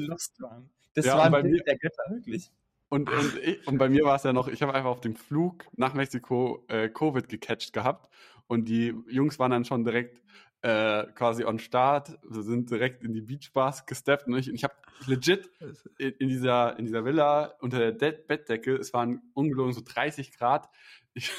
Das 0.94 1.06
ja, 1.06 1.18
war 1.18 1.34
ein 1.34 1.44
Bild 1.44 1.66
der 1.66 1.78
Götter, 1.78 2.04
wirklich. 2.10 2.52
Und, 2.90 3.10
und, 3.10 3.38
ich, 3.42 3.66
und 3.66 3.78
bei 3.78 3.88
mir 3.88 4.04
war 4.04 4.18
es 4.18 4.24
ja 4.24 4.34
noch, 4.34 4.50
ich 4.50 4.62
habe 4.62 4.74
einfach 4.74 4.90
auf 4.90 5.00
dem 5.00 5.16
Flug 5.16 5.64
nach 5.78 5.94
Mexiko 5.94 6.66
äh, 6.68 6.90
Covid 6.90 7.30
gecatcht 7.30 7.72
gehabt 7.72 8.14
und 8.48 8.68
die 8.68 8.94
Jungs 9.08 9.40
waren 9.40 9.52
dann 9.52 9.64
schon 9.64 9.86
direkt 9.86 10.22
äh, 10.62 11.08
quasi 11.14 11.44
on 11.44 11.60
Start, 11.60 12.20
wir 12.24 12.44
sind 12.44 12.70
direkt 12.70 13.04
in 13.04 13.14
die 13.14 13.22
Beachbars 13.22 13.86
gesteppt 13.86 14.28
und 14.28 14.38
ich, 14.38 14.50
und 14.50 14.56
ich 14.56 14.64
habe 14.64 14.76
legit 15.08 15.50
in, 15.98 16.12
in, 16.12 16.28
dieser, 16.30 16.78
in 16.78 16.86
dieser 16.86 17.04
Villa 17.04 17.56
unter 17.60 17.80
der 17.80 17.92
De 17.92 18.12
Bettdecke, 18.12 18.76
es 18.76 18.94
waren 18.94 19.22
ungelogen 19.34 19.74
so 19.74 19.82
30 19.84 20.38
Grad, 20.38 20.70
ich, 21.14 21.32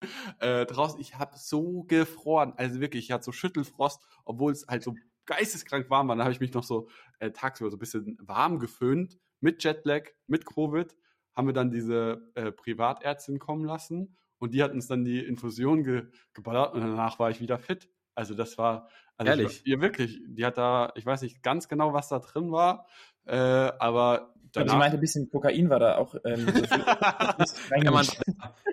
äh, 0.40 0.66
draußen, 0.66 1.00
ich 1.00 1.16
habe 1.16 1.36
so 1.36 1.84
gefroren, 1.84 2.54
also 2.56 2.80
wirklich, 2.80 3.04
ich 3.04 3.12
hatte 3.12 3.24
so 3.24 3.32
Schüttelfrost, 3.32 4.02
obwohl 4.24 4.52
es 4.52 4.66
halt 4.66 4.82
so 4.82 4.94
geisteskrank 5.26 5.88
warm 5.90 6.08
war, 6.08 6.16
da 6.16 6.24
habe 6.24 6.32
ich 6.32 6.40
mich 6.40 6.52
noch 6.52 6.64
so 6.64 6.88
äh, 7.18 7.30
tagsüber 7.30 7.70
so 7.70 7.76
ein 7.76 7.80
bisschen 7.80 8.18
warm 8.20 8.58
geföhnt, 8.58 9.18
mit 9.40 9.62
Jetlag, 9.62 10.08
mit 10.26 10.44
Covid, 10.44 10.96
haben 11.34 11.46
wir 11.46 11.54
dann 11.54 11.70
diese 11.70 12.32
äh, 12.34 12.50
Privatärztin 12.50 13.38
kommen 13.38 13.64
lassen 13.64 14.16
und 14.38 14.54
die 14.54 14.62
hat 14.62 14.72
uns 14.72 14.86
dann 14.86 15.04
die 15.04 15.24
Infusion 15.24 15.84
ge 15.84 16.06
geballert 16.32 16.74
und 16.74 16.80
danach 16.80 17.18
war 17.18 17.30
ich 17.30 17.40
wieder 17.40 17.58
fit. 17.58 17.88
Also 18.16 18.34
das 18.34 18.58
war, 18.58 18.88
also 19.16 19.30
Ehrlich? 19.30 19.62
ja 19.64 19.80
wirklich, 19.80 20.18
die 20.26 20.44
hat 20.44 20.58
da, 20.58 20.92
ich 20.96 21.06
weiß 21.06 21.22
nicht 21.22 21.42
ganz 21.42 21.68
genau, 21.68 21.92
was 21.92 22.08
da 22.08 22.18
drin 22.18 22.50
war, 22.50 22.86
äh, 23.26 23.36
aber 23.36 24.34
danach... 24.52 24.72
Sie 24.72 24.78
meinte, 24.78 24.96
ein 24.96 25.00
bisschen 25.00 25.30
Kokain 25.30 25.68
war 25.70 25.78
da 25.78 25.98
auch. 25.98 26.14
Ähm, 26.24 26.46
der, 27.82 27.90
Mann, 27.92 28.06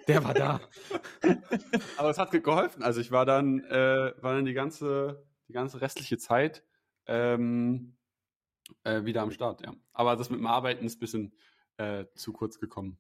der 0.08 0.24
war 0.24 0.34
da. 0.34 0.62
aber 1.98 2.10
es 2.10 2.18
hat 2.18 2.32
geholfen. 2.32 2.84
Also 2.84 3.02
ich 3.02 3.12
war 3.12 3.26
dann, 3.26 3.60
äh, 3.66 4.14
war 4.22 4.34
dann 4.34 4.46
die 4.46 4.54
ganze, 4.54 5.24
die 5.50 5.54
ganze 5.54 5.82
restliche 5.82 6.18
Zeit 6.18 6.64
ähm, 7.06 7.98
äh, 8.84 9.04
wieder 9.04 9.22
am 9.22 9.32
Start, 9.32 9.62
ja. 9.62 9.74
Aber 9.92 10.16
das 10.16 10.30
mit 10.30 10.40
dem 10.40 10.48
Arbeiten 10.48 10.86
ist 10.86 10.98
ein 10.98 11.00
bisschen 11.00 11.34
äh, 11.78 12.06
zu 12.16 12.32
kurz 12.32 12.60
gekommen. 12.60 12.98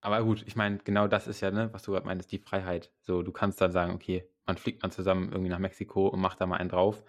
Aber 0.00 0.22
gut, 0.22 0.44
ich 0.46 0.54
meine, 0.54 0.78
genau 0.78 1.08
das 1.08 1.26
ist 1.26 1.40
ja, 1.40 1.50
ne, 1.50 1.70
was 1.72 1.82
du 1.82 1.92
gerade 1.92 2.06
meintest, 2.06 2.30
die 2.30 2.38
Freiheit. 2.38 2.92
So, 3.00 3.22
du 3.22 3.32
kannst 3.32 3.60
dann 3.60 3.72
sagen, 3.72 3.92
okay, 3.92 4.28
man 4.48 4.56
fliegt 4.56 4.82
man 4.82 4.90
zusammen 4.90 5.30
irgendwie 5.30 5.50
nach 5.50 5.58
Mexiko 5.58 6.08
und 6.08 6.20
macht 6.20 6.40
da 6.40 6.46
mal 6.46 6.56
einen 6.56 6.70
drauf 6.70 7.04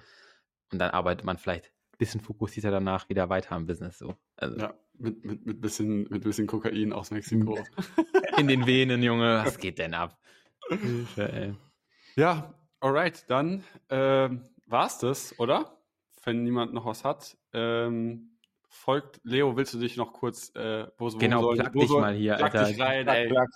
und 0.72 0.80
dann 0.80 0.92
arbeitet 0.92 1.26
man 1.26 1.38
vielleicht 1.38 1.66
ein 1.66 1.98
bisschen 1.98 2.22
fokussierter 2.22 2.70
danach 2.70 3.10
wieder 3.10 3.30
weiter 3.30 3.54
am 3.54 3.66
Business. 3.66 3.98
So. 3.98 4.16
Also, 4.36 4.58
ja, 4.58 4.74
mit, 4.94 5.24
mit, 5.24 5.46
mit, 5.46 5.62
bisschen, 5.62 6.08
mit 6.10 6.24
bisschen 6.24 6.46
Kokain 6.46 6.94
aus 6.94 7.12
Mexiko. 7.12 7.58
In 8.38 8.48
den 8.48 8.68
Venen, 8.68 9.02
Junge, 9.02 9.42
was 9.46 9.58
geht 9.58 9.80
denn 9.80 9.94
ab? 9.94 10.20
Hilfe, 10.70 11.32
ey. 11.34 11.56
Ja, 12.16 12.54
alright, 12.82 13.26
dann 13.30 13.64
äh, 13.88 14.30
war's 14.68 15.00
das, 15.00 15.40
oder? 15.40 15.78
Wenn 16.24 16.44
niemand 16.44 16.74
noch 16.74 16.86
was 16.86 17.06
hat. 17.06 17.38
Ähm, 17.54 18.38
folgt, 18.68 19.22
Leo, 19.24 19.56
willst 19.56 19.74
du 19.74 19.80
dich 19.80 19.96
noch 19.96 20.12
kurz, 20.12 20.54
äh, 20.56 20.88
wo, 20.98 21.08
genau, 21.10 21.44
wo 21.44 21.56
soll, 21.56 21.70
wo 21.74 21.80
dich 21.80 21.90
soll, 21.90 22.02
mal 22.02 22.14
hier, 22.14 22.44
Alter. 22.44 22.66
Dich 22.66 22.80
rein, 22.80 23.08
ey. 23.08 23.30
Plug. 23.30 23.48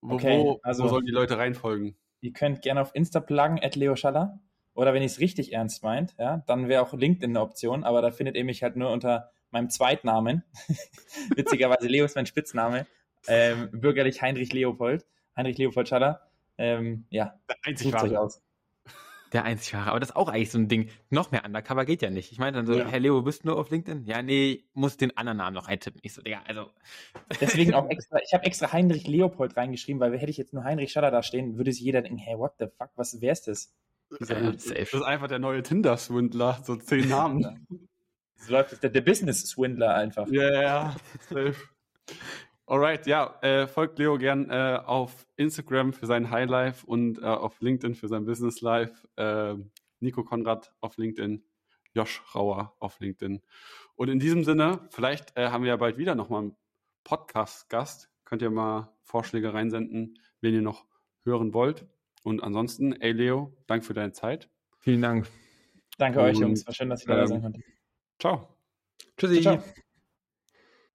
Wo, 0.00 0.14
okay, 0.14 0.38
wo, 0.38 0.60
also, 0.62 0.84
wo 0.84 0.88
sollen 0.88 1.04
die 1.04 1.12
Leute 1.12 1.36
reinfolgen? 1.36 1.94
Ihr 2.20 2.32
könnt 2.32 2.62
gerne 2.62 2.80
auf 2.80 2.94
Insta 2.94 3.20
pluggen, 3.20 3.58
at 3.62 3.76
Leo 3.76 3.96
Schaller. 3.96 4.40
Oder 4.74 4.94
wenn 4.94 5.02
ihr 5.02 5.06
es 5.06 5.20
richtig 5.20 5.52
ernst 5.52 5.82
meint, 5.82 6.14
ja, 6.18 6.42
dann 6.46 6.68
wäre 6.68 6.82
auch 6.82 6.94
LinkedIn 6.94 7.30
eine 7.30 7.40
Option, 7.40 7.84
aber 7.84 8.02
da 8.02 8.10
findet 8.10 8.36
ihr 8.36 8.44
mich 8.44 8.62
halt 8.62 8.76
nur 8.76 8.90
unter 8.90 9.30
meinem 9.50 9.68
Zweitnamen. 9.68 10.44
Witzigerweise, 11.36 11.88
Leo 11.88 12.04
ist 12.04 12.16
mein 12.16 12.26
Spitzname. 12.26 12.86
Ähm, 13.26 13.70
bürgerlich 13.72 14.22
Heinrich 14.22 14.52
Leopold. 14.52 15.06
Heinrich 15.36 15.58
Leopold 15.58 15.88
Schaller. 15.88 16.20
Ähm, 16.56 17.06
ja, 17.10 17.40
einzig 17.62 17.94
euch 17.94 18.16
aus. 18.16 18.40
Der 19.32 19.44
einzig 19.44 19.74
wahre. 19.74 19.90
Aber 19.90 20.00
das 20.00 20.10
ist 20.10 20.16
auch 20.16 20.28
eigentlich 20.28 20.50
so 20.50 20.58
ein 20.58 20.68
Ding. 20.68 20.88
Noch 21.08 21.30
mehr 21.30 21.44
Undercover 21.44 21.84
geht 21.84 22.02
ja 22.02 22.10
nicht. 22.10 22.32
Ich 22.32 22.38
meine 22.38 22.56
dann 22.56 22.66
so, 22.66 22.74
ja. 22.74 22.86
Herr 22.86 22.98
Leo, 22.98 23.22
bist 23.22 23.44
du 23.44 23.48
nur 23.48 23.58
auf 23.58 23.70
LinkedIn? 23.70 24.04
Ja, 24.04 24.22
nee, 24.22 24.64
muss 24.74 24.96
den 24.96 25.16
anderen 25.16 25.38
Namen 25.38 25.54
noch 25.54 25.68
eintippen. 25.68 26.00
Ich 26.02 26.14
so, 26.14 26.22
Digga, 26.22 26.42
also. 26.46 26.70
Deswegen 27.40 27.74
auch 27.74 27.88
extra, 27.90 28.18
ich 28.24 28.34
habe 28.34 28.44
extra 28.44 28.72
Heinrich 28.72 29.06
Leopold 29.06 29.56
reingeschrieben, 29.56 30.00
weil 30.00 30.16
hätte 30.18 30.30
ich 30.30 30.36
jetzt 30.36 30.52
nur 30.52 30.64
Heinrich 30.64 30.90
Schaller 30.90 31.10
da 31.10 31.22
stehen, 31.22 31.56
würde 31.56 31.72
sich 31.72 31.82
jeder 31.82 32.02
denken, 32.02 32.18
hey, 32.18 32.36
what 32.38 32.54
the 32.58 32.66
fuck, 32.76 32.90
was, 32.96 33.20
wer 33.20 33.32
ist 33.32 33.46
das? 33.46 33.72
Ja, 34.28 34.50
das 34.50 34.66
ist 34.66 35.02
einfach 35.02 35.28
der 35.28 35.38
neue 35.38 35.62
Tinder-Swindler, 35.62 36.62
so 36.64 36.74
zehn 36.76 37.08
Namen. 37.08 37.66
so 38.36 38.52
läuft 38.52 38.72
es, 38.72 38.80
der, 38.80 38.90
der 38.90 39.02
Business-Swindler 39.02 39.94
einfach. 39.94 40.26
Ja, 40.28 40.42
yeah, 40.42 40.62
ja, 40.62 40.96
safe. 41.28 41.54
Alright, 42.70 43.08
ja, 43.08 43.36
äh, 43.42 43.66
folgt 43.66 43.98
Leo 43.98 44.16
gern 44.16 44.48
äh, 44.48 44.78
auf 44.86 45.26
Instagram 45.34 45.92
für 45.92 46.06
sein 46.06 46.30
Highlife 46.30 46.86
und 46.86 47.18
äh, 47.18 47.22
auf 47.22 47.60
LinkedIn 47.60 47.96
für 47.96 48.06
sein 48.06 48.26
Business 48.26 48.60
Life. 48.60 49.08
Äh, 49.16 49.56
Nico 49.98 50.22
Konrad 50.22 50.72
auf 50.80 50.96
LinkedIn, 50.96 51.42
Josh 51.94 52.22
Rauer 52.32 52.76
auf 52.78 53.00
LinkedIn. 53.00 53.42
Und 53.96 54.08
in 54.08 54.20
diesem 54.20 54.44
Sinne, 54.44 54.86
vielleicht 54.90 55.36
äh, 55.36 55.48
haben 55.48 55.64
wir 55.64 55.70
ja 55.70 55.76
bald 55.78 55.98
wieder 55.98 56.14
nochmal 56.14 56.42
einen 56.42 56.56
Podcast-Gast. 57.02 58.08
Könnt 58.24 58.40
ihr 58.40 58.50
mal 58.50 58.96
Vorschläge 59.02 59.52
reinsenden, 59.52 60.20
wen 60.40 60.54
ihr 60.54 60.62
noch 60.62 60.86
hören 61.24 61.52
wollt. 61.52 61.88
Und 62.22 62.40
ansonsten, 62.40 62.92
ey 62.92 63.10
Leo, 63.10 63.52
danke 63.66 63.84
für 63.84 63.94
deine 63.94 64.12
Zeit. 64.12 64.48
Vielen 64.78 65.02
Dank. 65.02 65.26
Danke 65.98 66.20
und, 66.20 66.24
euch, 66.24 66.38
Jungs. 66.38 66.64
War 66.68 66.72
schön, 66.72 66.88
dass 66.88 67.00
ich 67.00 67.06
dabei 67.08 67.22
ähm, 67.22 67.26
sein 67.26 67.42
konnte. 67.42 67.60
Ciao. 68.20 68.56
Tschüssi. 69.16 69.40
Ciao. 69.40 69.58
ciao. 69.58 69.74